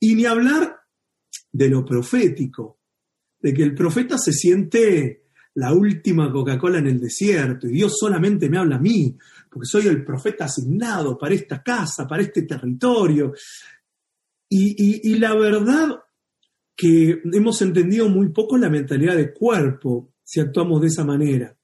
Y 0.00 0.14
ni 0.14 0.24
hablar 0.24 0.76
de 1.52 1.68
lo 1.68 1.84
profético, 1.84 2.78
de 3.40 3.52
que 3.52 3.62
el 3.62 3.74
profeta 3.74 4.18
se 4.18 4.32
siente 4.32 5.24
la 5.54 5.72
última 5.72 6.30
Coca-Cola 6.30 6.78
en 6.78 6.86
el 6.86 7.00
desierto 7.00 7.66
y 7.66 7.72
Dios 7.72 7.96
solamente 7.98 8.48
me 8.48 8.58
habla 8.58 8.76
a 8.76 8.80
mí, 8.80 9.16
porque 9.50 9.66
soy 9.66 9.86
el 9.88 10.04
profeta 10.04 10.44
asignado 10.44 11.18
para 11.18 11.34
esta 11.34 11.62
casa, 11.62 12.06
para 12.06 12.22
este 12.22 12.42
territorio. 12.42 13.32
Y, 14.48 15.14
la 15.18 15.34
verdad 15.34 15.98
que 16.76 17.20
hemos 17.32 17.60
entendido 17.60 18.08
muy 18.08 18.28
poco 18.28 18.56
la 18.56 18.70
mentalidad 18.70 19.16
de 19.16 19.32
cuerpo 19.32 20.12
si 20.22 20.40
actuamos 20.40 20.80
de 20.80 20.86
esa 20.86 21.04
manera. 21.04 21.56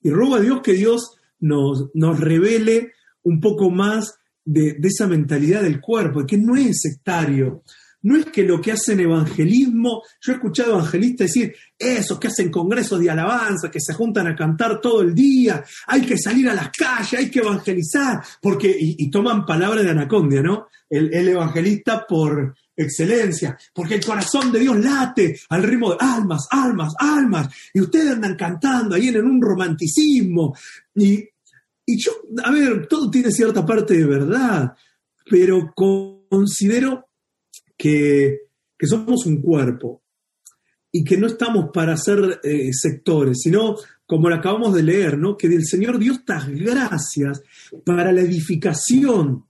Y 0.00 0.10
ruego 0.10 0.36
a 0.36 0.40
Dios 0.40 0.60
que 0.62 0.74
Dios 0.74 1.16
nos, 1.40 1.90
nos 1.92 2.20
revele 2.20 2.92
un 3.22 3.40
poco 3.40 3.70
más 3.70 4.14
de, 4.44 4.76
esa 4.82 5.06
mentalidad 5.06 5.62
del 5.62 5.80
cuerpo, 5.80 6.26
que 6.26 6.38
no 6.38 6.56
es 6.56 6.80
sectario, 6.80 7.62
no 8.02 8.16
es 8.16 8.26
que 8.26 8.44
lo 8.44 8.60
que 8.60 8.72
hacen 8.72 9.00
evangelismo, 9.00 10.02
yo 10.20 10.32
he 10.32 10.36
escuchado 10.36 10.72
evangelistas 10.72 11.26
decir, 11.26 11.54
esos 11.78 12.18
que 12.18 12.28
hacen 12.28 12.50
congresos 12.50 12.98
de 12.98 13.10
alabanza, 13.10 13.70
que 13.70 13.80
se 13.80 13.92
juntan 13.92 14.26
a 14.26 14.34
cantar 14.34 14.80
todo 14.80 15.02
el 15.02 15.14
día, 15.14 15.62
hay 15.86 16.02
que 16.02 16.16
salir 16.16 16.48
a 16.48 16.54
las 16.54 16.70
calles, 16.70 17.20
hay 17.20 17.30
que 17.30 17.40
evangelizar, 17.40 18.22
porque, 18.40 18.74
y, 18.78 19.10
toman 19.10 19.44
palabras 19.44 19.84
de 19.84 19.90
anacondia, 19.90 20.40
¿no? 20.40 20.68
El, 20.88 21.28
evangelista 21.28 22.06
por 22.08 22.54
excelencia, 22.74 23.56
porque 23.74 23.96
el 23.96 24.04
corazón 24.04 24.50
de 24.50 24.60
Dios 24.60 24.78
late 24.78 25.38
al 25.50 25.62
ritmo 25.62 25.90
de 25.90 25.98
almas, 26.00 26.48
almas, 26.50 26.94
almas, 26.98 27.54
y 27.74 27.80
ustedes 27.80 28.12
andan 28.12 28.34
cantando 28.34 28.94
ahí 28.94 29.08
en 29.08 29.24
un 29.24 29.42
romanticismo. 29.42 30.56
Y, 30.94 31.28
y 31.90 31.98
yo, 31.98 32.12
a 32.44 32.52
ver, 32.52 32.86
todo 32.86 33.10
tiene 33.10 33.32
cierta 33.32 33.66
parte 33.66 33.94
de 33.94 34.06
verdad, 34.06 34.74
pero 35.28 35.72
considero 35.74 37.08
que, 37.76 38.42
que 38.78 38.86
somos 38.86 39.26
un 39.26 39.42
cuerpo 39.42 40.04
y 40.92 41.02
que 41.02 41.16
no 41.16 41.26
estamos 41.26 41.70
para 41.72 41.96
ser 41.96 42.40
eh, 42.44 42.70
sectores, 42.72 43.40
sino 43.42 43.74
como 44.06 44.28
lo 44.28 44.36
acabamos 44.36 44.72
de 44.74 44.84
leer, 44.84 45.18
¿no? 45.18 45.36
que 45.36 45.48
el 45.48 45.64
Señor 45.64 45.98
dio 45.98 46.12
estas 46.12 46.48
gracias 46.48 47.42
para 47.84 48.12
la 48.12 48.20
edificación. 48.20 49.46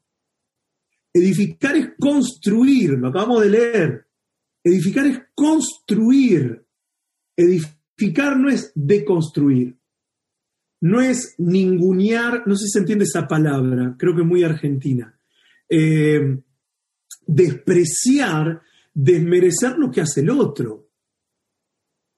Edificar 1.13 1.77
es 1.77 1.91
construir, 1.99 2.93
lo 2.93 3.09
acabamos 3.09 3.43
de 3.43 3.51
leer. 3.51 4.07
Edificar 4.65 5.07
es 5.07 5.21
construir. 5.35 6.65
Edificar 7.37 8.39
no 8.39 8.49
es 8.49 8.73
deconstruir. 8.75 9.80
No 10.81 11.01
es 11.01 11.35
ningunear, 11.39 12.45
no 12.47 12.57
sé 12.57 12.65
si 12.65 12.71
se 12.71 12.79
entiende 12.81 13.05
esa 13.05 13.29
palabra, 13.29 13.95
creo 13.99 14.15
que 14.15 14.23
es 14.23 14.27
muy 14.27 14.43
argentina. 14.43 15.15
Eh, 15.69 16.39
despreciar, 17.27 18.63
desmerecer 18.93 19.79
lo 19.79 19.91
que 19.91 20.01
hace 20.01 20.21
el 20.21 20.31
otro. 20.31 20.89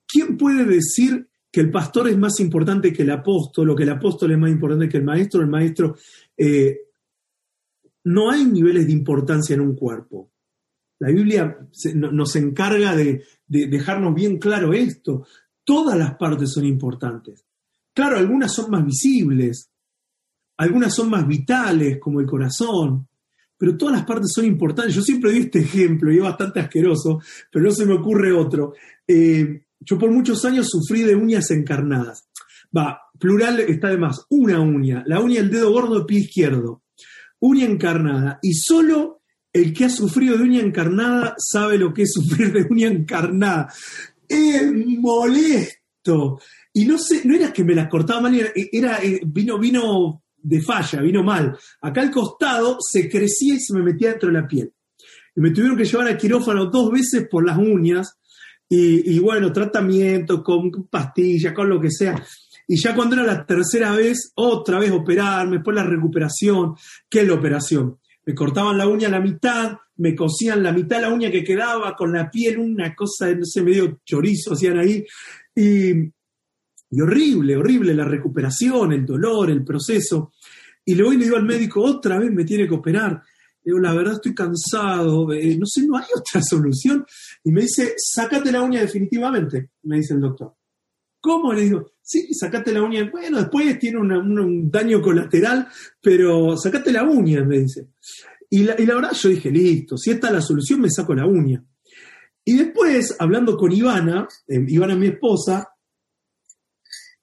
¿Quién 0.06 0.36
puede 0.36 0.64
decir 0.64 1.28
que 1.50 1.60
el 1.60 1.70
pastor 1.70 2.08
es 2.08 2.16
más 2.16 2.38
importante 2.40 2.92
que 2.92 3.02
el 3.02 3.10
apóstol 3.10 3.70
o 3.70 3.76
que 3.76 3.82
el 3.82 3.90
apóstol 3.90 4.32
es 4.32 4.38
más 4.38 4.50
importante 4.50 4.88
que 4.88 4.98
el 4.98 5.04
maestro? 5.04 5.40
El 5.40 5.48
maestro... 5.48 5.96
Eh, 6.36 6.78
no 8.04 8.30
hay 8.30 8.44
niveles 8.44 8.86
de 8.86 8.92
importancia 8.92 9.54
en 9.54 9.60
un 9.60 9.76
cuerpo. 9.76 10.32
La 10.98 11.08
Biblia 11.08 11.56
nos 11.94 12.36
encarga 12.36 12.96
de, 12.96 13.24
de 13.46 13.66
dejarnos 13.66 14.14
bien 14.14 14.38
claro 14.38 14.72
esto. 14.72 15.26
Todas 15.64 15.96
las 15.96 16.16
partes 16.16 16.52
son 16.52 16.64
importantes. 16.64 17.44
Claro, 17.94 18.18
algunas 18.18 18.52
son 18.54 18.70
más 18.70 18.84
visibles, 18.84 19.70
algunas 20.56 20.94
son 20.94 21.10
más 21.10 21.26
vitales, 21.26 21.98
como 21.98 22.20
el 22.20 22.26
corazón, 22.26 23.08
pero 23.58 23.76
todas 23.76 23.96
las 23.96 24.04
partes 24.04 24.32
son 24.34 24.44
importantes. 24.44 24.94
Yo 24.94 25.02
siempre 25.02 25.30
di 25.30 25.40
este 25.40 25.60
ejemplo 25.60 26.12
y 26.12 26.16
es 26.16 26.22
bastante 26.22 26.60
asqueroso, 26.60 27.20
pero 27.50 27.64
no 27.64 27.70
se 27.70 27.86
me 27.86 27.94
ocurre 27.94 28.32
otro. 28.32 28.74
Eh, 29.06 29.66
yo 29.78 29.98
por 29.98 30.10
muchos 30.10 30.44
años 30.44 30.68
sufrí 30.68 31.02
de 31.02 31.14
uñas 31.14 31.50
encarnadas. 31.50 32.28
Va, 32.76 32.98
plural 33.18 33.60
está 33.60 33.88
de 33.88 33.98
más. 33.98 34.26
Una 34.30 34.60
uña, 34.60 35.04
la 35.06 35.20
uña 35.20 35.42
del 35.42 35.50
dedo 35.50 35.70
gordo 35.70 35.94
del 35.94 36.06
pie 36.06 36.20
izquierdo. 36.20 36.82
Uña 37.40 37.66
encarnada. 37.66 38.38
Y 38.42 38.54
solo 38.54 39.22
el 39.52 39.72
que 39.72 39.84
ha 39.84 39.90
sufrido 39.90 40.36
de 40.36 40.44
uña 40.44 40.60
encarnada 40.60 41.34
sabe 41.38 41.78
lo 41.78 41.92
que 41.92 42.02
es 42.02 42.12
sufrir 42.12 42.52
de 42.52 42.66
uña 42.68 42.88
encarnada. 42.88 43.72
Es 44.26 44.72
molesto. 44.72 46.40
Y 46.74 46.86
no 46.86 46.98
sé, 46.98 47.22
no 47.24 47.34
era 47.34 47.52
que 47.52 47.64
me 47.64 47.74
las 47.74 47.88
cortaba 47.88 48.22
mal, 48.22 48.52
era, 48.54 49.02
eh, 49.02 49.20
vino, 49.26 49.58
vino 49.58 50.22
de 50.36 50.60
falla, 50.60 51.00
vino 51.00 51.22
mal. 51.22 51.56
Acá 51.80 52.00
al 52.00 52.10
costado 52.10 52.78
se 52.80 53.08
crecía 53.08 53.54
y 53.54 53.60
se 53.60 53.74
me 53.74 53.82
metía 53.82 54.10
dentro 54.10 54.28
de 54.30 54.40
la 54.40 54.46
piel. 54.46 54.72
Y 55.36 55.40
me 55.40 55.50
tuvieron 55.50 55.76
que 55.76 55.84
llevar 55.84 56.08
a 56.08 56.16
quirófano 56.16 56.66
dos 56.66 56.90
veces 56.90 57.26
por 57.30 57.46
las 57.46 57.58
uñas. 57.58 58.18
Y, 58.74 59.18
bueno, 59.18 59.52
tratamiento 59.52 60.42
con 60.42 60.70
pastillas, 60.88 61.52
con 61.52 61.68
lo 61.68 61.78
que 61.78 61.90
sea. 61.90 62.24
Y 62.66 62.80
ya 62.80 62.94
cuando 62.94 63.16
era 63.16 63.24
la 63.24 63.44
tercera 63.44 63.94
vez, 63.94 64.32
otra 64.34 64.78
vez 64.78 64.90
operarme, 64.90 65.56
después 65.56 65.76
la 65.76 65.84
recuperación. 65.84 66.74
¿Qué 67.06 67.20
es 67.20 67.28
la 67.28 67.34
operación? 67.34 67.98
Me 68.24 68.34
cortaban 68.34 68.78
la 68.78 68.88
uña 68.88 69.08
a 69.08 69.10
la 69.10 69.20
mitad, 69.20 69.76
me 69.96 70.14
cosían 70.14 70.62
la 70.62 70.72
mitad 70.72 70.96
de 70.96 71.02
la 71.02 71.12
uña 71.12 71.30
que 71.30 71.44
quedaba 71.44 71.94
con 71.94 72.14
la 72.14 72.30
piel, 72.30 72.56
una 72.58 72.94
cosa, 72.94 73.30
no 73.34 73.44
sé, 73.44 73.60
medio 73.60 74.00
chorizo 74.06 74.54
hacían 74.54 74.78
ahí. 74.78 75.04
Y, 75.54 76.10
y 76.92 77.00
horrible, 77.00 77.56
horrible 77.56 77.94
la 77.94 78.04
recuperación, 78.04 78.92
el 78.92 79.06
dolor, 79.06 79.50
el 79.50 79.64
proceso. 79.64 80.34
Y 80.84 80.94
luego 80.94 81.12
le 81.12 81.24
digo 81.24 81.36
al 81.36 81.44
médico, 81.44 81.82
otra 81.82 82.18
vez 82.18 82.30
me 82.30 82.44
tiene 82.44 82.68
que 82.68 82.74
operar. 82.74 83.12
Le 83.12 83.70
digo, 83.70 83.78
la 83.78 83.94
verdad 83.94 84.14
estoy 84.14 84.34
cansado, 84.34 85.32
eh, 85.32 85.56
no 85.56 85.64
sé, 85.64 85.86
no 85.86 85.96
hay 85.96 86.04
otra 86.14 86.42
solución. 86.42 87.04
Y 87.44 87.50
me 87.50 87.62
dice, 87.62 87.94
sácate 87.96 88.52
la 88.52 88.60
uña 88.60 88.82
definitivamente, 88.82 89.70
me 89.84 89.96
dice 89.96 90.12
el 90.12 90.20
doctor. 90.20 90.54
¿Cómo? 91.18 91.54
Le 91.54 91.62
digo, 91.62 91.92
sí, 92.02 92.34
sacate 92.34 92.72
la 92.72 92.82
uña. 92.82 93.08
Bueno, 93.10 93.38
después 93.38 93.78
tiene 93.78 93.98
un 93.98 94.70
daño 94.70 95.00
colateral, 95.00 95.68
pero 96.02 96.58
sacate 96.58 96.92
la 96.92 97.04
uña, 97.04 97.42
me 97.42 97.60
dice. 97.60 97.88
Y 98.50 98.64
la, 98.64 98.74
y 98.78 98.84
la 98.84 98.96
verdad 98.96 99.12
yo 99.12 99.30
dije, 99.30 99.50
listo, 99.50 99.96
si 99.96 100.10
esta 100.10 100.26
es 100.26 100.34
la 100.34 100.42
solución, 100.42 100.80
me 100.82 100.90
saco 100.90 101.14
la 101.14 101.24
uña. 101.24 101.64
Y 102.44 102.56
después, 102.56 103.16
hablando 103.18 103.56
con 103.56 103.72
Ivana, 103.72 104.28
eh, 104.46 104.62
Ivana 104.68 104.96
mi 104.96 105.06
esposa, 105.06 105.71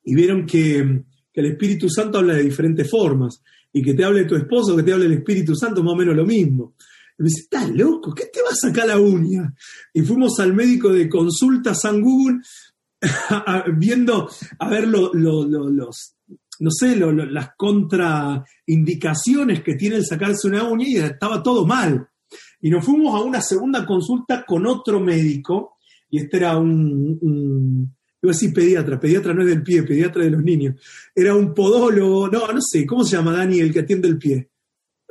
y 0.10 0.16
vieron 0.16 0.48
que, 0.48 1.04
el 1.32 1.46
Espíritu 1.46 1.90
Santo 1.90 2.18
habla 2.18 2.34
de 2.34 2.44
diferentes 2.44 2.90
formas, 2.90 3.42
y 3.72 3.82
que 3.82 3.94
te 3.94 4.04
hable 4.04 4.26
tu 4.26 4.36
esposo, 4.36 4.76
que 4.76 4.84
te 4.84 4.92
hable 4.92 5.06
el 5.06 5.14
Espíritu 5.14 5.56
Santo, 5.56 5.84
más 5.84 5.94
o 5.94 5.96
menos 5.96 6.16
lo 6.16 6.26
mismo. 6.26 6.74
Y 7.18 7.24
me 7.24 7.30
dice, 7.30 7.44
¿estás 7.44 7.70
loco? 7.70 8.14
¿Qué 8.14 8.26
te 8.26 8.42
va 8.42 8.50
a 8.50 8.56
sacar 8.56 8.88
la 8.88 9.00
uña? 9.00 9.54
Y 9.94 10.02
fuimos 10.02 10.38
al 10.40 10.54
médico 10.54 10.90
de 10.90 11.08
consulta 11.08 11.74
San 11.76 12.02
Google, 12.02 12.40
viendo, 13.78 14.30
a 14.58 14.70
ver 14.70 14.88
los, 14.88 15.14
no 16.60 16.72
sé, 16.72 16.98
las 16.98 17.52
contraindicaciones 17.56 19.64
que 19.64 19.76
tiene 19.76 19.98
el 19.98 20.06
sacarse 20.06 20.48
una 20.48 20.64
uña 20.64 20.88
y 20.88 20.98
estaba 20.98 21.42
todo 21.42 21.66
mal. 21.66 22.10
Y 22.60 22.70
nos 22.70 22.84
fuimos 22.84 23.16
a 23.16 23.24
una 23.24 23.42
segunda 23.42 23.86
consulta 23.86 24.44
con 24.46 24.66
otro 24.66 25.00
médico, 25.00 25.78
y 26.10 26.18
este 26.18 26.38
era 26.38 26.58
un 26.58 27.96
Iba 28.22 28.32
a 28.32 28.36
decir 28.36 28.54
pediatra, 28.54 29.00
pediatra 29.00 29.34
no 29.34 29.44
es 29.44 29.48
del 29.48 29.64
pie, 29.64 29.84
pediatra 29.84 30.24
de 30.24 30.32
los 30.32 30.44
niños. 30.44 30.76
Era 31.16 31.34
un 31.34 31.54
podólogo, 31.54 32.28
no, 32.28 32.52
no 32.52 32.62
sé, 32.62 32.86
¿cómo 32.86 33.06
se 33.06 33.16
llama 33.16 33.32
Dani 33.32 33.60
el 33.60 33.72
que 33.72 33.80
atiende 33.80 34.10
el 34.10 34.18
pie? 34.18 34.50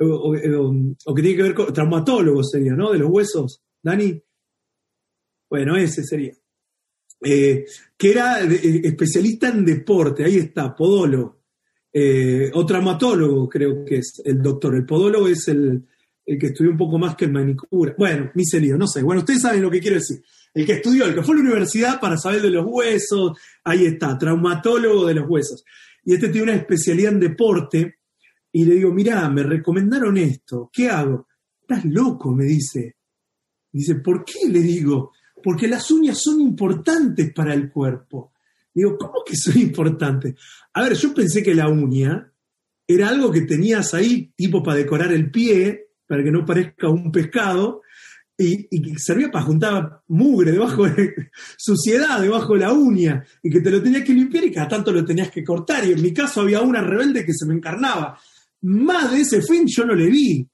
O, 0.01 0.33
que 0.33 1.21
tiene 1.21 1.35
que 1.35 1.43
ver 1.43 1.53
con 1.53 1.73
traumatólogo 1.73 2.43
sería, 2.43 2.73
¿no? 2.73 2.91
De 2.91 2.99
los 2.99 3.09
huesos. 3.09 3.61
Dani. 3.81 4.21
Bueno, 5.49 5.75
ese 5.75 6.03
sería. 6.03 6.33
Eh, 7.21 7.65
que 7.97 8.11
era 8.11 8.41
eh, 8.41 8.81
especialista 8.83 9.49
en 9.49 9.65
deporte, 9.65 10.23
ahí 10.23 10.37
está, 10.37 10.75
podólogo. 10.75 11.39
Eh, 11.91 12.51
o 12.53 12.65
traumatólogo, 12.65 13.49
creo 13.49 13.83
que 13.83 13.97
es 13.97 14.21
el 14.23 14.41
doctor. 14.41 14.75
El 14.75 14.85
podólogo 14.85 15.27
es 15.27 15.47
el, 15.47 15.83
el 16.25 16.37
que 16.37 16.47
estudió 16.47 16.71
un 16.71 16.77
poco 16.77 16.99
más 16.99 17.15
que 17.15 17.25
el 17.25 17.31
manicura. 17.31 17.95
Bueno, 17.97 18.31
lío, 18.35 18.77
no 18.77 18.87
sé. 18.87 19.01
Bueno, 19.01 19.21
ustedes 19.21 19.41
saben 19.41 19.63
lo 19.63 19.71
que 19.71 19.81
quiero 19.81 19.95
decir 19.97 20.23
el 20.53 20.65
que 20.65 20.73
estudió, 20.73 21.05
el 21.05 21.15
que 21.15 21.23
fue 21.23 21.35
a 21.35 21.37
la 21.39 21.43
universidad 21.43 21.99
para 21.99 22.17
saber 22.17 22.41
de 22.41 22.49
los 22.49 22.65
huesos, 22.67 23.37
ahí 23.63 23.85
está, 23.85 24.17
traumatólogo 24.17 25.05
de 25.05 25.15
los 25.15 25.29
huesos. 25.29 25.63
Y 26.03 26.13
este 26.13 26.29
tiene 26.29 26.51
una 26.51 26.59
especialidad 26.59 27.13
en 27.13 27.19
deporte, 27.19 27.99
y 28.51 28.65
le 28.65 28.75
digo, 28.75 28.91
mirá, 28.91 29.29
me 29.29 29.43
recomendaron 29.43 30.17
esto, 30.17 30.69
¿qué 30.73 30.89
hago? 30.89 31.27
Estás 31.61 31.85
loco, 31.85 32.33
me 32.33 32.45
dice. 32.45 32.95
Dice, 33.71 33.95
¿por 33.95 34.25
qué? 34.25 34.49
Le 34.49 34.61
digo, 34.61 35.11
porque 35.43 35.67
las 35.67 35.91
uñas 35.91 36.17
son 36.17 36.41
importantes 36.41 37.31
para 37.31 37.53
el 37.53 37.69
cuerpo. 37.69 38.33
Digo, 38.73 38.97
¿cómo 38.97 39.23
que 39.25 39.35
son 39.35 39.57
importantes? 39.59 40.35
A 40.73 40.83
ver, 40.83 40.95
yo 40.95 41.13
pensé 41.13 41.43
que 41.43 41.53
la 41.53 41.69
uña 41.69 42.31
era 42.87 43.09
algo 43.09 43.31
que 43.31 43.41
tenías 43.41 43.93
ahí, 43.93 44.33
tipo 44.35 44.63
para 44.63 44.77
decorar 44.77 45.11
el 45.11 45.29
pie, 45.29 45.89
para 46.07 46.23
que 46.23 46.31
no 46.31 46.43
parezca 46.43 46.89
un 46.89 47.11
pescado, 47.11 47.83
y, 48.39 48.97
servía 48.97 49.29
para 49.29 49.43
juntar 49.43 50.01
mugre 50.07 50.53
debajo 50.53 50.87
de 50.87 51.13
suciedad 51.57 52.21
debajo 52.21 52.53
de 52.53 52.61
la 52.61 52.71
uña 52.71 53.25
y 53.43 53.49
que 53.49 53.59
te 53.59 53.69
lo 53.69 53.83
tenías 53.83 54.03
que 54.03 54.13
limpiar 54.13 54.45
y 54.45 54.51
cada 54.51 54.69
tanto 54.69 54.93
lo 54.93 55.03
tenías 55.03 55.29
que 55.29 55.43
cortar 55.43 55.85
y 55.85 55.91
en 55.91 56.01
mi 56.01 56.13
caso 56.13 56.41
había 56.41 56.61
una 56.61 56.81
rebelde 56.81 57.25
que 57.25 57.33
se 57.33 57.45
me 57.45 57.53
encarnaba. 57.53 58.17
Más 58.61 59.11
de 59.11 59.21
ese 59.21 59.41
fin 59.41 59.65
yo 59.67 59.85
no 59.85 59.93
le 59.93 60.07
vi. 60.07 60.47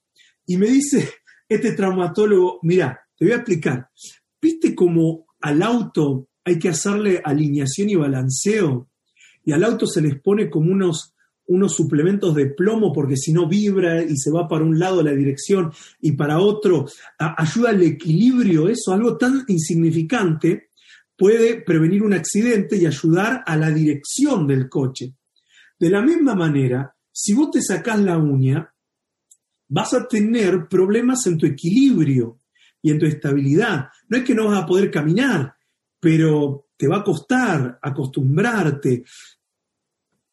Y 0.46 0.56
me 0.56 0.66
dice 0.66 1.08
este 1.48 1.72
traumatólogo 1.72 2.58
mira 2.62 3.00
te 3.16 3.24
voy 3.24 3.32
a 3.32 3.36
explicar. 3.36 3.88
Viste 4.40 4.74
cómo 4.74 5.26
al 5.40 5.62
auto 5.62 6.28
hay 6.44 6.58
que 6.58 6.68
hacerle 6.68 7.22
alineación 7.24 7.88
y 7.88 7.94
balanceo 7.94 8.90
y 9.44 9.52
al 9.52 9.62
auto 9.62 9.86
se 9.86 10.02
les 10.02 10.20
pone 10.20 10.50
como 10.50 10.72
unos 10.72 11.14
unos 11.48 11.74
suplementos 11.74 12.34
de 12.34 12.46
plomo 12.46 12.92
porque 12.92 13.16
si 13.16 13.32
no 13.32 13.48
vibra 13.48 14.02
y 14.02 14.16
se 14.16 14.30
va 14.30 14.48
para 14.48 14.64
un 14.64 14.78
lado 14.78 15.02
la 15.02 15.12
dirección 15.12 15.72
y 16.00 16.12
para 16.12 16.40
otro, 16.40 16.86
ayuda 17.18 17.70
al 17.70 17.82
equilibrio, 17.82 18.68
eso, 18.68 18.92
algo 18.92 19.16
tan 19.16 19.44
insignificante 19.48 20.70
puede 21.16 21.62
prevenir 21.62 22.02
un 22.02 22.12
accidente 22.12 22.76
y 22.76 22.86
ayudar 22.86 23.42
a 23.46 23.56
la 23.56 23.70
dirección 23.70 24.46
del 24.46 24.68
coche. 24.68 25.14
De 25.78 25.90
la 25.90 26.02
misma 26.02 26.34
manera, 26.34 26.94
si 27.10 27.32
vos 27.32 27.50
te 27.50 27.62
sacás 27.62 28.00
la 28.00 28.18
uña, 28.18 28.72
vas 29.68 29.94
a 29.94 30.06
tener 30.06 30.68
problemas 30.68 31.26
en 31.26 31.38
tu 31.38 31.46
equilibrio 31.46 32.40
y 32.82 32.90
en 32.90 32.98
tu 32.98 33.06
estabilidad. 33.06 33.88
No 34.08 34.18
es 34.18 34.24
que 34.24 34.34
no 34.34 34.48
vas 34.48 34.62
a 34.62 34.66
poder 34.66 34.90
caminar, 34.90 35.54
pero 35.98 36.68
te 36.76 36.86
va 36.86 36.98
a 36.98 37.04
costar 37.04 37.78
acostumbrarte, 37.80 39.04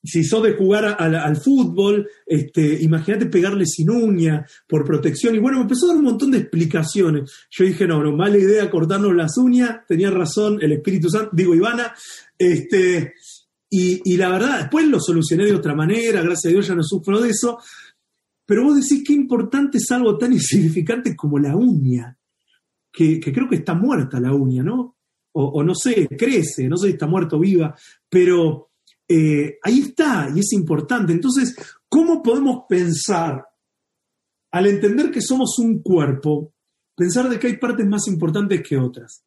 si 0.04 0.24
sos 0.24 0.44
de 0.44 0.54
jugar 0.54 0.98
al 1.00 1.38
fútbol, 1.38 2.10
este, 2.26 2.82
imagínate 2.82 3.28
pegarle 3.28 3.66
sin 3.66 3.90
uña 3.90 4.46
por 4.68 4.84
protección. 4.84 5.34
Y 5.34 5.40
bueno, 5.40 5.60
me 5.60 5.64
empezó 5.64 5.86
a 5.86 5.90
dar 5.90 5.98
un 5.98 6.04
montón 6.04 6.32
de 6.32 6.40
explicaciones. 6.40 7.32
Yo 7.50 7.64
dije, 7.64 7.88
no, 7.88 8.04
no, 8.04 8.12
mala 8.12 8.38
idea 8.38 8.70
cortarnos 8.70 9.16
las 9.16 9.38
uñas, 9.38 9.86
tenía 9.88 10.12
razón 10.12 10.60
el 10.62 10.74
Espíritu 10.74 11.10
Santo, 11.10 11.30
digo 11.32 11.56
Ivana. 11.56 11.94
Este, 12.38 13.14
y, 13.70 14.18
la 14.18 14.30
verdad, 14.30 14.60
después 14.60 14.86
lo 14.88 15.00
solucioné 15.00 15.46
de 15.46 15.56
otra 15.56 15.74
manera, 15.74 16.22
gracias 16.22 16.46
a 16.46 16.54
Dios 16.54 16.68
ya 16.68 16.76
no 16.76 16.84
sufro 16.84 17.22
de 17.22 17.30
eso. 17.30 17.58
Pero 18.46 18.66
vos 18.66 18.76
decís 18.76 19.04
qué 19.08 19.14
importante 19.14 19.78
es 19.78 19.90
algo 19.90 20.18
tan 20.18 20.34
insignificante 20.34 21.16
como 21.16 21.40
la 21.40 21.56
uña, 21.56 22.18
que, 22.92 23.22
creo 23.22 23.48
que 23.50 23.56
está 23.56 23.74
muerta 23.74 24.20
la 24.20 24.34
uña, 24.34 24.64
¿no? 24.64 24.98
O, 25.32 25.46
o 25.46 25.64
no 25.64 25.74
sé, 25.74 26.08
crece, 26.10 26.68
no 26.68 26.76
sé 26.76 26.88
si 26.88 26.94
está 26.94 27.08
muerta 27.08 27.38
o 27.38 27.40
viva, 27.40 27.76
pero 28.10 28.73
eh, 29.16 29.60
ahí 29.62 29.80
está 29.80 30.28
y 30.34 30.40
es 30.40 30.54
importante. 30.54 31.14
Entonces, 31.14 31.56
¿cómo 31.88 32.24
podemos 32.24 32.64
pensar, 32.68 33.46
al 34.52 34.66
entender 34.66 35.12
que 35.12 35.22
somos 35.22 35.60
un 35.60 35.84
cuerpo, 35.84 36.56
pensar 36.96 37.30
de 37.30 37.38
que 37.38 37.46
hay 37.46 37.58
partes 37.58 37.86
más 37.86 38.08
importantes 38.08 38.64
que 38.68 38.76
otras? 38.76 39.24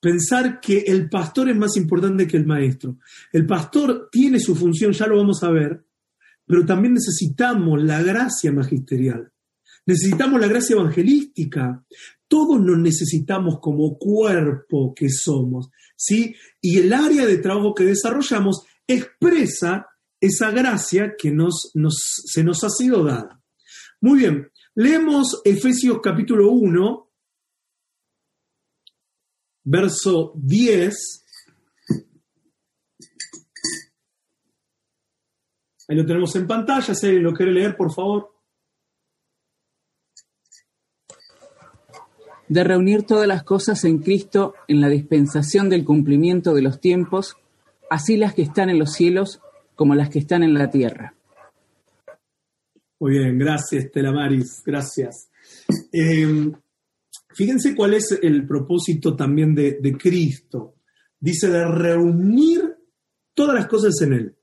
Pensar 0.00 0.60
que 0.60 0.78
el 0.78 1.10
pastor 1.10 1.50
es 1.50 1.56
más 1.56 1.76
importante 1.76 2.26
que 2.26 2.38
el 2.38 2.46
maestro. 2.46 2.96
El 3.30 3.44
pastor 3.46 4.08
tiene 4.10 4.40
su 4.40 4.56
función, 4.56 4.92
ya 4.92 5.06
lo 5.06 5.18
vamos 5.18 5.42
a 5.42 5.50
ver, 5.50 5.84
pero 6.46 6.64
también 6.64 6.94
necesitamos 6.94 7.82
la 7.82 8.02
gracia 8.02 8.50
magisterial. 8.50 9.30
Necesitamos 9.84 10.40
la 10.40 10.48
gracia 10.48 10.74
evangelística. 10.74 11.84
Todos 12.26 12.58
nos 12.62 12.78
necesitamos 12.78 13.58
como 13.60 13.98
cuerpo 13.98 14.94
que 14.94 15.10
somos, 15.10 15.68
¿sí? 15.96 16.34
Y 16.62 16.78
el 16.78 16.94
área 16.94 17.26
de 17.26 17.36
trabajo 17.36 17.74
que 17.74 17.84
desarrollamos 17.84 18.64
expresa 18.86 19.88
esa 20.20 20.50
gracia 20.50 21.14
que 21.18 21.30
nos, 21.30 21.72
se 22.24 22.44
nos 22.44 22.62
ha 22.64 22.70
sido 22.70 23.04
dada. 23.04 23.42
Muy 24.00 24.20
bien, 24.20 24.50
leemos 24.74 25.40
Efesios 25.44 26.00
capítulo 26.02 26.50
1, 26.50 27.10
verso 29.64 30.32
10. 30.36 31.24
Ahí 35.88 35.96
lo 35.96 36.06
tenemos 36.06 36.34
en 36.36 36.46
pantalla, 36.46 36.94
si 36.94 37.06
alguien 37.06 37.24
lo 37.24 37.34
quiere 37.34 37.52
leer, 37.52 37.76
por 37.76 37.92
favor. 37.92 38.32
De 42.48 42.64
reunir 42.64 43.04
todas 43.04 43.26
las 43.26 43.42
cosas 43.44 43.84
en 43.84 43.98
Cristo 43.98 44.54
en 44.68 44.80
la 44.80 44.88
dispensación 44.88 45.68
del 45.68 45.84
cumplimiento 45.84 46.54
de 46.54 46.62
los 46.62 46.80
tiempos, 46.80 47.36
así 47.92 48.16
las 48.16 48.34
que 48.34 48.42
están 48.42 48.70
en 48.70 48.78
los 48.78 48.92
cielos 48.92 49.40
como 49.74 49.94
las 49.94 50.08
que 50.08 50.18
están 50.18 50.42
en 50.42 50.54
la 50.54 50.70
tierra. 50.70 51.14
Muy 52.98 53.18
bien, 53.18 53.38
gracias, 53.38 53.90
Telamaris, 53.90 54.62
gracias. 54.64 55.28
Eh, 55.92 56.52
fíjense 57.34 57.74
cuál 57.74 57.94
es 57.94 58.18
el 58.22 58.46
propósito 58.46 59.14
también 59.14 59.54
de 59.54 59.96
Cristo. 59.98 60.76
Dice 61.20 61.48
de 61.48 61.66
reunir 61.66 62.76
todas 63.34 63.54
las 63.54 63.66
cosas 63.66 64.00
en 64.00 64.12
Él. 64.12 64.36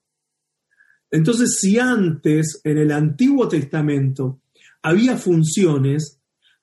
Entonces, 1.12 1.58
si 1.60 1.80
antes, 1.80 2.62
en 2.64 2.78
el 2.78 2.92
Antiguo 2.92 3.48
Testamento, 3.48 4.42
había 4.84 5.18
funciones, 5.18 6.20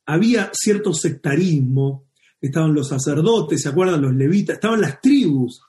había 0.06 0.50
cierto 0.52 0.94
sectarismo, 0.94 2.06
estaban 2.40 2.74
los 2.74 2.88
sacerdotes, 2.88 3.62
¿se 3.62 3.70
acuerdan? 3.70 4.02
Los 4.02 4.14
levitas, 4.14 4.54
estaban 4.54 4.80
las 4.80 5.00
tribus, 5.00 5.62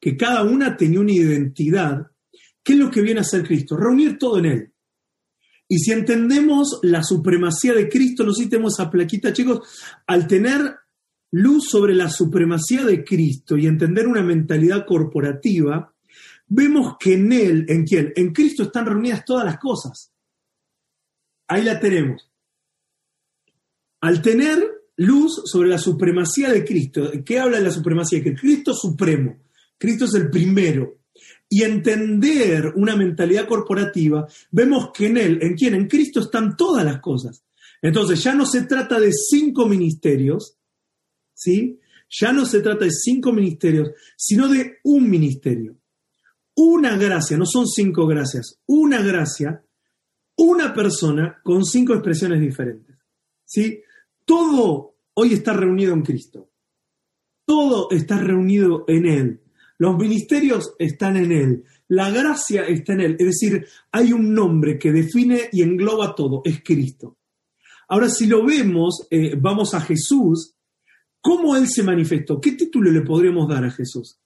que 0.00 0.16
cada 0.16 0.42
una 0.42 0.76
tenía 0.76 1.00
una 1.00 1.12
identidad, 1.12 2.10
¿qué 2.62 2.72
es 2.72 2.78
lo 2.78 2.90
que 2.90 3.02
viene 3.02 3.20
a 3.20 3.22
hacer 3.22 3.46
Cristo? 3.46 3.76
Reunir 3.76 4.18
todo 4.18 4.38
en 4.38 4.46
Él. 4.46 4.72
Y 5.68 5.78
si 5.78 5.92
entendemos 5.92 6.80
la 6.82 7.04
supremacía 7.04 7.74
de 7.74 7.88
Cristo, 7.88 8.24
no 8.24 8.32
sé 8.32 8.44
si 8.44 8.48
tenemos 8.48 8.74
esa 8.74 8.90
plaquita, 8.90 9.32
chicos, 9.32 9.60
al 10.06 10.26
tener 10.26 10.74
luz 11.32 11.68
sobre 11.68 11.94
la 11.94 12.08
supremacía 12.08 12.84
de 12.84 13.04
Cristo 13.04 13.56
y 13.56 13.66
entender 13.66 14.08
una 14.08 14.22
mentalidad 14.22 14.84
corporativa, 14.84 15.94
vemos 16.48 16.96
que 16.98 17.14
en 17.14 17.32
Él, 17.32 17.66
¿en 17.68 17.84
quién? 17.84 18.12
En 18.16 18.32
Cristo 18.32 18.64
están 18.64 18.86
reunidas 18.86 19.24
todas 19.24 19.44
las 19.44 19.58
cosas. 19.58 20.12
Ahí 21.46 21.62
la 21.62 21.78
tenemos. 21.78 22.28
Al 24.00 24.22
tener 24.22 24.64
luz 24.96 25.42
sobre 25.44 25.68
la 25.68 25.78
supremacía 25.78 26.50
de 26.50 26.64
Cristo, 26.64 27.12
¿qué 27.24 27.38
habla 27.38 27.58
de 27.58 27.64
la 27.64 27.70
supremacía 27.70 28.22
Cristo? 28.22 28.40
Cristo 28.40 28.74
supremo. 28.74 29.39
Cristo 29.80 30.04
es 30.04 30.14
el 30.14 30.30
primero. 30.30 30.98
Y 31.48 31.62
entender 31.64 32.74
una 32.76 32.94
mentalidad 32.94 33.48
corporativa, 33.48 34.28
vemos 34.52 34.90
que 34.94 35.06
en 35.06 35.16
Él, 35.16 35.38
¿en 35.42 35.54
quién? 35.54 35.74
En 35.74 35.88
Cristo 35.88 36.20
están 36.20 36.56
todas 36.56 36.84
las 36.84 37.00
cosas. 37.00 37.42
Entonces 37.82 38.22
ya 38.22 38.34
no 38.34 38.46
se 38.46 38.62
trata 38.62 39.00
de 39.00 39.10
cinco 39.10 39.66
ministerios, 39.66 40.58
¿sí? 41.34 41.80
Ya 42.10 42.32
no 42.32 42.44
se 42.44 42.60
trata 42.60 42.84
de 42.84 42.90
cinco 42.90 43.32
ministerios, 43.32 43.90
sino 44.16 44.48
de 44.48 44.78
un 44.84 45.08
ministerio. 45.08 45.76
Una 46.54 46.96
gracia, 46.96 47.38
no 47.38 47.46
son 47.46 47.66
cinco 47.66 48.06
gracias, 48.06 48.60
una 48.66 49.00
gracia, 49.02 49.64
una 50.36 50.74
persona 50.74 51.40
con 51.42 51.64
cinco 51.64 51.94
expresiones 51.94 52.40
diferentes. 52.40 52.96
¿Sí? 53.44 53.82
Todo 54.24 54.94
hoy 55.14 55.32
está 55.32 55.54
reunido 55.54 55.94
en 55.94 56.02
Cristo. 56.02 56.50
Todo 57.44 57.90
está 57.90 58.18
reunido 58.18 58.84
en 58.86 59.06
Él. 59.06 59.40
Los 59.80 59.96
ministerios 59.96 60.74
están 60.78 61.16
en 61.16 61.32
Él, 61.32 61.64
la 61.88 62.10
gracia 62.10 62.64
está 62.64 62.92
en 62.92 63.00
Él. 63.00 63.16
Es 63.18 63.26
decir, 63.28 63.66
hay 63.90 64.12
un 64.12 64.34
nombre 64.34 64.78
que 64.78 64.92
define 64.92 65.48
y 65.52 65.62
engloba 65.62 66.14
todo, 66.14 66.42
es 66.44 66.62
Cristo. 66.62 67.16
Ahora, 67.88 68.10
si 68.10 68.26
lo 68.26 68.44
vemos, 68.44 69.06
eh, 69.10 69.34
vamos 69.40 69.72
a 69.72 69.80
Jesús, 69.80 70.54
¿cómo 71.22 71.56
Él 71.56 71.66
se 71.66 71.82
manifestó? 71.82 72.38
¿Qué 72.38 72.52
título 72.52 72.90
le 72.90 73.00
podríamos 73.00 73.48
dar 73.48 73.64
a 73.64 73.70
Jesús? 73.70 74.20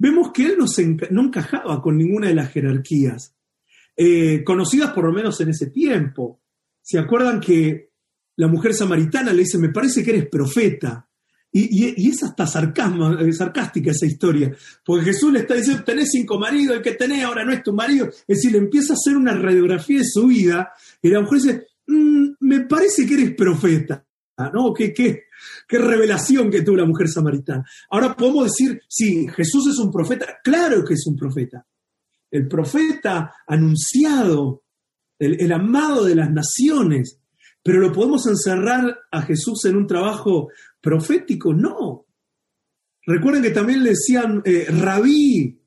Vemos 0.00 0.32
que 0.32 0.46
Él 0.46 0.58
no, 0.58 1.22
encajaba 1.22 1.80
con 1.80 1.96
ninguna 1.96 2.26
de 2.26 2.34
las 2.34 2.50
jerarquías, 2.50 3.36
eh, 3.96 4.42
conocidas 4.42 4.90
por 4.90 5.04
lo 5.04 5.12
menos 5.12 5.40
en 5.40 5.50
ese 5.50 5.70
tiempo. 5.70 6.40
¿Se 6.82 6.98
acuerdan 6.98 7.38
que 7.38 7.92
la 8.34 8.48
mujer 8.48 8.74
samaritana 8.74 9.32
le 9.32 9.44
dice, 9.44 9.58
me 9.58 9.68
parece 9.68 10.02
que 10.02 10.10
eres 10.10 10.28
profeta? 10.28 11.05
Y, 11.58 12.08
es 12.10 12.22
hasta 12.22 12.46
sarcasmo, 12.46 13.14
eh, 13.14 13.32
sarcástica 13.32 13.90
esa 13.90 14.04
historia, 14.04 14.54
porque 14.84 15.06
Jesús 15.06 15.32
le 15.32 15.40
está 15.40 15.54
diciendo, 15.54 15.84
tenés 15.84 16.10
cinco 16.10 16.38
maridos, 16.38 16.76
el 16.76 16.82
que 16.82 16.92
tenés 16.92 17.24
ahora 17.24 17.44
no 17.46 17.52
es 17.52 17.62
tu 17.62 17.72
marido. 17.72 18.06
Es 18.06 18.36
decir, 18.38 18.52
le 18.52 18.58
empieza 18.58 18.92
a 18.92 18.96
hacer 18.96 19.16
una 19.16 19.32
radiografía 19.32 19.98
de 19.98 20.04
su 20.04 20.26
vida 20.26 20.70
y 21.00 21.08
la 21.08 21.22
mujer 21.22 21.38
dice, 21.40 21.66
mm, 21.86 22.26
me 22.40 22.60
parece 22.66 23.06
que 23.06 23.14
eres 23.14 23.34
profeta. 23.34 24.04
¿no? 24.52 24.74
¿Qué, 24.74 24.92
qué, 24.92 25.22
qué 25.66 25.78
revelación 25.78 26.50
que 26.50 26.60
tuvo 26.60 26.76
la 26.76 26.84
mujer 26.84 27.08
samaritana. 27.08 27.64
Ahora 27.88 28.14
podemos 28.14 28.44
decir, 28.44 28.82
sí, 28.86 29.26
Jesús 29.28 29.68
es 29.68 29.78
un 29.78 29.90
profeta. 29.90 30.38
Claro 30.44 30.84
que 30.84 30.92
es 30.92 31.06
un 31.06 31.16
profeta. 31.16 31.66
El 32.30 32.46
profeta 32.48 33.32
anunciado, 33.46 34.64
el 35.18 35.50
amado 35.52 36.04
de 36.04 36.16
las 36.16 36.30
naciones, 36.30 37.18
pero 37.66 37.80
lo 37.80 37.92
podemos 37.92 38.24
encerrar 38.28 38.96
a 39.10 39.22
Jesús 39.22 39.64
en 39.64 39.74
un 39.74 39.88
trabajo 39.88 40.50
profético, 40.80 41.52
no. 41.52 42.06
Recuerden 43.04 43.42
que 43.42 43.50
también 43.50 43.82
le 43.82 43.90
decían 43.90 44.40
eh, 44.44 44.66
rabí, 44.68 45.60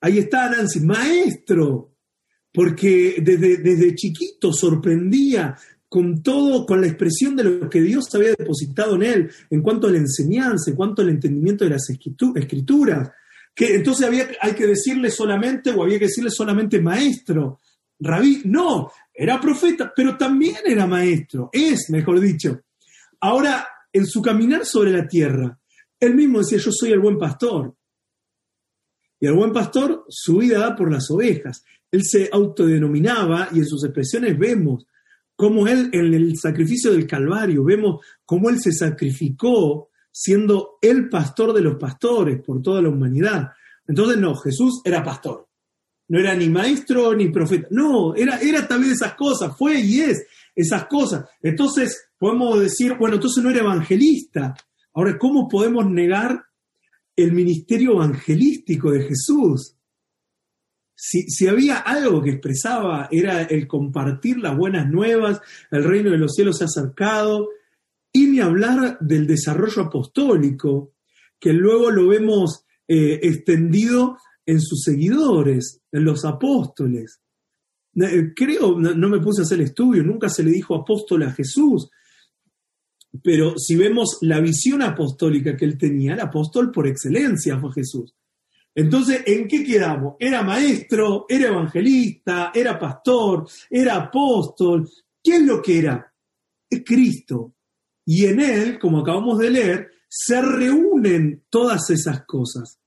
ahí 0.00 0.18
está 0.20 0.48
Nancy, 0.48 0.80
maestro, 0.80 1.96
porque 2.50 3.16
desde, 3.22 3.58
desde 3.58 3.94
chiquito 3.94 4.54
sorprendía 4.54 5.54
con 5.86 6.22
todo, 6.22 6.64
con 6.64 6.80
la 6.80 6.86
expresión 6.86 7.36
de 7.36 7.44
lo 7.44 7.68
que 7.68 7.82
Dios 7.82 8.06
había 8.14 8.30
depositado 8.30 8.94
en 8.94 9.02
él, 9.02 9.30
en 9.50 9.60
cuanto 9.60 9.88
a 9.88 9.90
la 9.90 9.98
enseñanza, 9.98 10.70
en 10.70 10.76
cuanto 10.76 11.02
al 11.02 11.10
entendimiento 11.10 11.64
de 11.64 11.72
las 11.72 11.90
escrituras, 11.90 13.10
que 13.54 13.74
entonces 13.74 14.06
había, 14.06 14.28
hay 14.40 14.54
que 14.54 14.66
decirle 14.66 15.10
solamente, 15.10 15.72
o 15.72 15.82
había 15.82 15.98
que 15.98 16.06
decirle 16.06 16.30
solamente 16.30 16.80
maestro, 16.80 17.60
rabí, 18.00 18.42
no, 18.44 18.90
era 19.12 19.40
profeta, 19.40 19.92
pero 19.94 20.16
también 20.16 20.56
era 20.64 20.86
maestro, 20.86 21.50
es, 21.52 21.90
mejor 21.90 22.20
dicho. 22.20 22.60
Ahora, 23.20 23.66
en 23.92 24.06
su 24.06 24.20
caminar 24.20 24.66
sobre 24.66 24.90
la 24.90 25.06
tierra, 25.06 25.58
él 26.00 26.14
mismo 26.14 26.40
decía, 26.40 26.58
yo 26.58 26.70
soy 26.72 26.92
el 26.92 27.00
buen 27.00 27.18
pastor. 27.18 27.74
Y 29.20 29.26
el 29.26 29.34
buen 29.34 29.52
pastor 29.52 30.04
su 30.08 30.38
vida 30.38 30.58
da 30.58 30.76
por 30.76 30.92
las 30.92 31.10
ovejas. 31.10 31.64
Él 31.90 32.02
se 32.04 32.28
autodenominaba 32.30 33.48
y 33.52 33.58
en 33.58 33.66
sus 33.66 33.84
expresiones 33.84 34.38
vemos 34.38 34.86
cómo 35.36 35.66
él 35.66 35.90
en 35.92 36.12
el 36.12 36.36
sacrificio 36.36 36.92
del 36.92 37.06
Calvario, 37.06 37.64
vemos 37.64 38.04
cómo 38.24 38.50
él 38.50 38.60
se 38.60 38.72
sacrificó 38.72 39.90
siendo 40.10 40.78
el 40.80 41.08
pastor 41.08 41.52
de 41.52 41.62
los 41.62 41.76
pastores 41.76 42.40
por 42.42 42.62
toda 42.62 42.82
la 42.82 42.88
humanidad. 42.88 43.50
Entonces 43.86 44.18
no, 44.18 44.34
Jesús 44.36 44.80
era 44.84 45.02
pastor. 45.02 45.48
No 46.08 46.18
era 46.18 46.34
ni 46.34 46.48
maestro 46.48 47.14
ni 47.14 47.30
profeta. 47.30 47.68
No, 47.70 48.14
era, 48.14 48.38
era 48.38 48.68
también 48.68 48.92
esas 48.92 49.14
cosas, 49.14 49.56
fue 49.56 49.80
y 49.80 50.00
es 50.00 50.26
esas 50.54 50.86
cosas. 50.86 51.24
Entonces 51.42 52.10
podemos 52.18 52.60
decir, 52.60 52.94
bueno, 52.98 53.16
entonces 53.16 53.42
no 53.42 53.50
era 53.50 53.60
evangelista. 53.60 54.54
Ahora, 54.92 55.18
¿cómo 55.18 55.48
podemos 55.48 55.86
negar 55.86 56.44
el 57.16 57.32
ministerio 57.32 57.92
evangelístico 57.92 58.90
de 58.90 59.02
Jesús? 59.04 59.76
si, 60.96 61.22
si, 61.28 61.48
había 61.48 61.78
algo 61.78 62.22
que 62.22 62.30
expresaba 62.30 63.08
era 63.10 63.42
el 63.42 63.66
compartir 63.66 64.38
las 64.38 64.56
buenas 64.56 64.88
nuevas, 64.88 65.40
el 65.70 65.84
reino 65.84 66.10
de 66.10 66.18
los 66.18 66.34
cielos 66.34 66.58
se 66.58 66.64
ha 66.64 66.66
acercado, 66.66 67.48
y 68.12 68.26
ni 68.28 68.40
hablar 68.40 68.98
del 69.00 69.26
desarrollo 69.26 69.82
apostólico, 69.82 70.92
que 71.38 71.52
luego 71.52 71.90
lo 71.90 72.08
vemos 72.08 72.64
eh, 72.86 73.18
extendido 73.22 74.18
en 74.46 74.60
sus 74.60 74.82
seguidores, 74.82 75.80
en 75.92 76.04
los 76.04 76.24
apóstoles. 76.24 77.20
Eh, 77.96 78.32
creo, 78.34 78.78
no, 78.78 79.08
me 79.08 79.20
puse 79.20 79.42
a 79.42 79.44
hacer 79.44 79.60
estudio, 79.60 80.02
nunca 80.02 80.28
se 80.28 80.42
le 80.42 80.50
dijo 80.50 80.74
apóstol 80.74 81.22
a 81.22 81.32
Jesús, 81.32 81.88
pero 83.22 83.56
si 83.56 83.76
vemos 83.76 84.18
la 84.22 84.40
visión 84.40 84.82
apostólica 84.82 85.56
que 85.56 85.64
él 85.64 85.78
tenía, 85.78 86.14
el 86.14 86.20
apóstol 86.20 86.72
por 86.72 86.88
excelencia 86.88 87.58
fue 87.58 87.72
Jesús. 87.72 88.14
Entonces, 88.74 89.22
¿en 89.26 89.46
qué 89.46 89.62
quedamos? 89.62 90.16
Era 90.18 90.42
maestro, 90.42 91.26
era 91.28 91.46
evangelista, 91.46 92.50
era 92.52 92.76
pastor, 92.76 93.46
era 93.70 93.94
apóstol. 93.94 94.90
¿Qué 95.22 95.36
es 95.36 95.42
lo 95.42 95.62
que 95.62 95.78
era? 95.78 96.12
Es 96.68 96.82
Cristo. 96.84 97.54
Y 98.04 98.26
en 98.26 98.40
él, 98.40 98.78
como 98.80 98.98
acabamos 98.98 99.38
de 99.38 99.50
leer, 99.50 99.90
se 100.08 100.42
reúnen 100.42 101.44
todas 101.48 101.88
esas 101.90 102.24
cosas. 102.24 102.80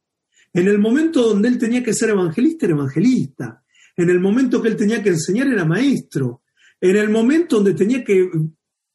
En 0.53 0.67
el 0.67 0.79
momento 0.79 1.21
donde 1.21 1.49
él 1.49 1.57
tenía 1.57 1.83
que 1.83 1.93
ser 1.93 2.09
evangelista, 2.09 2.65
era 2.65 2.75
evangelista. 2.75 3.63
En 3.95 4.09
el 4.09 4.19
momento 4.19 4.61
que 4.61 4.69
él 4.69 4.75
tenía 4.75 5.01
que 5.01 5.09
enseñar, 5.09 5.47
era 5.47 5.65
maestro. 5.65 6.43
En 6.79 6.95
el 6.95 7.09
momento 7.09 7.57
donde 7.57 7.73
tenía 7.73 8.03
que 8.03 8.29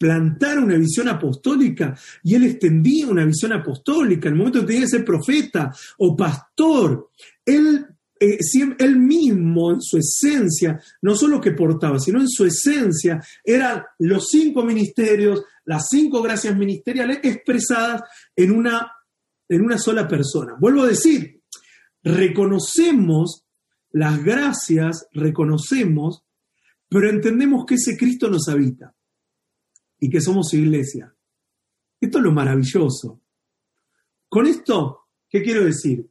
plantar 0.03 0.59
una 0.59 0.77
visión 0.77 1.09
apostólica 1.09 1.97
y 2.25 2.35
él 2.35 2.43
extendía 2.43 3.07
una 3.07 3.25
visión 3.25 3.53
apostólica. 3.53 4.29
En 4.29 4.35
el 4.35 4.39
momento 4.39 4.61
que 4.61 4.67
tenía 4.67 4.83
que 4.83 4.89
ser 4.89 5.05
profeta 5.05 5.73
o 5.99 6.17
pastor, 6.17 7.11
él, 7.47 7.87
eh, 8.19 8.39
él 8.81 8.99
mismo 8.99 9.71
en 9.71 9.81
su 9.81 9.99
esencia, 9.99 10.81
no 11.03 11.15
solo 11.15 11.41
que 11.41 11.53
portaba, 11.53 12.01
sino 12.01 12.21
en 12.21 12.29
su 12.29 12.45
esencia, 12.45 13.25
eran 13.45 13.83
los 14.01 14.29
cinco 14.29 14.65
ministerios, 14.65 15.45
las 15.67 15.87
cinco 15.89 16.21
gracias 16.21 16.57
ministeriales 16.57 17.21
expresadas 17.23 18.03
en 18.35 18.51
una, 18.51 18.91
en 19.49 19.63
una 19.63 19.79
sola 19.79 20.09
persona. 20.09 20.57
Vuelvo 20.59 20.83
a 20.83 20.89
decir, 20.89 21.42
reconocemos 22.03 23.45
las 23.91 24.23
gracias, 24.23 25.07
reconocemos, 25.13 26.25
pero 26.89 27.09
entendemos 27.09 27.65
que 27.67 27.75
ese 27.75 27.97
Cristo 27.97 28.29
nos 28.29 28.49
habita 28.49 28.95
y 29.99 30.09
que 30.09 30.21
somos 30.21 30.49
su 30.49 30.57
iglesia. 30.57 31.15
Esto 32.01 32.19
es 32.19 32.25
lo 32.25 32.33
maravilloso. 32.33 33.21
Con 34.29 34.47
esto, 34.47 35.09
¿qué 35.29 35.43
quiero 35.43 35.65
decir? 35.65 36.09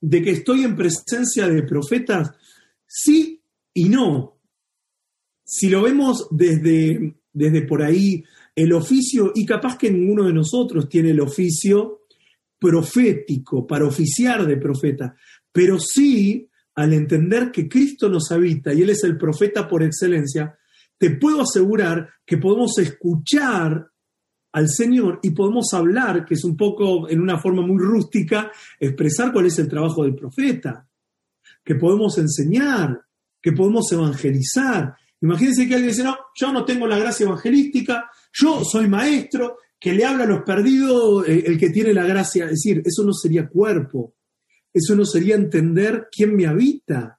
De 0.00 0.22
que 0.22 0.30
estoy 0.30 0.64
en 0.64 0.76
presencia 0.76 1.46
de 1.46 1.62
profetas, 1.62 2.30
sí 2.86 3.42
y 3.74 3.88
no. 3.88 4.38
Si 5.44 5.68
lo 5.68 5.82
vemos 5.82 6.26
desde, 6.30 7.16
desde 7.32 7.62
por 7.62 7.82
ahí, 7.82 8.24
el 8.54 8.72
oficio, 8.72 9.32
y 9.34 9.44
capaz 9.44 9.76
que 9.76 9.90
ninguno 9.90 10.24
de 10.24 10.32
nosotros 10.32 10.88
tiene 10.88 11.10
el 11.10 11.20
oficio 11.20 11.99
profético 12.60 13.66
para 13.66 13.86
oficiar 13.86 14.46
de 14.46 14.56
profeta, 14.58 15.16
pero 15.50 15.78
sí 15.80 16.46
al 16.74 16.92
entender 16.92 17.50
que 17.50 17.68
Cristo 17.68 18.08
nos 18.08 18.30
habita 18.30 18.72
y 18.72 18.82
Él 18.82 18.90
es 18.90 19.02
el 19.04 19.16
profeta 19.16 19.66
por 19.66 19.82
excelencia, 19.82 20.56
te 20.96 21.10
puedo 21.10 21.42
asegurar 21.42 22.08
que 22.24 22.36
podemos 22.36 22.78
escuchar 22.78 23.90
al 24.52 24.68
Señor 24.68 25.18
y 25.22 25.30
podemos 25.30 25.72
hablar, 25.72 26.24
que 26.24 26.34
es 26.34 26.44
un 26.44 26.56
poco 26.56 27.08
en 27.08 27.20
una 27.20 27.38
forma 27.38 27.62
muy 27.62 27.82
rústica, 27.82 28.50
expresar 28.78 29.32
cuál 29.32 29.46
es 29.46 29.58
el 29.58 29.68
trabajo 29.68 30.04
del 30.04 30.14
profeta, 30.14 30.86
que 31.64 31.76
podemos 31.76 32.18
enseñar, 32.18 33.00
que 33.40 33.52
podemos 33.52 33.90
evangelizar. 33.92 34.94
Imagínense 35.22 35.68
que 35.68 35.74
alguien 35.74 35.90
dice, 35.90 36.04
no, 36.04 36.16
yo 36.34 36.52
no 36.52 36.64
tengo 36.64 36.86
la 36.86 36.98
gracia 36.98 37.24
evangelística, 37.24 38.10
yo 38.32 38.62
soy 38.64 38.88
maestro, 38.88 39.58
que 39.80 39.94
le 39.94 40.04
habla 40.04 40.24
a 40.24 40.26
los 40.26 40.42
perdidos 40.42 41.26
eh, 41.26 41.44
el 41.46 41.58
que 41.58 41.70
tiene 41.70 41.94
la 41.94 42.06
gracia. 42.06 42.44
Es 42.44 42.50
decir, 42.50 42.82
eso 42.84 43.02
no 43.02 43.14
sería 43.14 43.48
cuerpo, 43.48 44.14
eso 44.72 44.94
no 44.94 45.06
sería 45.06 45.34
entender 45.34 46.08
quién 46.12 46.36
me 46.36 46.46
habita. 46.46 47.18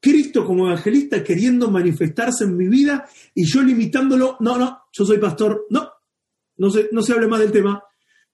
Cristo 0.00 0.46
como 0.46 0.66
evangelista 0.66 1.22
queriendo 1.22 1.70
manifestarse 1.70 2.44
en 2.44 2.56
mi 2.56 2.68
vida 2.68 3.06
y 3.34 3.44
yo 3.44 3.62
limitándolo, 3.62 4.36
no, 4.40 4.58
no, 4.58 4.82
yo 4.92 5.04
soy 5.04 5.18
pastor, 5.18 5.66
no, 5.70 5.90
no 6.56 6.70
se, 6.70 6.88
no 6.92 7.02
se 7.02 7.12
hable 7.12 7.28
más 7.28 7.40
del 7.40 7.52
tema. 7.52 7.82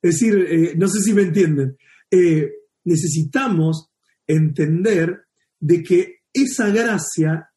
Es 0.01 0.15
decir, 0.15 0.47
eh, 0.49 0.75
no 0.77 0.89
sé 0.89 1.01
si 1.01 1.13
me 1.13 1.23
entienden. 1.23 1.77
Eh, 2.11 2.51
necesitamos 2.85 3.91
entender 4.27 5.25
de 5.59 5.83
que 5.83 6.23
esa 6.33 6.71
gracia, 6.71 7.49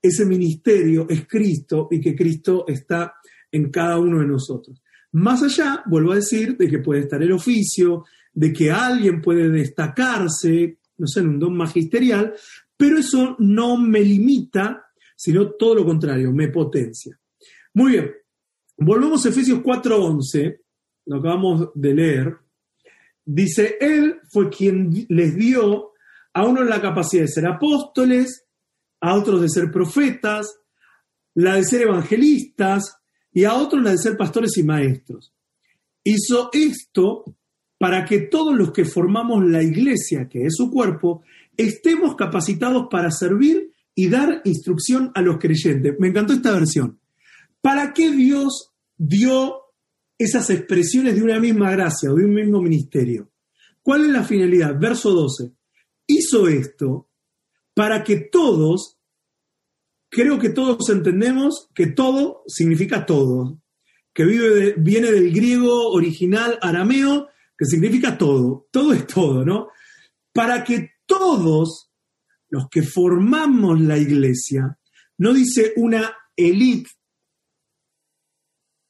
ese 0.00 0.24
ministerio 0.24 1.06
es 1.08 1.26
Cristo 1.26 1.88
y 1.90 2.00
que 2.00 2.14
Cristo 2.14 2.64
está 2.68 3.14
en 3.50 3.70
cada 3.70 3.98
uno 3.98 4.20
de 4.20 4.26
nosotros. 4.26 4.83
Más 5.14 5.44
allá, 5.44 5.84
vuelvo 5.86 6.10
a 6.10 6.16
decir, 6.16 6.56
de 6.56 6.68
que 6.68 6.80
puede 6.80 7.02
estar 7.02 7.22
el 7.22 7.30
oficio, 7.30 8.04
de 8.32 8.52
que 8.52 8.72
alguien 8.72 9.22
puede 9.22 9.48
destacarse, 9.48 10.78
no 10.98 11.06
sé, 11.06 11.20
en 11.20 11.28
un 11.28 11.38
don 11.38 11.56
magisterial, 11.56 12.34
pero 12.76 12.98
eso 12.98 13.36
no 13.38 13.76
me 13.76 14.00
limita, 14.00 14.86
sino 15.14 15.52
todo 15.52 15.76
lo 15.76 15.84
contrario, 15.84 16.32
me 16.32 16.48
potencia. 16.48 17.16
Muy 17.74 17.92
bien, 17.92 18.10
volvemos 18.76 19.24
a 19.24 19.28
Efesios 19.28 19.60
4:11, 19.60 20.60
lo 21.06 21.18
acabamos 21.18 21.70
de 21.76 21.94
leer. 21.94 22.36
Dice, 23.24 23.76
Él 23.80 24.20
fue 24.32 24.50
quien 24.50 25.06
les 25.08 25.36
dio 25.36 25.92
a 26.32 26.44
uno 26.44 26.64
la 26.64 26.82
capacidad 26.82 27.22
de 27.22 27.28
ser 27.28 27.46
apóstoles, 27.46 28.46
a 29.00 29.14
otros 29.14 29.40
de 29.42 29.48
ser 29.48 29.70
profetas, 29.70 30.58
la 31.34 31.54
de 31.54 31.64
ser 31.64 31.82
evangelistas 31.82 32.98
y 33.34 33.44
a 33.44 33.54
otros 33.54 33.82
la 33.82 33.90
de 33.90 33.98
ser 33.98 34.16
pastores 34.16 34.56
y 34.56 34.62
maestros. 34.62 35.34
Hizo 36.04 36.48
esto 36.52 37.24
para 37.76 38.04
que 38.04 38.20
todos 38.20 38.56
los 38.56 38.72
que 38.72 38.84
formamos 38.84 39.44
la 39.44 39.62
iglesia, 39.62 40.28
que 40.28 40.46
es 40.46 40.54
su 40.56 40.70
cuerpo, 40.70 41.22
estemos 41.56 42.14
capacitados 42.14 42.86
para 42.90 43.10
servir 43.10 43.72
y 43.94 44.08
dar 44.08 44.40
instrucción 44.44 45.10
a 45.14 45.20
los 45.20 45.38
creyentes. 45.38 45.94
Me 45.98 46.08
encantó 46.08 46.32
esta 46.32 46.52
versión. 46.52 46.98
¿Para 47.60 47.92
qué 47.92 48.10
Dios 48.10 48.72
dio 48.96 49.56
esas 50.16 50.50
expresiones 50.50 51.16
de 51.16 51.22
una 51.22 51.40
misma 51.40 51.70
gracia 51.72 52.12
o 52.12 52.14
de 52.14 52.24
un 52.24 52.34
mismo 52.34 52.60
ministerio? 52.60 53.30
¿Cuál 53.82 54.06
es 54.06 54.10
la 54.10 54.24
finalidad? 54.24 54.78
Verso 54.78 55.10
12. 55.10 55.52
Hizo 56.06 56.48
esto 56.48 57.08
para 57.74 58.04
que 58.04 58.16
todos, 58.16 58.98
creo 60.14 60.38
que 60.38 60.50
todos 60.50 60.88
entendemos 60.90 61.68
que 61.74 61.88
todo 61.88 62.44
significa 62.46 63.04
todo, 63.04 63.58
que 64.12 64.24
viene 64.76 65.10
del 65.10 65.32
griego 65.32 65.90
original 65.90 66.56
arameo 66.62 67.28
que 67.58 67.64
significa 67.64 68.16
todo, 68.16 68.68
todo 68.70 68.92
es 68.92 69.06
todo, 69.08 69.44
¿no? 69.44 69.68
Para 70.32 70.62
que 70.62 70.90
todos 71.04 71.90
los 72.48 72.68
que 72.70 72.82
formamos 72.82 73.80
la 73.80 73.98
iglesia, 73.98 74.78
no 75.18 75.34
dice 75.34 75.72
una 75.76 76.14
élite, 76.36 76.90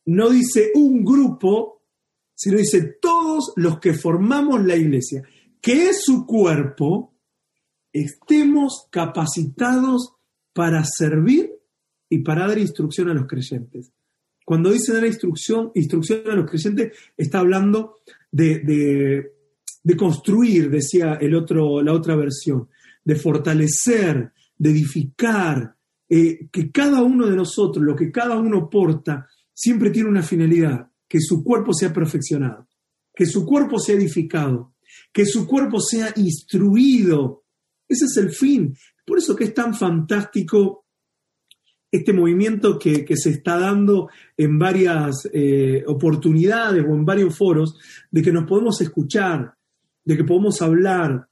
no 0.06 0.28
dice 0.28 0.72
un 0.74 1.04
grupo, 1.04 1.86
sino 2.34 2.58
dice 2.58 2.98
todos 3.00 3.54
los 3.56 3.80
que 3.80 3.94
formamos 3.94 4.62
la 4.62 4.76
iglesia, 4.76 5.22
que 5.62 5.88
es 5.88 6.04
su 6.04 6.26
cuerpo, 6.26 7.14
estemos 7.92 8.88
capacitados 8.90 10.13
para 10.54 10.82
servir 10.84 11.52
y 12.08 12.20
para 12.20 12.46
dar 12.46 12.58
instrucción 12.58 13.10
a 13.10 13.14
los 13.14 13.26
creyentes. 13.26 13.92
Cuando 14.44 14.70
dice 14.70 14.92
dar 14.92 15.04
instrucción, 15.04 15.72
instrucción 15.74 16.22
a 16.30 16.34
los 16.34 16.48
creyentes, 16.48 16.96
está 17.16 17.40
hablando 17.40 17.96
de, 18.30 19.32
construir, 19.96 20.70
decía 20.70 21.14
el 21.20 21.34
otro, 21.34 21.82
la 21.82 21.92
otra 21.92 22.14
versión, 22.14 22.68
de 23.04 23.16
fortalecer, 23.16 24.32
de 24.56 24.70
edificar, 24.70 25.74
eh, 26.08 26.48
que 26.52 26.70
cada 26.70 27.02
uno 27.02 27.26
de 27.26 27.36
nosotros, 27.36 27.84
lo 27.84 27.96
que 27.96 28.12
cada 28.12 28.36
uno 28.36 28.70
porta, 28.70 29.28
siempre 29.52 29.90
tiene 29.90 30.08
una 30.08 30.22
finalidad, 30.22 30.88
que 31.08 31.20
su 31.20 31.42
cuerpo 31.42 31.72
sea 31.72 31.92
perfeccionado, 31.92 32.68
que 33.14 33.26
su 33.26 33.46
cuerpo 33.46 33.78
sea 33.78 33.96
edificado, 33.96 34.74
que 35.12 35.24
su 35.24 35.46
cuerpo 35.46 35.80
sea 35.80 36.12
instruido. 36.16 37.44
Ese 37.88 38.06
es 38.06 38.16
el 38.16 38.30
fin. 38.30 38.76
Por 39.14 39.20
eso 39.20 39.36
que 39.36 39.44
es 39.44 39.54
tan 39.54 39.72
fantástico 39.76 40.86
este 41.88 42.12
movimiento 42.12 42.76
que, 42.80 43.06
se 43.14 43.30
está 43.30 43.60
dando 43.60 44.08
en 44.36 44.58
varias 44.58 45.30
eh, 45.32 45.84
oportunidades 45.86 46.84
o 46.84 46.92
en 46.92 47.04
varios 47.04 47.38
foros, 47.38 47.78
de 48.10 48.22
que 48.22 48.32
nos 48.32 48.44
podemos 48.44 48.80
escuchar, 48.80 49.54
de 50.04 50.16
que 50.16 50.24
podemos 50.24 50.60
hablar, 50.62 51.28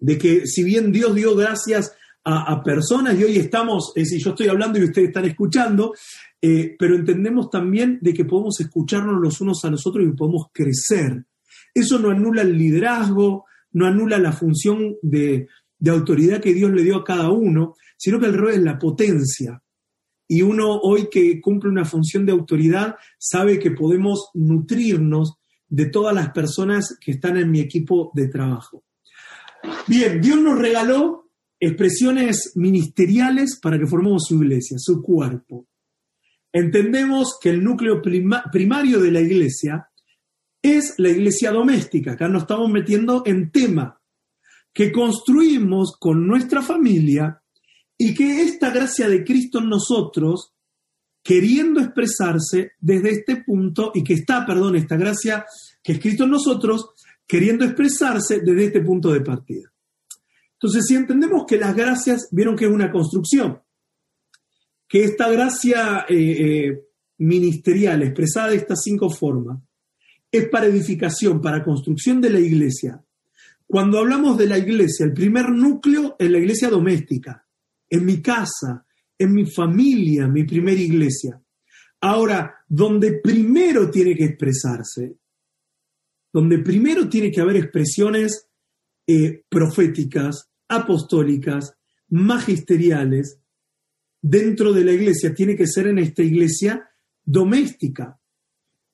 de 0.00 0.18
que 0.18 0.44
si 0.44 0.64
bien 0.64 0.90
Dios 0.90 1.14
dio 1.14 1.36
gracias 1.36 1.94
a, 2.24 2.60
personas 2.64 3.16
y 3.16 3.22
hoy 3.22 3.36
estamos, 3.36 3.92
es 3.94 4.08
decir, 4.08 4.24
yo 4.24 4.30
estoy 4.30 4.48
hablando 4.48 4.80
y 4.80 4.84
ustedes 4.86 5.10
están 5.10 5.26
escuchando, 5.26 5.94
eh, 6.42 6.74
pero 6.76 6.96
entendemos 6.96 7.48
también 7.48 8.00
de 8.02 8.12
que 8.12 8.24
podemos 8.24 8.58
escucharnos 8.58 9.20
los 9.22 9.40
unos 9.40 9.64
a 9.64 9.70
los 9.70 9.86
otros 9.86 10.04
y 10.04 10.16
podemos 10.16 10.46
crecer. 10.52 11.24
Eso 11.72 12.00
no 12.00 12.10
anula 12.10 12.42
el 12.42 12.58
liderazgo, 12.58 13.44
no 13.70 13.86
anula 13.86 14.18
la 14.18 14.32
función 14.32 14.96
de, 15.00 15.46
de 15.84 15.90
autoridad 15.90 16.40
que 16.40 16.54
Dios 16.54 16.70
le 16.70 16.82
dio 16.82 16.96
a 16.96 17.04
cada 17.04 17.28
uno, 17.28 17.74
sino 17.98 18.18
que 18.18 18.24
el 18.24 18.38
rol 18.38 18.52
es 18.52 18.62
la 18.62 18.78
potencia. 18.78 19.62
Y 20.26 20.40
uno 20.40 20.78
hoy 20.80 21.08
que 21.10 21.42
cumple 21.42 21.68
una 21.68 21.84
función 21.84 22.24
de 22.24 22.32
autoridad 22.32 22.96
sabe 23.18 23.58
que 23.58 23.70
podemos 23.70 24.30
nutrirnos 24.32 25.34
de 25.68 25.84
todas 25.86 26.14
las 26.14 26.30
personas 26.30 26.96
que 26.98 27.10
están 27.12 27.36
en 27.36 27.50
mi 27.50 27.60
equipo 27.60 28.10
de 28.14 28.28
trabajo. 28.28 28.82
Bien, 29.86 30.22
Dios 30.22 30.40
nos 30.40 30.58
regaló 30.58 31.28
expresiones 31.60 32.52
ministeriales 32.54 33.58
para 33.60 33.78
que 33.78 33.86
formemos 33.86 34.24
su 34.26 34.42
iglesia, 34.42 34.78
su 34.78 35.02
cuerpo. 35.02 35.66
Entendemos 36.50 37.36
que 37.38 37.50
el 37.50 37.62
núcleo 37.62 38.00
primario 38.00 39.00
de 39.00 39.10
la 39.10 39.20
iglesia 39.20 39.86
es 40.62 40.94
la 40.96 41.10
iglesia 41.10 41.50
doméstica. 41.50 42.12
Acá 42.12 42.26
nos 42.26 42.44
estamos 42.44 42.70
metiendo 42.70 43.22
en 43.26 43.50
tema 43.50 44.00
que 44.74 44.90
construimos 44.90 45.96
con 45.98 46.26
nuestra 46.26 46.60
familia 46.60 47.40
y 47.96 48.12
que 48.12 48.42
esta 48.42 48.70
gracia 48.70 49.08
de 49.08 49.22
Cristo 49.22 49.60
en 49.60 49.68
nosotros, 49.68 50.52
queriendo 51.22 51.80
expresarse 51.80 52.72
desde 52.80 53.10
este 53.10 53.36
punto, 53.36 53.92
y 53.94 54.02
que 54.02 54.14
está, 54.14 54.44
perdón, 54.44 54.74
esta 54.74 54.96
gracia 54.96 55.46
que 55.82 55.92
es 55.92 56.00
Cristo 56.00 56.24
en 56.24 56.30
nosotros, 56.30 56.90
queriendo 57.26 57.64
expresarse 57.64 58.40
desde 58.40 58.64
este 58.64 58.80
punto 58.80 59.12
de 59.12 59.20
partida. 59.20 59.72
Entonces, 60.54 60.86
si 60.86 60.96
entendemos 60.96 61.44
que 61.46 61.56
las 61.56 61.76
gracias, 61.76 62.28
vieron 62.32 62.56
que 62.56 62.64
es 62.64 62.70
una 62.70 62.90
construcción, 62.90 63.62
que 64.88 65.04
esta 65.04 65.30
gracia 65.30 66.04
eh, 66.08 66.16
eh, 66.16 66.84
ministerial 67.18 68.02
expresada 68.02 68.48
de 68.48 68.56
estas 68.56 68.82
cinco 68.82 69.08
formas 69.08 69.60
es 70.32 70.48
para 70.48 70.66
edificación, 70.66 71.40
para 71.40 71.62
construcción 71.62 72.20
de 72.20 72.30
la 72.30 72.40
iglesia. 72.40 73.03
Cuando 73.74 73.98
hablamos 73.98 74.38
de 74.38 74.46
la 74.46 74.56
iglesia, 74.56 75.04
el 75.04 75.12
primer 75.12 75.50
núcleo 75.50 76.14
es 76.16 76.30
la 76.30 76.38
iglesia 76.38 76.70
doméstica, 76.70 77.44
en 77.90 78.04
mi 78.06 78.22
casa, 78.22 78.86
en 79.18 79.34
mi 79.34 79.50
familia, 79.50 80.28
mi 80.28 80.44
primera 80.44 80.80
iglesia. 80.80 81.42
Ahora, 82.02 82.54
donde 82.68 83.18
primero 83.18 83.90
tiene 83.90 84.14
que 84.14 84.26
expresarse, 84.26 85.16
donde 86.32 86.60
primero 86.60 87.08
tiene 87.08 87.32
que 87.32 87.40
haber 87.40 87.56
expresiones 87.56 88.48
eh, 89.08 89.42
proféticas, 89.48 90.52
apostólicas, 90.68 91.76
magisteriales, 92.10 93.40
dentro 94.22 94.72
de 94.72 94.84
la 94.84 94.92
iglesia, 94.92 95.34
tiene 95.34 95.56
que 95.56 95.66
ser 95.66 95.88
en 95.88 95.98
esta 95.98 96.22
iglesia 96.22 96.88
doméstica. 97.24 98.20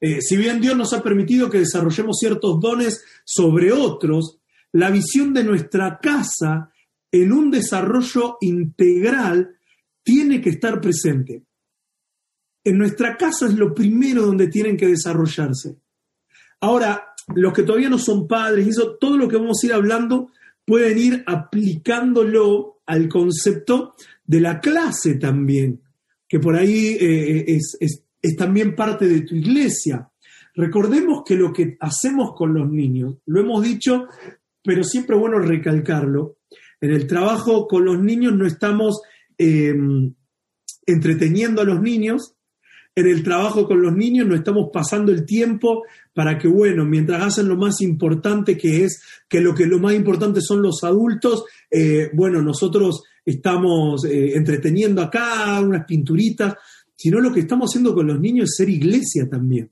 Eh, 0.00 0.22
si 0.22 0.38
bien 0.38 0.58
Dios 0.58 0.74
nos 0.74 0.94
ha 0.94 1.02
permitido 1.02 1.50
que 1.50 1.58
desarrollemos 1.58 2.16
ciertos 2.18 2.58
dones 2.58 3.04
sobre 3.26 3.72
otros, 3.72 4.39
la 4.72 4.90
visión 4.90 5.32
de 5.34 5.44
nuestra 5.44 5.98
casa 5.98 6.72
en 7.12 7.32
un 7.32 7.50
desarrollo 7.50 8.36
integral 8.40 9.56
tiene 10.02 10.40
que 10.40 10.50
estar 10.50 10.80
presente. 10.80 11.44
En 12.64 12.78
nuestra 12.78 13.16
casa 13.16 13.46
es 13.46 13.54
lo 13.54 13.74
primero 13.74 14.22
donde 14.22 14.48
tienen 14.48 14.76
que 14.76 14.86
desarrollarse. 14.86 15.76
Ahora, 16.60 17.14
los 17.34 17.52
que 17.52 17.62
todavía 17.62 17.88
no 17.88 17.98
son 17.98 18.28
padres, 18.28 18.66
eso, 18.66 18.96
todo 18.96 19.16
lo 19.16 19.28
que 19.28 19.36
vamos 19.36 19.58
a 19.62 19.66
ir 19.66 19.72
hablando, 19.72 20.30
pueden 20.64 20.98
ir 20.98 21.24
aplicándolo 21.26 22.82
al 22.86 23.08
concepto 23.08 23.94
de 24.24 24.40
la 24.40 24.60
clase 24.60 25.14
también, 25.14 25.80
que 26.28 26.38
por 26.38 26.54
ahí 26.54 26.96
eh, 27.00 27.44
es 27.48 28.36
también 28.36 28.74
parte 28.74 29.08
de 29.08 29.22
tu 29.22 29.34
iglesia. 29.34 30.10
Recordemos 30.54 31.22
que 31.24 31.36
lo 31.36 31.52
que 31.52 31.76
hacemos 31.80 32.34
con 32.36 32.52
los 32.52 32.68
niños, 32.68 33.16
lo 33.26 33.40
hemos 33.40 33.62
dicho, 33.62 34.08
pero 34.62 34.84
siempre 34.84 35.16
bueno 35.16 35.38
recalcarlo, 35.38 36.38
en 36.80 36.90
el 36.92 37.06
trabajo 37.06 37.66
con 37.66 37.84
los 37.84 38.00
niños 38.00 38.34
no 38.34 38.46
estamos 38.46 39.00
em, 39.38 40.14
entreteniendo 40.86 41.61
a 41.61 41.64
los 41.64 41.80
niños, 41.80 42.34
en 42.94 43.06
el 43.06 43.22
trabajo 43.22 43.66
con 43.66 43.80
los 43.80 43.94
niños 43.94 44.26
no 44.26 44.34
estamos 44.34 44.70
pasando 44.72 45.12
el 45.12 45.24
tiempo 45.24 45.84
para 46.12 46.38
que, 46.38 46.48
bueno, 46.48 46.84
mientras 46.84 47.22
hacen 47.22 47.48
lo 47.48 47.56
más 47.56 47.80
importante 47.80 48.58
que 48.58 48.84
es, 48.84 49.02
que 49.28 49.40
lo 49.40 49.54
que 49.54 49.66
lo 49.66 49.78
más 49.78 49.94
importante 49.94 50.40
son 50.40 50.61
los 50.61 50.82
adultos, 50.82 51.44
eh, 51.70 52.11
bueno, 52.12 52.42
nosotros 52.42 53.04
estamos 53.24 54.04
eh, 54.04 54.32
entreteniendo 54.34 55.02
acá 55.02 55.61
unas 55.61 55.84
pinturitas 55.86 56.54
sino 57.00 57.18
lo 57.18 57.32
que 57.32 57.40
estamos 57.40 57.70
haciendo 57.70 57.94
con 57.94 58.06
los 58.06 58.20
niños 58.20 58.50
es 58.50 58.56
ser 58.56 58.68
iglesia 58.68 59.26
también. 59.26 59.70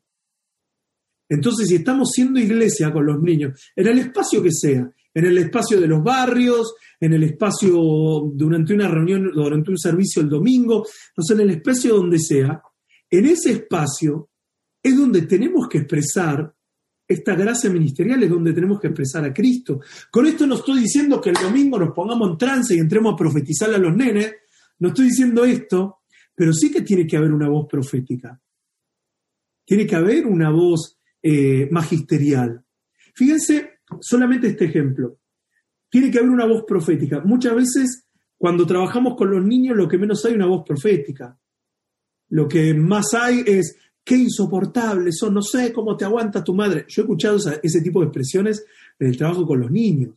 Entonces, 1.29 1.69
si 1.69 1.77
estamos 1.77 2.11
siendo 2.13 2.41
iglesia 2.41 2.93
con 2.93 3.05
los 3.05 3.21
niños, 3.21 3.61
en 3.77 3.87
el 3.87 3.99
espacio 3.99 4.43
que 4.43 4.53
sea, 4.53 4.91
en 5.15 5.27
el 5.27 5.37
espacio 5.39 5.81
de 5.81 5.87
los 5.87 6.03
barrios, 6.03 6.75
en 7.01 7.13
el 7.13 7.25
espacio 7.25 7.73
durante 8.33 8.75
una 8.75 8.89
reunión, 8.89 9.31
durante 9.35 9.71
un 9.71 9.79
servicio 9.79 10.23
el 10.23 10.29
domingo, 10.29 10.87
no 11.17 11.25
sé, 11.25 11.35
en 11.35 11.41
el 11.41 11.51
espacio 11.51 11.97
donde 11.97 12.19
sea, 12.19 12.63
en 13.11 13.27
ese 13.27 13.53
espacio 13.53 14.31
es 14.83 14.97
donde 14.97 15.23
tenemos 15.23 15.69
que 15.69 15.79
expresar 15.79 16.55
esta 17.07 17.35
gracia 17.35 17.71
ministerial, 17.71 18.23
es 18.23 18.31
donde 18.31 18.53
tenemos 18.53 18.79
que 18.81 18.89
expresar 18.89 19.25
a 19.25 19.33
Cristo. 19.33 19.81
Con 20.11 20.27
esto 20.27 20.47
no 20.47 20.57
estoy 20.57 20.81
diciendo 20.81 21.21
que 21.21 21.31
el 21.31 21.37
domingo 21.37 21.79
nos 21.79 21.95
pongamos 21.95 22.31
en 22.31 22.39
trance 22.39 22.75
y 22.75 22.79
entremos 22.79 23.15
a 23.15 23.17
profetizarle 23.17 23.77
a 23.77 23.81
los 23.81 23.97
nenes, 23.97 24.35
no 24.81 24.89
estoy 24.89 25.07
diciendo 25.07 25.45
esto, 25.45 26.01
pero 26.35 26.53
sí 26.53 26.71
que 26.71 26.83
tiene 26.83 27.07
que 27.07 27.17
haber 27.17 27.33
una 27.33 27.49
voz 27.49 27.67
profética. 27.69 28.41
Tiene 29.65 29.87
que 29.87 29.97
haber 29.97 30.27
una 30.27 30.51
voz 30.51 30.98
eh, 31.23 31.69
magisterial. 31.71 32.65
Fíjense 33.15 33.81
solamente 34.01 34.49
este 34.49 34.67
ejemplo. 34.67 35.19
Tiene 35.91 36.11
que 36.11 36.19
haber 36.19 36.31
una 36.31 36.47
voz 36.47 36.65
profética. 36.67 37.21
Muchas 37.25 37.55
veces 37.55 38.09
cuando 38.37 38.67
trabajamos 38.67 39.17
con 39.17 39.31
los 39.31 39.45
niños 39.45 39.77
lo 39.77 39.89
que 39.89 39.99
menos 39.99 40.25
hay 40.25 40.33
es 40.33 40.37
una 40.37 40.47
voz 40.47 40.65
profética. 40.67 41.39
Lo 42.31 42.47
que 42.47 42.75
más 42.75 43.15
hay 43.15 43.43
es, 43.47 43.77
qué 44.05 44.17
insoportable 44.17 45.13
son, 45.13 45.35
no 45.35 45.43
sé 45.43 45.73
cómo 45.73 45.97
te 45.97 46.05
aguanta 46.05 46.45
tu 46.45 46.55
madre. 46.55 46.85
Yo 46.89 47.03
he 47.03 47.05
escuchado 47.05 47.39
ese 47.63 47.81
tipo 47.81 48.01
de 48.01 48.07
expresiones 48.07 48.65
en 48.99 49.09
el 49.09 49.17
trabajo 49.17 49.47
con 49.47 49.61
los 49.61 49.71
niños. 49.71 50.15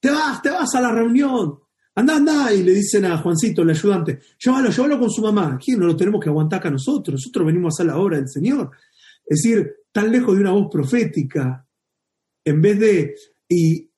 Te 0.00 0.10
vas, 0.10 0.42
te 0.42 0.50
vas 0.50 0.74
a 0.74 0.80
la 0.80 0.92
reunión, 0.92 1.58
Anda, 1.98 2.14
anda, 2.14 2.54
y 2.54 2.62
le 2.62 2.74
dicen 2.74 3.06
a 3.06 3.18
Juancito, 3.18 3.62
el 3.62 3.70
ayudante, 3.70 4.20
llévalo, 4.38 4.70
llévalo 4.70 5.00
con 5.00 5.10
su 5.10 5.20
mamá. 5.20 5.54
Aquí 5.54 5.72
no 5.72 5.84
lo 5.84 5.96
tenemos 5.96 6.22
que 6.22 6.28
aguantar 6.28 6.60
acá 6.60 6.70
nosotros, 6.70 7.14
nosotros 7.14 7.44
venimos 7.44 7.74
a 7.74 7.74
hacer 7.74 7.86
la 7.86 7.98
obra 7.98 8.18
del 8.18 8.28
Señor. 8.28 8.70
Es 9.26 9.42
decir, 9.42 9.77
tan 9.92 10.10
lejos 10.12 10.34
de 10.34 10.42
una 10.42 10.52
voz 10.52 10.68
profética, 10.70 11.66
en 12.44 12.62
vez 12.62 12.78
de... 12.78 13.14
Y, 13.48 13.90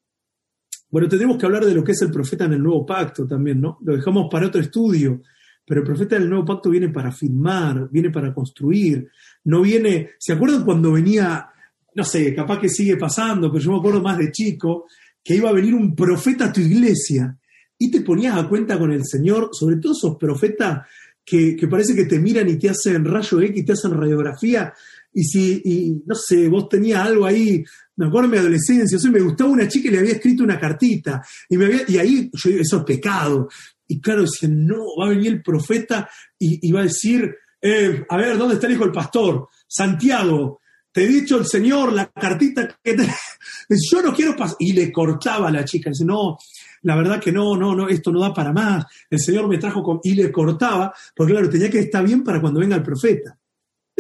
bueno, 0.88 1.08
tendremos 1.08 1.36
que 1.38 1.46
hablar 1.46 1.64
de 1.64 1.74
lo 1.74 1.84
que 1.84 1.92
es 1.92 2.02
el 2.02 2.10
profeta 2.10 2.44
en 2.44 2.54
el 2.54 2.62
nuevo 2.62 2.84
pacto 2.84 3.26
también, 3.26 3.60
¿no? 3.60 3.78
Lo 3.82 3.96
dejamos 3.96 4.28
para 4.30 4.46
otro 4.46 4.60
estudio, 4.60 5.22
pero 5.64 5.80
el 5.80 5.86
profeta 5.86 6.18
del 6.18 6.28
nuevo 6.28 6.44
pacto 6.44 6.70
viene 6.70 6.88
para 6.88 7.12
firmar, 7.12 7.88
viene 7.90 8.10
para 8.10 8.34
construir, 8.34 9.08
no 9.44 9.62
viene... 9.62 10.10
¿Se 10.18 10.32
acuerdan 10.32 10.64
cuando 10.64 10.92
venía, 10.92 11.48
no 11.94 12.04
sé, 12.04 12.34
capaz 12.34 12.58
que 12.60 12.68
sigue 12.68 12.96
pasando, 12.96 13.50
pero 13.52 13.64
yo 13.64 13.72
me 13.72 13.78
acuerdo 13.78 14.02
más 14.02 14.18
de 14.18 14.32
chico, 14.32 14.86
que 15.22 15.36
iba 15.36 15.50
a 15.50 15.54
venir 15.54 15.74
un 15.74 15.94
profeta 15.94 16.46
a 16.46 16.52
tu 16.52 16.60
iglesia 16.60 17.38
y 17.78 17.90
te 17.90 18.00
ponías 18.02 18.36
a 18.36 18.48
cuenta 18.48 18.78
con 18.78 18.92
el 18.92 19.04
Señor, 19.04 19.50
sobre 19.52 19.76
todo 19.76 19.92
esos 19.92 20.16
profetas 20.16 20.86
que, 21.24 21.56
parece 21.70 21.94
que 21.94 22.04
te 22.04 22.18
miran 22.18 22.48
y 22.48 22.58
te 22.58 22.68
hacen 22.68 23.04
rayo 23.04 23.40
X, 23.40 23.64
te 23.64 23.72
hacen 23.72 23.92
radiografía, 23.92 24.72
y 25.12 25.24
si, 25.24 25.62
y, 25.64 26.02
no 26.06 26.14
sé, 26.14 26.48
vos 26.48 26.68
tenías 26.68 27.06
algo 27.06 27.26
ahí, 27.26 27.64
me 27.96 28.06
acuerdo 28.06 28.28
de 28.28 28.36
mi 28.36 28.38
adolescencia, 28.38 28.98
o 28.98 29.12
me 29.12 29.20
gustaba 29.20 29.50
una 29.50 29.68
chica 29.68 29.88
y 29.88 29.92
le 29.92 29.98
había 29.98 30.12
escrito 30.12 30.44
una 30.44 30.58
cartita, 30.58 31.22
y, 31.48 31.56
me 31.56 31.66
había, 31.66 31.82
y 31.88 31.98
ahí 31.98 32.30
yo 32.32 32.50
eso 32.50 32.78
es 32.78 32.84
pecado. 32.84 33.48
Y 33.86 34.00
claro, 34.00 34.22
decían, 34.22 34.66
no, 34.66 34.84
va 35.00 35.06
a 35.06 35.10
venir 35.10 35.32
el 35.32 35.42
profeta 35.42 36.08
y, 36.38 36.70
va 36.70 36.80
a 36.80 36.84
decir, 36.84 37.28
eh, 37.60 38.04
a 38.08 38.16
ver, 38.16 38.38
¿dónde 38.38 38.54
está 38.54 38.68
el 38.68 38.74
hijo 38.74 38.84
del 38.84 38.92
pastor? 38.92 39.48
Santiago, 39.66 40.60
te 40.92 41.04
he 41.04 41.08
dicho 41.08 41.36
el 41.38 41.46
Señor 41.46 41.92
la 41.92 42.06
cartita 42.06 42.68
que 42.82 42.94
te... 42.94 43.08
Yo 43.90 44.02
no 44.02 44.14
quiero 44.14 44.36
pasar. 44.36 44.56
Y 44.60 44.72
le 44.72 44.92
cortaba 44.92 45.48
a 45.48 45.52
la 45.52 45.64
chica, 45.64 45.90
dice, 45.90 46.04
no, 46.04 46.38
la 46.82 46.94
verdad 46.94 47.20
que 47.20 47.32
no, 47.32 47.56
no, 47.56 47.74
no, 47.74 47.88
esto 47.88 48.12
no 48.12 48.20
da 48.20 48.32
para 48.32 48.52
más, 48.52 48.84
el 49.10 49.18
Señor 49.18 49.48
me 49.48 49.58
trajo 49.58 49.82
con... 49.82 49.98
y 50.04 50.14
le 50.14 50.30
cortaba, 50.30 50.94
porque 51.14 51.32
claro, 51.32 51.50
tenía 51.50 51.68
que 51.68 51.80
estar 51.80 52.04
bien 52.04 52.22
para 52.22 52.40
cuando 52.40 52.60
venga 52.60 52.76
el 52.76 52.82
profeta. 52.82 53.39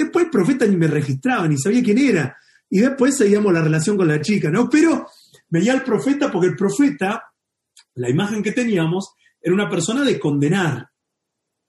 Después 0.02 0.26
el 0.26 0.30
profeta 0.30 0.66
ni 0.66 0.76
me 0.76 0.86
registraba, 0.86 1.46
ni 1.48 1.58
sabía 1.58 1.82
quién 1.82 1.98
era, 1.98 2.36
y 2.68 2.80
después 2.80 3.16
seguíamos 3.16 3.52
la 3.52 3.62
relación 3.62 3.96
con 3.96 4.08
la 4.08 4.20
chica, 4.20 4.50
¿no? 4.50 4.68
Pero 4.68 5.06
veía 5.48 5.72
al 5.72 5.82
profeta 5.82 6.30
porque 6.30 6.48
el 6.48 6.56
profeta, 6.56 7.24
la 7.94 8.08
imagen 8.08 8.42
que 8.42 8.52
teníamos, 8.52 9.14
era 9.40 9.54
una 9.54 9.68
persona 9.68 10.04
de 10.04 10.18
condenar. 10.18 10.88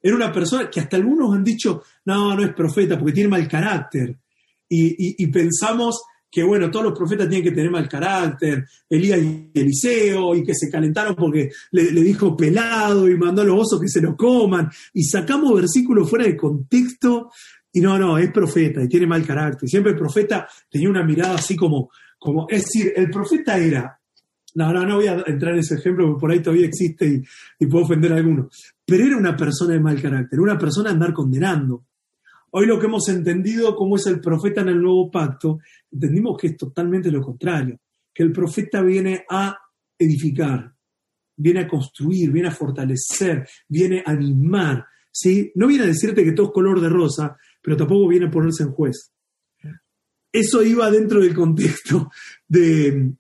Era 0.02 0.16
una 0.16 0.32
persona 0.32 0.70
que 0.70 0.80
hasta 0.80 0.98
algunos 0.98 1.34
han 1.34 1.44
dicho, 1.44 1.84
no, 2.06 2.36
no 2.36 2.44
es 2.44 2.54
profeta 2.54 2.98
porque 2.98 3.14
tiene 3.14 3.30
mal 3.30 3.48
carácter. 3.48 4.18
y 4.68 5.28
pensamos 5.28 6.02
que 6.32 6.44
bueno, 6.44 6.72
todos 6.72 6.86
los 6.86 6.98
profetas 6.98 7.28
tienen 7.28 7.44
que 7.44 7.54
tener 7.54 7.70
mal 7.70 7.90
carácter, 7.90 8.66
Elías 8.90 9.20
y 9.20 9.52
Eliseo, 9.54 10.34
y 10.34 10.44
que 10.44 10.56
se 10.56 10.72
calentaron 10.72 11.14
porque 11.14 11.52
le, 11.72 11.92
dijo 11.92 12.38
pelado 12.38 13.10
y 13.10 13.18
mandó 13.18 13.42
a 13.42 13.46
los 13.46 13.60
osos 13.60 13.82
que 13.82 13.90
se 13.90 14.00
lo 14.00 14.16
coman, 14.16 14.72
y 14.94 15.04
sacamos 15.04 15.54
versículos 15.54 16.10
fuera 16.10 16.26
de 16.26 16.38
contexto, 16.38 17.32
y 17.74 17.82
no, 17.82 17.98
no, 17.98 18.18
es 18.18 18.32
profeta 18.32 18.84
y 18.84 18.88
tiene 18.88 19.08
mal 19.08 19.26
carácter. 19.26 19.68
Siempre 19.68 19.94
el 19.94 19.98
profeta 19.98 20.48
tenía 20.70 20.90
una 20.90 21.04
mirada 21.04 21.36
así 21.36 21.56
como, 21.56 21.90
como 22.20 22.48
es 22.50 22.64
decir, 22.64 22.94
el 22.96 23.10
profeta 23.10 23.58
era 23.58 23.98
no, 24.54 24.74
no, 24.74 24.86
no 24.86 24.96
voy 24.98 25.08
a 25.08 25.24
entrar 25.26 25.54
en 25.54 25.60
ese 25.60 25.76
ejemplo 25.76 26.08
porque 26.08 26.20
por 26.20 26.32
ahí 26.32 26.42
todavía 26.42 26.66
existe 26.66 27.08
y, 27.08 27.24
y 27.60 27.68
puedo 27.68 27.86
ofender 27.86 28.12
a 28.14 28.18
alguno. 28.18 28.50
Pero 28.86 29.06
era 29.06 29.18
una 29.18 29.36
persona 29.36 29.74
de 29.74 29.80
mal 29.80 30.02
carácter, 30.02 30.40
una 30.40 30.58
persona 30.58 30.90
a 30.90 30.94
andar 30.94 31.14
condenando. 31.14 31.86
Hoy 32.52 32.66
lo 32.66 32.78
que 32.78 32.88
hemos 32.88 33.08
entendido 33.08 33.76
como 33.76 33.96
es 33.96 34.06
el 34.08 34.20
profeta 34.20 34.62
en 34.62 34.70
el 34.70 34.82
nuevo 34.82 35.10
pacto, 35.10 35.60
entendimos 35.90 36.38
que 36.38 36.48
es 36.48 36.58
totalmente 36.58 37.10
lo 37.10 37.22
contrario, 37.22 37.80
que 38.14 38.24
el 38.24 38.34
profeta 38.34 38.82
viene 38.82 39.24
a 39.30 39.58
edificar, 39.98 40.74
viene 41.38 41.62
a 41.62 41.68
construir, 41.68 42.30
viene 42.30 42.50
a 42.50 42.52
fortalecer, 42.52 43.48
viene 43.70 44.04
a 44.06 44.12
animar, 44.12 44.86
¿sí? 45.10 45.54
No 45.56 45.68
viene 45.68 45.86
a 45.86 45.88
decirte 45.88 46.26
que 46.26 46.34
todo 46.34 46.48
es 46.48 46.54
color 46.54 46.82
de 46.82 46.90
rosa, 46.90 47.38
pero 47.62 47.78
tampoco 47.78 48.08
viene 48.08 48.28
a 48.28 48.32
ponerse 48.32 48.64
en 48.64 48.72
juez. 48.72 49.12
Eso 50.34 50.64
iba 50.64 50.90
dentro 50.90 51.22
del 51.22 51.34
contexto 51.34 52.10
de, 52.48 53.14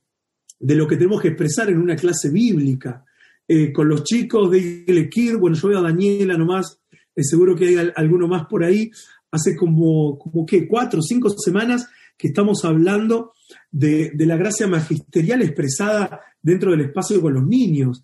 de 0.59 0.75
lo 0.75 0.87
que 0.87 0.95
tenemos 0.95 1.21
que 1.21 1.29
expresar 1.29 1.69
en 1.69 1.77
una 1.77 1.95
clase 1.95 2.29
bíblica. 2.29 3.03
Eh, 3.47 3.73
con 3.73 3.89
los 3.89 4.03
chicos 4.03 4.49
de 4.49 4.85
Ilekir, 4.87 5.37
bueno, 5.37 5.57
yo 5.57 5.67
veo 5.67 5.79
a 5.79 5.83
Daniela 5.83 6.37
nomás, 6.37 6.79
eh, 7.15 7.23
seguro 7.23 7.55
que 7.55 7.67
hay 7.67 7.91
alguno 7.95 8.27
más 8.27 8.45
por 8.45 8.63
ahí, 8.63 8.89
hace 9.31 9.57
como, 9.57 10.17
como 10.17 10.45
¿qué? 10.45 10.67
Cuatro 10.67 10.99
o 10.99 11.03
cinco 11.03 11.29
semanas 11.29 11.89
que 12.17 12.27
estamos 12.27 12.63
hablando 12.63 13.33
de, 13.71 14.13
la 14.15 14.37
gracia 14.37 14.67
magisterial 14.67 15.41
expresada 15.41 16.21
dentro 16.41 16.71
del 16.71 16.81
espacio 16.81 17.21
con 17.21 17.33
los 17.33 17.45
niños. 17.45 18.03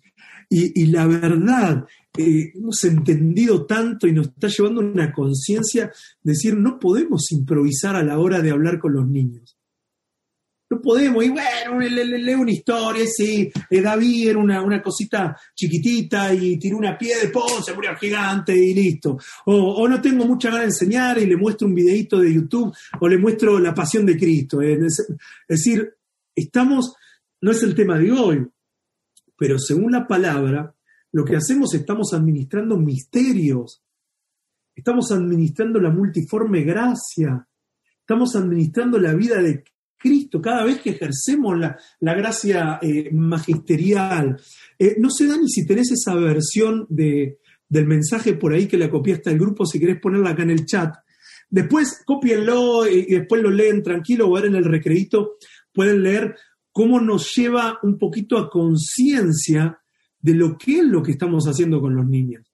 Y, 0.50 0.86
la 0.86 1.06
verdad, 1.06 1.86
eh, 2.18 2.52
hemos 2.54 2.82
entendido 2.84 3.64
tanto 3.64 4.06
y 4.06 4.12
nos 4.12 4.28
está 4.28 4.48
llevando 4.48 4.80
una 4.80 5.12
conciencia 5.12 5.92
de 6.22 6.32
decir, 6.32 6.56
no 6.56 6.78
podemos 6.78 7.30
improvisar 7.32 7.96
a 7.96 8.02
la 8.02 8.18
hora 8.18 8.40
de 8.40 8.50
hablar 8.50 8.78
con 8.78 8.92
los 8.92 9.06
niños 9.06 9.58
no 10.70 10.82
podemos, 10.82 11.24
y 11.24 11.30
bueno, 11.30 11.78
leo 11.80 12.40
una 12.40 12.50
historia, 12.50 13.04
sí, 13.06 13.50
eh, 13.70 13.80
David 13.80 14.28
era 14.28 14.38
una, 14.38 14.82
cosita 14.82 15.36
chiquitita 15.54 16.34
y 16.34 16.58
tiró 16.58 16.76
una 16.76 16.96
piedra, 16.98 17.30
¡pum! 17.32 17.62
se 17.64 17.72
murió 17.72 17.96
gigante 17.96 18.54
y 18.54 18.74
listo. 18.74 19.18
O, 19.46 19.88
no 19.88 20.00
tengo 20.00 20.26
mucha 20.26 20.50
ganas 20.50 20.64
de 20.64 20.66
enseñar 20.66 21.18
y 21.18 21.26
le 21.26 21.36
muestro 21.36 21.66
un 21.66 21.74
videito 21.74 22.18
de 22.20 22.34
YouTube 22.34 22.74
o 23.00 23.08
le 23.08 23.16
muestro 23.16 23.58
la 23.58 23.72
pasión 23.72 24.04
de 24.04 24.18
Cristo. 24.18 24.60
Es, 24.60 25.06
decir, 25.48 25.94
estamos, 26.34 26.94
no 27.40 27.50
es 27.50 27.62
el 27.62 27.74
tema 27.74 27.98
de 27.98 28.12
hoy, 28.12 28.46
pero 29.38 29.58
según 29.58 29.92
la 29.92 30.06
palabra, 30.06 30.74
lo 31.12 31.24
que 31.24 31.36
hacemos 31.36 31.74
estamos 31.74 32.12
administrando 32.12 32.76
misterios, 32.76 33.82
estamos 34.74 35.10
administrando 35.10 35.80
la 35.80 35.90
multiforme 35.90 36.62
gracia, 36.62 37.48
estamos 38.00 38.36
administrando 38.36 38.98
la 38.98 39.14
vida 39.14 39.42
de 39.42 39.64
Cristo, 39.98 40.40
cada 40.40 40.64
vez 40.64 40.80
que 40.80 40.90
ejercemos 40.90 41.58
la, 41.58 42.14
gracia 42.14 42.78
eh, 42.80 43.10
magisterial. 43.12 44.40
Eh, 44.78 44.96
no 44.98 45.10
se 45.10 45.26
da 45.26 45.36
ni 45.36 45.48
si 45.48 45.66
tenés 45.66 45.90
esa 45.90 46.14
versión 46.14 46.86
de, 46.88 47.40
del 47.68 47.86
mensaje 47.86 48.34
por 48.34 48.52
ahí 48.52 48.66
que 48.66 48.78
la 48.78 48.90
copiaste 48.90 49.30
al 49.30 49.38
grupo, 49.38 49.66
si 49.66 49.78
querés 49.78 50.00
ponerla 50.00 50.30
acá 50.30 50.44
en 50.44 50.50
el 50.50 50.64
chat. 50.64 50.94
Después 51.50 52.02
copienlo 52.04 52.86
y, 52.86 53.06
después 53.06 53.42
lo 53.42 53.50
leen 53.50 53.82
tranquilo 53.82 54.28
o 54.28 54.32
ver 54.32 54.46
en 54.46 54.54
el 54.54 54.64
recreito, 54.64 55.36
pueden 55.72 56.02
leer 56.02 56.36
cómo 56.70 57.00
nos 57.00 57.34
lleva 57.34 57.78
un 57.82 57.98
poquito 57.98 58.38
a 58.38 58.50
conciencia 58.50 59.80
de 60.20 60.34
lo 60.34 60.56
que 60.58 60.78
es 60.78 60.84
lo 60.84 61.02
que 61.02 61.12
estamos 61.12 61.46
haciendo 61.46 61.80
con 61.80 61.94
los 61.94 62.06
niños. 62.06 62.44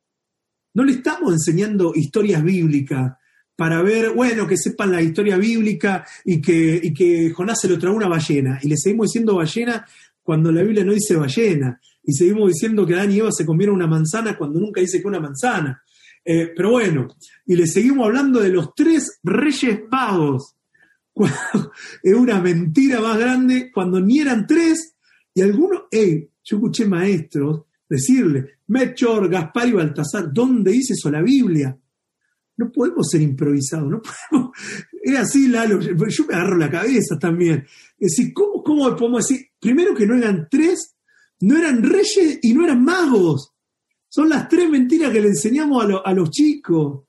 No 0.75 0.85
le 0.85 0.93
estamos 0.93 1.33
enseñando 1.33 1.93
historias 1.95 2.43
bíblicas, 2.43 3.13
para 3.57 3.83
ver, 3.83 4.13
bueno, 4.15 4.47
que 4.47 4.57
sepan 4.57 4.93
la 4.93 5.03
historia 5.03 5.37
bíblica 5.37 6.05
y 6.25 6.41
que, 6.41 6.93
que 6.97 7.31
Jonás 7.31 7.61
se 7.61 7.69
lo 7.69 7.79
tragó 7.79 7.97
una 7.97 8.09
ballena. 8.09 8.59
Y 8.63 8.69
le 8.69 8.77
seguimos 8.77 9.09
diciendo 9.09 9.37
ballena 9.37 9.87
cuando 10.23 10.51
la 10.51 10.63
Biblia 10.63 10.85
no 10.85 10.93
dice 10.93 11.17
ballena. 11.17 11.81
Y 12.03 12.13
seguimos 12.13 12.53
diciendo 12.53 12.85
que 12.85 12.95
Adán 12.95 13.13
y 13.13 13.19
Eva 13.19 13.31
se 13.31 13.47
comieron 13.47 13.77
una 13.77 13.87
manzana 13.87 14.37
cuando 14.37 14.59
nunca 14.59 14.81
dice 14.81 15.01
que 15.01 15.07
una 15.07 15.21
manzana. 15.21 15.83
Eh, 16.25 16.53
pero 16.55 16.73
bueno, 16.73 17.09
y 17.47 17.55
le 17.55 17.67
seguimos 17.67 18.07
hablando 18.07 18.41
de 18.41 18.49
los 18.49 18.75
tres 18.75 19.21
reyes 19.23 19.81
pagos. 19.89 20.57
es 22.03 22.15
una 22.15 22.41
mentira 22.41 23.01
más 23.01 23.19
grande 23.19 23.71
cuando 23.73 24.01
ni 24.01 24.19
eran 24.19 24.47
tres 24.47 24.97
y 25.33 25.43
algunos, 25.43 25.85
hey, 25.91 26.29
yo 26.45 26.57
escuché 26.57 26.87
maestros 26.87 27.63
decirle, 27.89 28.59
Melchor, 28.69 29.29
Gaspar 29.29 29.69
y 29.69 29.73
Baltasar, 29.73 30.33
¿dónde 30.33 30.73
dice 30.73 30.95
eso 30.95 31.11
la 31.11 31.23
Biblia? 31.23 31.77
no 32.57 32.71
podemos 32.71 33.09
ser 33.11 33.23
improvisados, 33.23 33.91
no 33.91 34.01
podemos. 34.03 34.53
Es 35.07 35.19
así, 35.19 35.49
Lalo, 35.49 35.81
yo 35.81 36.27
me 36.27 36.35
agarro 36.35 36.57
la 36.57 36.71
cabeza 36.71 37.19
también. 37.19 37.67
Es 37.99 38.17
decir, 38.17 38.33
¿cómo, 38.33 38.63
¿cómo 38.63 38.97
podemos 38.97 39.29
decir? 39.29 39.49
Primero 39.61 39.95
que 39.95 40.07
no 40.07 40.17
eran 40.17 40.49
tres, 40.51 40.97
no 41.41 41.59
eran 41.59 41.83
reyes 41.83 42.39
y 42.41 42.55
no 42.55 42.65
eran 42.65 42.83
magos. 42.83 43.53
Son 44.09 44.31
las 44.31 44.49
tres 44.49 44.71
mentiras 44.71 45.13
que 45.13 45.21
le 45.21 45.29
enseñamos 45.29 45.85
a, 46.03 46.13
los 46.15 46.31
chicos. 46.31 47.03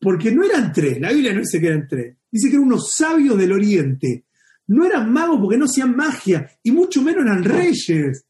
Porque 0.00 0.32
no 0.32 0.42
eran 0.42 0.72
tres, 0.72 0.98
la 0.98 1.12
Biblia 1.12 1.34
no 1.34 1.40
dice 1.40 1.60
que 1.60 1.66
eran 1.66 1.86
tres, 1.86 2.16
dice 2.30 2.48
que 2.48 2.54
eran 2.54 2.66
unos 2.66 2.92
sabios 2.96 3.36
del 3.36 3.52
oriente. 3.52 4.24
No 4.68 4.86
eran 4.86 5.12
magos 5.12 5.38
porque 5.38 5.58
no 5.58 5.66
hacían 5.66 5.94
magia, 5.94 6.50
y 6.62 6.70
mucho 6.70 7.02
menos 7.02 7.26
eran 7.26 7.44
reyes. 7.44 8.24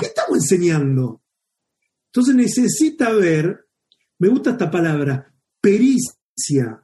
¿Qué 0.00 0.06
estamos 0.06 0.38
enseñando? 0.38 1.22
Entonces 2.06 2.34
necesita 2.34 3.12
ver, 3.12 3.68
me 4.18 4.28
gusta 4.28 4.52
esta 4.52 4.70
palabra, 4.70 5.30
pericia. 5.60 6.82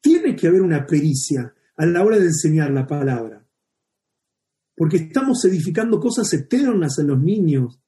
Tiene 0.00 0.34
que 0.34 0.48
haber 0.48 0.60
una 0.60 0.84
pericia 0.84 1.54
a 1.76 1.86
la 1.86 2.04
hora 2.04 2.18
de 2.18 2.26
enseñar 2.26 2.72
la 2.72 2.88
palabra. 2.88 3.46
Porque 4.74 4.96
estamos 4.96 5.44
edificando 5.44 6.00
cosas 6.00 6.32
eternas 6.32 6.98
en 6.98 7.06
los 7.06 7.20
niños. 7.20 7.80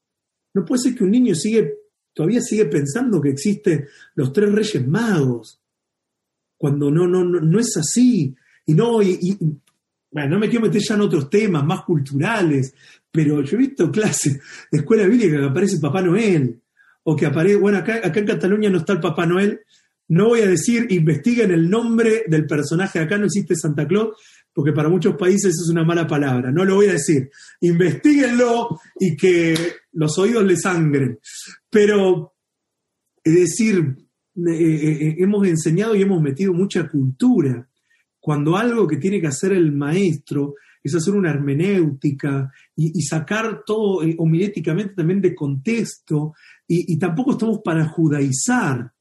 No 0.55 0.65
puede 0.65 0.83
ser 0.83 0.95
que 0.95 1.05
un 1.05 1.11
niño 1.11 1.35
sigue, 1.35 1.75
todavía 2.13 2.41
sigue 2.41 2.67
pensando 2.67 3.21
que 3.21 3.31
existen 3.31 3.87
los 4.15 4.33
tres 4.33 4.53
reyes 4.53 4.87
magos. 4.87 5.61
Cuando 6.57 6.91
no, 6.91 7.09
no, 7.09 7.25
no, 7.25 7.59
es 7.59 7.77
así. 7.77 8.37
Y 8.67 8.75
no, 8.75 9.03
y, 9.03 9.37
bueno, 10.13 10.29
no 10.29 10.39
me 10.39 10.49
quiero 10.49 10.67
meter 10.67 10.81
ya 10.81 10.95
en 10.95 11.01
otros 11.01 11.29
temas 11.29 11.65
más 11.65 11.83
culturales, 11.83 12.75
pero 13.11 13.43
yo 13.43 13.57
he 13.57 13.61
visto 13.61 13.91
clases 13.91 14.41
de 14.71 14.79
escuela 14.79 15.07
bíblica 15.07 15.39
que 15.39 15.47
aparece 15.47 15.79
Papá 15.79 16.03
Noel, 16.03 16.61
o 17.05 17.17
que 17.17 17.27
aparece, 17.27 17.57
bueno, 17.57 17.79
acá, 17.79 18.01
en 18.03 18.27
Cataluña 18.27 18.71
no 18.71 18.79
está 18.79 18.93
el 18.93 19.01
Papá 19.01 19.27
Noel, 19.27 19.61
no 20.09 20.29
voy 20.29 20.41
a 20.41 20.47
decir 20.47 20.87
investiguen 20.91 21.51
el 21.51 21.69
nombre 21.69 22.25
del 22.29 22.47
personaje, 22.47 23.01
acá 23.01 23.17
no 23.17 23.25
existe 23.25 23.57
Santa 23.57 23.87
Claus, 23.87 24.11
porque 24.53 24.73
para 24.73 24.89
muchos 24.89 25.17
países 25.17 25.55
es 25.55 25.69
una 25.71 25.85
mala 25.85 26.07
palabra, 26.07 26.53
no 26.53 26.65
lo 26.65 26.75
voy 26.75 26.87
a 26.87 26.93
decir. 26.93 27.31
Investíguenlo 27.61 28.79
y 29.01 29.17
que 29.17 29.57
los 29.93 30.19
oídos 30.19 30.45
le 30.45 30.57
sangren. 30.57 31.19
Pero, 31.71 32.35
es 33.25 33.35
decir, 33.35 33.97
eh, 34.37 34.51
eh, 34.51 35.07
eh, 35.09 35.17
hemos 35.19 35.47
enseñado 35.47 35.95
y 35.97 36.03
hemos 36.03 36.21
metido 36.21 36.53
mucha 36.53 36.87
cultura. 36.89 37.67
Cuando 38.23 38.57
algo 38.57 38.87
que 38.87 38.97
tiene 38.97 39.21
que 39.21 39.27
hacer 39.27 39.53
el 39.53 39.73
maestro 39.73 40.55
es 40.83 40.95
hacer 40.95 41.15
una 41.15 41.31
hermenéutica 41.31 42.51
y, 42.75 43.03
sacar 43.03 43.63
todo 43.67 44.01
homiléticamente 44.19 44.95
también 44.95 45.21
de 45.21 45.35
contexto, 45.35 46.33
y 46.67 46.99
tampoco 46.99 47.33
estamos 47.33 47.61
para 47.63 47.87
judaizar 47.87 48.93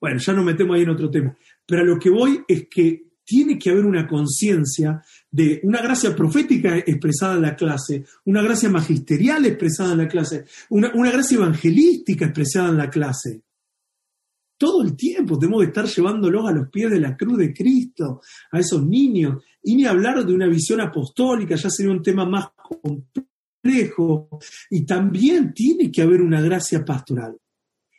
bueno, 0.00 0.18
ya 0.18 0.32
nos 0.32 0.44
metemos 0.44 0.76
ahí 0.76 0.82
en 0.82 0.90
otro 0.90 1.10
tema. 1.10 1.36
Pero 1.66 1.82
a 1.82 1.84
lo 1.84 1.98
que 1.98 2.10
voy 2.10 2.42
es 2.48 2.68
que 2.68 3.10
tiene 3.24 3.58
que 3.58 3.70
haber 3.70 3.84
una 3.84 4.08
conciencia 4.08 5.02
de 5.30 5.60
una 5.62 5.80
gracia 5.82 6.16
profética 6.16 6.78
expresada 6.78 7.34
en 7.34 7.42
la 7.42 7.54
clase, 7.54 8.04
una 8.24 8.42
gracia 8.42 8.70
magisterial 8.70 9.44
expresada 9.46 9.92
en 9.92 9.98
la 9.98 10.08
clase, 10.08 10.46
una, 10.70 10.88
gracia 10.88 11.36
evangelística 11.36 12.24
expresada 12.24 12.70
en 12.70 12.76
la 12.78 12.90
clase. 12.90 13.42
Todo 14.60 14.82
el 14.82 14.94
tiempo 14.94 15.38
tenemos 15.38 15.62
que 15.62 15.68
estar 15.68 15.86
llevándolos 15.86 16.46
a 16.46 16.52
los 16.52 16.68
pies 16.68 16.90
de 16.90 17.00
la 17.00 17.16
cruz 17.16 17.38
de 17.38 17.54
Cristo, 17.54 18.20
a 18.52 18.58
esos 18.58 18.86
niños, 18.86 19.42
y 19.62 19.74
ni 19.74 19.86
hablar 19.86 20.22
de 20.22 20.34
una 20.34 20.46
visión 20.46 20.82
apostólica, 20.82 21.54
ya 21.54 21.70
sería 21.70 21.90
un 21.90 22.02
tema 22.02 22.26
más 22.26 22.48
complejo, 22.54 24.28
y 24.68 24.84
también 24.84 25.54
tiene 25.54 25.90
que 25.90 26.02
haber 26.02 26.20
una 26.20 26.42
gracia 26.42 26.84
pastoral. 26.84 27.38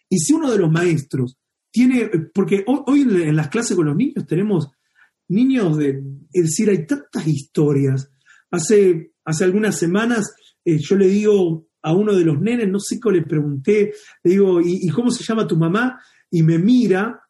Y 0.08 0.20
si 0.20 0.34
uno 0.34 0.52
de 0.52 0.60
los 0.60 0.72
maestros 0.72 1.36
tiene, 1.72 2.12
porque 2.32 2.64
hoy, 2.68 3.02
en 3.02 3.36
las 3.36 3.48
clases 3.48 3.76
con 3.76 3.88
los 3.88 3.96
niños 3.96 4.28
tenemos 4.28 4.70
niños 5.30 5.78
de, 5.78 6.04
es 6.32 6.44
decir, 6.44 6.70
hay 6.70 6.86
tantas 6.86 7.26
historias. 7.26 8.12
Hace, 8.52 9.14
hace 9.26 9.46
algunas 9.46 9.80
semanas 9.80 10.36
eh, 10.64 10.78
yo 10.78 10.96
le 10.96 11.08
digo 11.08 11.66
a 11.82 11.92
uno 11.92 12.14
de 12.14 12.24
los 12.24 12.40
nenes, 12.40 12.70
no 12.70 12.80
sé 12.80 13.00
cómo 13.00 13.16
le 13.16 13.24
pregunté, 13.24 13.94
le 14.24 14.32
digo, 14.32 14.62
¿y, 14.62 14.88
cómo 14.90 15.10
se 15.10 15.24
llama 15.24 15.48
tu 15.48 15.58
mamá? 15.58 16.00
Y 16.32 16.44
me 16.44 16.58
mira, 16.58 17.22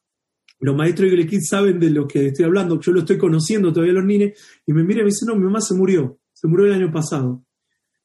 los 0.62 0.76
maestros 0.76 1.12
de 1.12 1.28
Kids 1.28 1.48
saben 1.50 1.80
de 1.80 1.90
lo 1.90 2.08
que 2.08 2.28
estoy 2.28 2.46
hablando, 2.46 2.80
yo 2.80 2.92
lo 2.92 3.00
estoy 3.00 3.18
conociendo 3.18 3.74
todavía 3.74 3.94
los 3.94 4.06
niños, 4.06 4.32
y 4.66 4.74
me 4.74 4.84
mira 4.84 5.02
y 5.02 5.04
me 5.04 5.10
dice, 5.10 5.26
no, 5.26 5.36
mi 5.36 5.44
mamá 5.44 5.60
se 5.60 5.74
murió, 5.74 6.20
se 6.32 6.48
murió 6.48 6.68
el 6.68 6.74
año 6.74 6.92
pasado. 6.92 7.44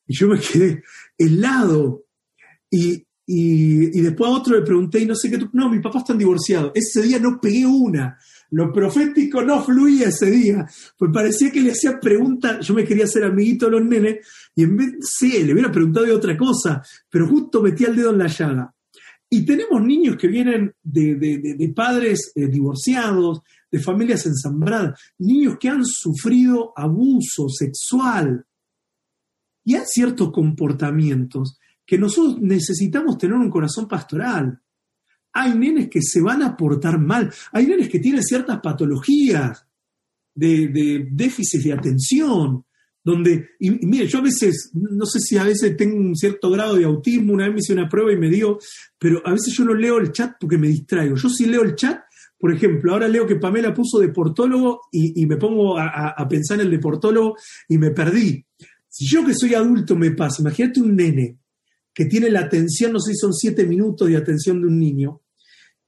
Y 0.07 0.17
yo 0.17 0.29
me 0.29 0.41
quedé 0.41 0.83
helado. 1.19 2.05
Y, 2.71 3.07
y, 3.27 4.01
después 4.01 4.31
a 4.31 4.35
otro 4.35 4.57
le 4.57 4.65
pregunté 4.65 5.01
y 5.01 5.07
no 5.07 5.15
sé 5.15 5.31
qué, 5.31 5.39
no, 5.53 5.69
mis 5.69 5.83
papás 5.83 6.03
están 6.03 6.19
divorciados. 6.19 6.73
Ese 6.75 7.03
día 7.03 7.19
no 7.19 7.39
pegué 7.41 7.67
una. 7.67 8.17
lo 8.51 8.73
profético 8.73 9.43
no 9.43 9.63
fluía 9.63 10.09
ese 10.09 10.31
día, 10.31 10.67
pues 10.97 11.11
parecía 11.13 11.51
que 11.51 11.61
le 11.61 11.73
hacía 11.73 11.99
preguntas, 12.01 12.65
yo 12.67 12.73
me 12.73 12.85
quería 12.85 13.05
hacer 13.05 13.25
amiguito 13.25 13.67
a 13.67 13.71
los 13.71 13.85
nenes, 13.85 14.27
y 14.55 14.63
en 14.63 14.77
vez, 14.77 14.95
sí, 15.01 15.43
le 15.43 15.53
hubiera 15.53 15.73
preguntado 15.73 16.07
de 16.07 16.13
otra 16.13 16.37
cosa, 16.37 16.81
pero 17.11 17.27
justo 17.27 17.61
metía 17.61 17.89
el 17.89 17.97
dedo 17.97 18.13
en 18.13 18.19
la 18.19 18.29
llaga. 18.29 18.76
Y 19.37 19.45
tenemos 19.45 19.83
niños 19.83 20.17
que 20.17 20.29
vienen 20.29 20.73
de, 20.83 21.73
padres 21.77 22.33
eh, 22.35 22.47
divorciados, 22.47 23.43
de 23.71 23.79
familias 23.81 24.25
ensambradas, 24.25 24.99
niños 25.19 25.59
que 25.61 25.69
han 25.69 25.85
sufrido 25.85 26.73
abuso 26.75 27.47
sexual. 27.51 28.47
Y 29.63 29.75
hay 29.75 29.85
ciertos 29.85 30.33
comportamientos 30.33 31.59
que 31.85 31.99
nosotros 31.99 32.41
necesitamos 32.41 33.19
tener 33.19 33.37
un 33.37 33.51
corazón 33.51 33.87
pastoral. 33.87 34.59
Hay 35.35 35.53
nenes 35.53 35.91
que 35.91 36.01
se 36.01 36.23
van 36.23 36.43
a 36.43 36.57
portar 36.57 36.99
mal, 36.99 37.31
hay 37.53 37.67
nenes 37.67 37.91
que 37.91 37.99
tienen 37.99 38.23
ciertas 38.23 38.59
patologías 38.63 39.67
de, 40.35 40.69
de 40.69 41.09
déficit 41.13 41.63
de 41.63 41.75
atención, 41.75 42.65
donde, 43.07 43.51
y, 43.61 43.71
mire, 43.71 44.09
yo 44.09 44.19
a 44.19 44.23
veces, 44.23 44.73
no 44.75 45.07
sé 45.07 45.21
si 45.21 45.37
a 45.37 45.45
veces 45.45 45.77
tengo 45.77 45.97
un 45.97 46.17
cierto 46.17 46.51
grado 46.51 46.75
de 46.75 46.87
autismo, 46.87 47.35
una 47.35 47.45
vez 47.45 47.55
me 47.55 47.61
hice 47.61 47.73
una 47.73 47.89
prueba 47.89 48.13
y 48.13 48.17
me 48.17 48.29
dio, 48.29 48.59
pero 48.99 49.23
a 49.25 49.31
veces 49.31 49.55
yo 49.57 49.65
no 49.65 49.75
leo 49.75 49.99
el 49.99 50.11
chat 50.11 50.33
porque 50.41 50.59
me 50.59 50.67
distraigo. 50.67 51.15
Yo 51.15 51.29
sí 51.29 51.47
leo 51.47 51.63
el 51.63 51.77
chat, 51.77 52.01
por 52.37 52.53
ejemplo, 52.53 52.93
ahora 52.93 53.07
leo 53.07 53.25
que 53.25 53.37
Pamela 53.37 53.73
puso 53.73 54.01
deportólogo 54.01 54.81
y, 54.91 55.23
y 55.23 55.27
me 55.27 55.37
pongo 55.37 55.79
a, 55.79 56.27
pensar 56.29 56.59
en 56.59 56.67
el 56.67 56.73
deportólogo 56.73 57.37
y 57.69 57.79
me 57.79 57.93
perdí. 57.93 58.45
Si 58.89 59.07
yo 59.07 59.25
que 59.25 59.35
soy 59.35 59.55
adulto 59.55 59.95
me 59.95 60.11
pasa, 60.11 60.43
imagínate 60.43 60.81
un 60.81 60.97
nene 60.97 61.39
que 61.95 62.07
tiene 62.07 62.29
la 62.29 62.41
atención, 62.41 62.93
no 62.93 62.99
sé 62.99 63.13
si 63.13 63.19
son 63.19 63.33
siete 63.33 63.65
minutos 63.67 64.09
de 64.09 64.17
atención 64.17 64.61
de 64.61 64.67
un 64.67 64.81
niño, 64.81 65.23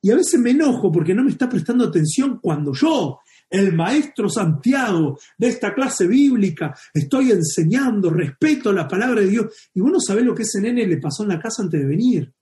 y 0.00 0.12
a 0.12 0.14
veces 0.14 0.38
me 0.38 0.50
enojo 0.50 0.92
porque 0.92 1.14
no 1.14 1.24
me 1.24 1.32
está 1.32 1.48
prestando 1.48 1.84
atención 1.84 2.38
cuando 2.40 2.72
yo 2.72 3.18
el 3.50 3.74
maestro 3.74 4.28
Santiago 4.28 5.18
de 5.36 5.48
esta 5.48 5.74
clase 5.74 6.06
bíblica, 6.06 6.74
estoy 6.92 7.30
enseñando, 7.30 8.10
respeto 8.10 8.72
la 8.72 8.86
palabra 8.86 9.20
de 9.20 9.28
Dios. 9.28 9.70
Y 9.74 9.80
vos 9.80 9.92
no 9.92 10.00
sabés 10.00 10.24
lo 10.24 10.34
que 10.34 10.42
ese 10.42 10.60
nene 10.60 10.86
le 10.86 10.98
pasó 10.98 11.22
en 11.22 11.30
la 11.30 11.40
casa 11.40 11.62
antes 11.62 11.80
de 11.80 11.86
venir. 11.86 12.32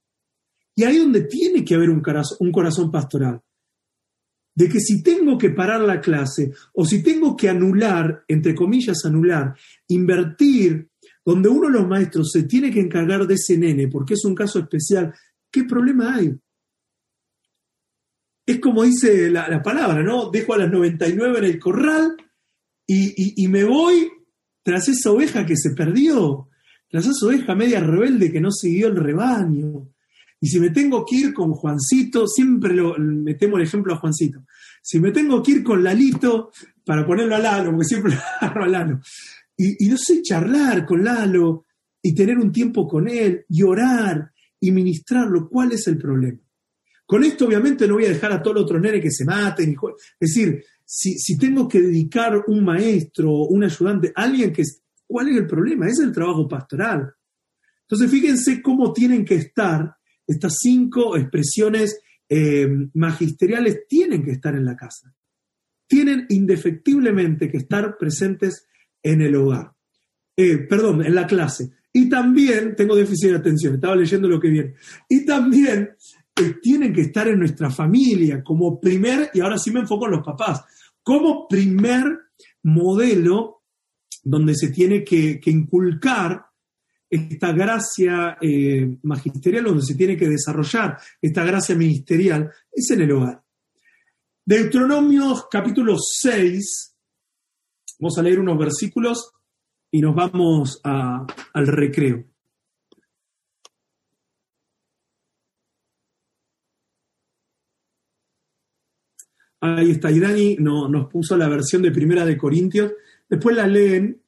Y 0.75 0.85
ahí 0.85 0.99
donde 0.99 1.23
tiene 1.23 1.65
que 1.65 1.75
haber 1.75 1.91
un 1.91 2.53
corazón 2.53 2.91
pastoral. 2.91 3.41
De 4.55 4.69
que 4.69 4.81
si 4.81 5.03
tengo 5.03 5.37
que 5.37 5.51
parar 5.51 5.81
la 5.83 6.01
clase 6.01 6.53
o 6.75 6.85
si 6.85 7.03
tengo 7.03 7.37
que 7.37 7.49
anular, 7.49 8.25
entre 8.27 8.55
comillas 8.55 9.05
anular, 9.05 9.55
invertir, 9.89 10.89
donde 11.25 11.49
uno 11.49 11.67
de 11.67 11.79
los 11.79 11.89
maestros 11.89 12.31
se 12.33 12.45
tiene 12.45 12.71
que 12.71 12.81
encargar 12.81 13.27
de 13.27 13.35
ese 13.35 13.59
nene 13.59 13.89
porque 13.89 14.15
es 14.15 14.25
un 14.25 14.35
caso 14.35 14.59
especial, 14.61 15.13
¿qué 15.51 15.65
problema 15.65 16.15
hay? 16.15 16.35
Es 18.47 18.61
como 18.61 18.85
dice 18.85 19.29
la, 19.29 19.61
palabra, 19.61 20.05
¿no? 20.05 20.31
Dejo 20.31 20.55
a 20.55 20.59
las 20.59 20.71
99 20.71 21.39
en 21.39 21.45
el 21.45 21.59
corral 21.59 22.17
y, 22.87 23.49
me 23.49 23.65
voy 23.65 24.09
tras 24.63 24.89
esa 24.89 25.11
oveja 25.11 25.45
que 25.45 25.57
se 25.57 25.71
perdió, 25.71 26.49
tras 26.89 27.07
esa 27.07 27.27
oveja 27.27 27.57
media 27.57 27.81
rebelde 27.81 28.31
que 28.31 28.41
no 28.41 28.53
siguió 28.53 28.87
el 28.87 28.97
rebaño. 28.97 29.89
Y 30.41 30.49
si 30.49 30.61
me 30.61 30.71
tengo 30.71 31.05
que 31.05 31.17
ir 31.17 31.35
con 31.35 31.53
Juancito, 31.53 32.29
siempre 32.29 32.75
metemos 32.99 33.59
el 33.59 33.67
ejemplo 33.67 33.95
a 33.95 33.99
Juancito. 33.99 34.45
Si 34.81 35.01
me 35.01 35.11
tengo 35.11 35.43
que 35.43 35.53
ir 35.53 35.65
con 35.65 35.83
Lalito, 35.83 36.53
para 36.85 37.05
ponerlo 37.05 37.35
a 37.35 37.41
Lalo, 37.41 37.73
porque 37.73 37.87
siempre 37.87 38.13
lo 38.13 38.21
agarro 38.41 38.65
a 38.65 38.69
Lalo, 38.69 39.01
y, 39.57 39.87
y 39.87 39.89
no 39.89 39.97
sé, 39.97 40.23
charlar 40.23 40.87
con 40.87 41.03
Lalo 41.03 41.65
y 42.01 42.15
tener 42.15 42.39
un 42.39 42.53
tiempo 42.53 42.87
con 42.87 43.09
él 43.09 43.45
y 43.49 43.63
orar 43.65 44.31
y 44.61 44.71
ministrarlo, 44.71 45.49
¿cuál 45.49 45.73
es 45.73 45.89
el 45.89 45.99
problema? 45.99 46.39
Con 47.07 47.23
esto 47.23 47.47
obviamente 47.47 47.87
no 47.87 47.95
voy 47.95 48.07
a 48.07 48.11
dejar 48.11 48.33
a 48.33 48.43
todos 48.43 48.57
los 48.57 48.65
otros 48.65 48.83
que 48.83 49.11
se 49.11 49.25
maten. 49.25 49.77
Es 50.19 50.35
decir, 50.35 50.65
si, 50.85 51.39
tengo 51.39 51.69
que 51.69 51.81
dedicar 51.81 52.45
un 52.49 52.65
maestro, 52.65 53.31
un 53.31 53.65
ayudante, 53.65 54.13
alguien 54.15 54.53
que... 54.53 54.65
¿Cuál 55.07 55.29
es 55.29 55.37
el 55.37 55.47
problema? 55.47 55.89
Es 55.89 56.01
el 56.01 56.11
trabajo 56.11 56.49
pastoral. 56.49 57.15
Entonces 57.83 58.11
fíjense 58.11 58.61
cómo 58.61 58.93
tienen 58.93 59.25
que 59.25 59.37
estar 59.37 59.97
estas 60.27 60.59
cinco 60.61 61.17
expresiones 61.17 62.01
eh, 62.29 62.69
magisteriales, 62.95 63.87
tienen 63.89 64.25
que 64.25 64.33
estar 64.33 64.57
en 64.57 64.65
la 64.65 64.77
casa. 64.77 65.15
Tienen 65.87 66.27
indefectiblemente 66.29 67.49
que 67.49 67.59
estar 67.59 67.97
presentes 67.97 68.67
en 69.01 69.23
el 69.23 69.37
hogar. 69.37 69.73
Eh, 70.37 70.59
perdón, 70.59 71.07
en 71.07 71.15
la 71.15 71.29
clase. 71.29 71.71
Y 71.93 72.09
también, 72.09 72.75
tengo 72.77 72.95
déficit 72.95 73.31
de 73.31 73.37
atención, 73.37 73.77
estaba 73.77 73.97
leyendo 73.97 74.29
lo 74.29 74.41
que 74.41 74.51
viene. 74.51 74.75
Y 75.09 75.25
también 75.25 75.91
tienen 76.63 76.93
que 76.93 77.03
estar 77.03 77.27
en 77.29 77.39
nuestra 77.39 77.71
familia 77.71 78.43
como 78.45 78.79
primer, 78.79 79.31
y 79.33 79.41
ahora 79.41 79.59
sí 79.59 79.71
me 79.71 79.81
enfoco 79.81 80.07
en 80.07 80.13
los 80.13 80.25
papás, 80.25 80.65
como 81.03 81.49
primer 81.49 82.05
modelo 82.63 83.63
donde 84.23 84.55
se 84.55 84.71
tiene 84.71 85.05
que, 85.05 85.41
inculcar 85.47 86.45
esta 87.09 87.53
gracia 87.53 88.37
eh, 88.41 88.99
magisterial, 89.03 89.65
donde 89.65 89.83
se 89.83 89.95
tiene 89.95 90.17
que 90.17 90.29
desarrollar 90.29 90.99
esta 91.23 91.45
gracia 91.45 91.77
ministerial, 91.77 92.51
es 92.73 92.91
en 92.91 93.03
el 93.03 93.13
hogar. 93.13 93.43
Deuteronomios 94.45 95.47
capítulo 95.51 95.97
6, 95.99 96.97
vamos 98.01 98.19
a 98.19 98.23
leer 98.23 98.41
unos 98.41 98.59
versículos 98.59 99.33
y 99.91 100.01
nos 100.01 100.15
vamos 100.15 100.81
al 100.83 101.67
recreo. 101.67 102.25
Ahí 109.75 109.91
está. 109.91 110.11
Y 110.11 110.21
Dani 110.21 110.57
no, 110.61 110.89
nos 110.89 111.11
puso 111.11 111.37
la 111.37 111.49
versión 111.49 111.83
de 111.83 111.91
Primera 111.91 112.25
de 112.25 112.37
Corintios. 112.37 112.93
Después 113.29 113.57
la 113.57 113.67
leen. 113.67 114.21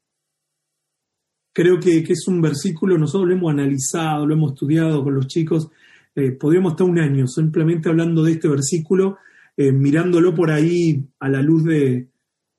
Creo 1.53 1.81
que, 1.81 1.99
es 1.99 2.29
un 2.29 2.41
versículo, 2.41 2.97
nosotros 2.97 3.29
lo 3.29 3.35
hemos 3.35 3.53
analizado, 3.53 4.27
lo 4.27 4.35
hemos 4.35 4.53
estudiado 4.53 5.03
con 5.03 5.15
los 5.15 5.27
chicos. 5.27 5.69
Eh, 6.15 6.33
podríamos 6.33 6.73
estar 6.73 6.87
un 6.87 6.99
año 6.99 7.27
simplemente 7.27 7.89
hablando 7.89 8.23
de 8.23 8.33
este 8.33 8.49
versículo, 8.49 9.19
eh, 9.57 9.73
mirándolo 9.73 10.35
por 10.35 10.51
ahí 10.51 11.05
a 11.19 11.29
la 11.29 11.43
luz 11.43 11.65
de, 11.65 12.09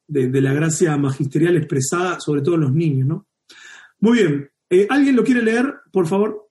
la 0.08 0.54
gracia 0.54 0.98
magisterial 0.98 1.56
expresada, 1.56 2.20
sobre 2.20 2.42
todo 2.42 2.56
en 2.56 2.62
los 2.62 2.74
niños, 2.74 3.08
¿no? 3.08 3.28
Muy 4.00 4.18
bien. 4.18 4.52
Eh, 4.70 4.86
¿Alguien 4.90 5.16
lo 5.16 5.24
quiere 5.24 5.44
leer, 5.44 5.76
por 5.94 6.08
favor? 6.08 6.50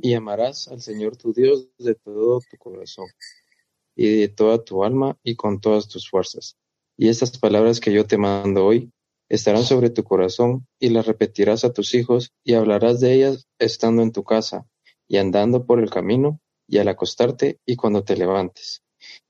Y 0.00 0.14
amarás 0.14 0.68
al 0.68 0.80
Señor 0.80 1.16
tu 1.16 1.32
Dios 1.32 1.68
de 1.78 1.94
todo 1.96 2.40
tu 2.48 2.56
corazón 2.56 3.06
y 3.96 4.20
de 4.20 4.28
toda 4.28 4.62
tu 4.62 4.84
alma 4.84 5.18
y 5.24 5.34
con 5.34 5.60
todas 5.60 5.88
tus 5.88 6.08
fuerzas. 6.08 6.56
Y 6.96 7.08
estas 7.08 7.38
palabras 7.38 7.80
que 7.80 7.92
yo 7.92 8.06
te 8.06 8.18
mando 8.18 8.64
hoy 8.64 8.92
estarán 9.28 9.64
sobre 9.64 9.90
tu 9.90 10.04
corazón 10.04 10.66
y 10.78 10.90
las 10.90 11.06
repetirás 11.06 11.64
a 11.64 11.72
tus 11.72 11.94
hijos 11.94 12.30
y 12.44 12.54
hablarás 12.54 13.00
de 13.00 13.14
ellas 13.14 13.48
estando 13.58 14.02
en 14.02 14.12
tu 14.12 14.22
casa 14.22 14.66
y 15.08 15.16
andando 15.16 15.66
por 15.66 15.80
el 15.80 15.90
camino 15.90 16.40
y 16.68 16.78
al 16.78 16.88
acostarte 16.88 17.58
y 17.66 17.76
cuando 17.76 18.04
te 18.04 18.16
levantes. 18.16 18.82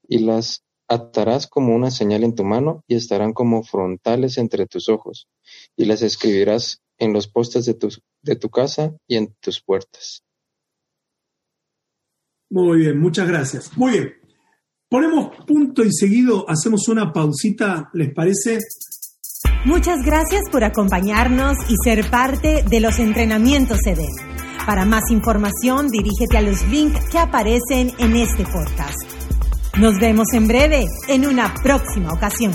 Y 0.07 0.19
las 0.19 0.65
atarás 0.89 1.47
como 1.47 1.75
una 1.75 1.91
señal 1.91 2.25
en 2.25 2.35
tu 2.35 2.45
mano 2.45 2.85
y 2.87 2.95
estarán 2.95 3.33
como 3.33 3.63
frontales 3.63 4.39
entre 4.39 4.67
tus 4.67 4.89
ojos 4.89 5.29
y 5.77 5.85
las 5.85 6.03
escribirás 6.03 6.83
en 6.99 7.13
los 7.13 7.29
postes 7.29 7.65
de 7.67 7.75
tu, 7.75 7.89
de 8.23 8.37
tu 8.37 8.51
casa 8.51 8.97
y 9.07 9.17
en 9.17 9.35
tus 9.41 9.63
puertas. 9.63 10.23
Muy 12.49 12.79
bien, 12.79 13.01
muchas 13.01 13.27
gracias. 13.27 13.77
Muy 13.77 13.91
bien. 13.93 14.26
Ponemos 14.89 15.31
punto 15.45 15.83
y 15.83 15.93
seguido 15.93 16.49
hacemos 16.49 16.89
una 16.89 17.13
pausita, 17.13 17.91
¿les 17.93 18.15
parece? 18.15 18.59
Muchas 19.65 19.99
gracias 20.05 20.43
por 20.53 20.63
acompañarnos 20.63 21.57
y 21.69 21.75
ser 21.83 22.09
parte 22.09 22.63
de 22.71 22.81
los 22.81 23.01
entrenamientos 23.01 23.81
EDEN. 23.85 24.37
Para 24.65 24.85
más 24.85 25.11
información, 25.11 25.89
dirígete 25.89 26.39
a 26.39 26.43
los 26.43 26.65
links 26.69 27.01
que 27.11 27.19
aparecen 27.19 27.91
en 27.99 28.15
este 28.15 28.45
podcast. 28.45 28.97
Nos 29.77 29.99
vemos 29.99 30.29
en 30.33 30.47
breve 30.47 30.85
en 31.09 31.27
una 31.27 31.53
próxima 31.63 32.13
ocasión. 32.13 32.53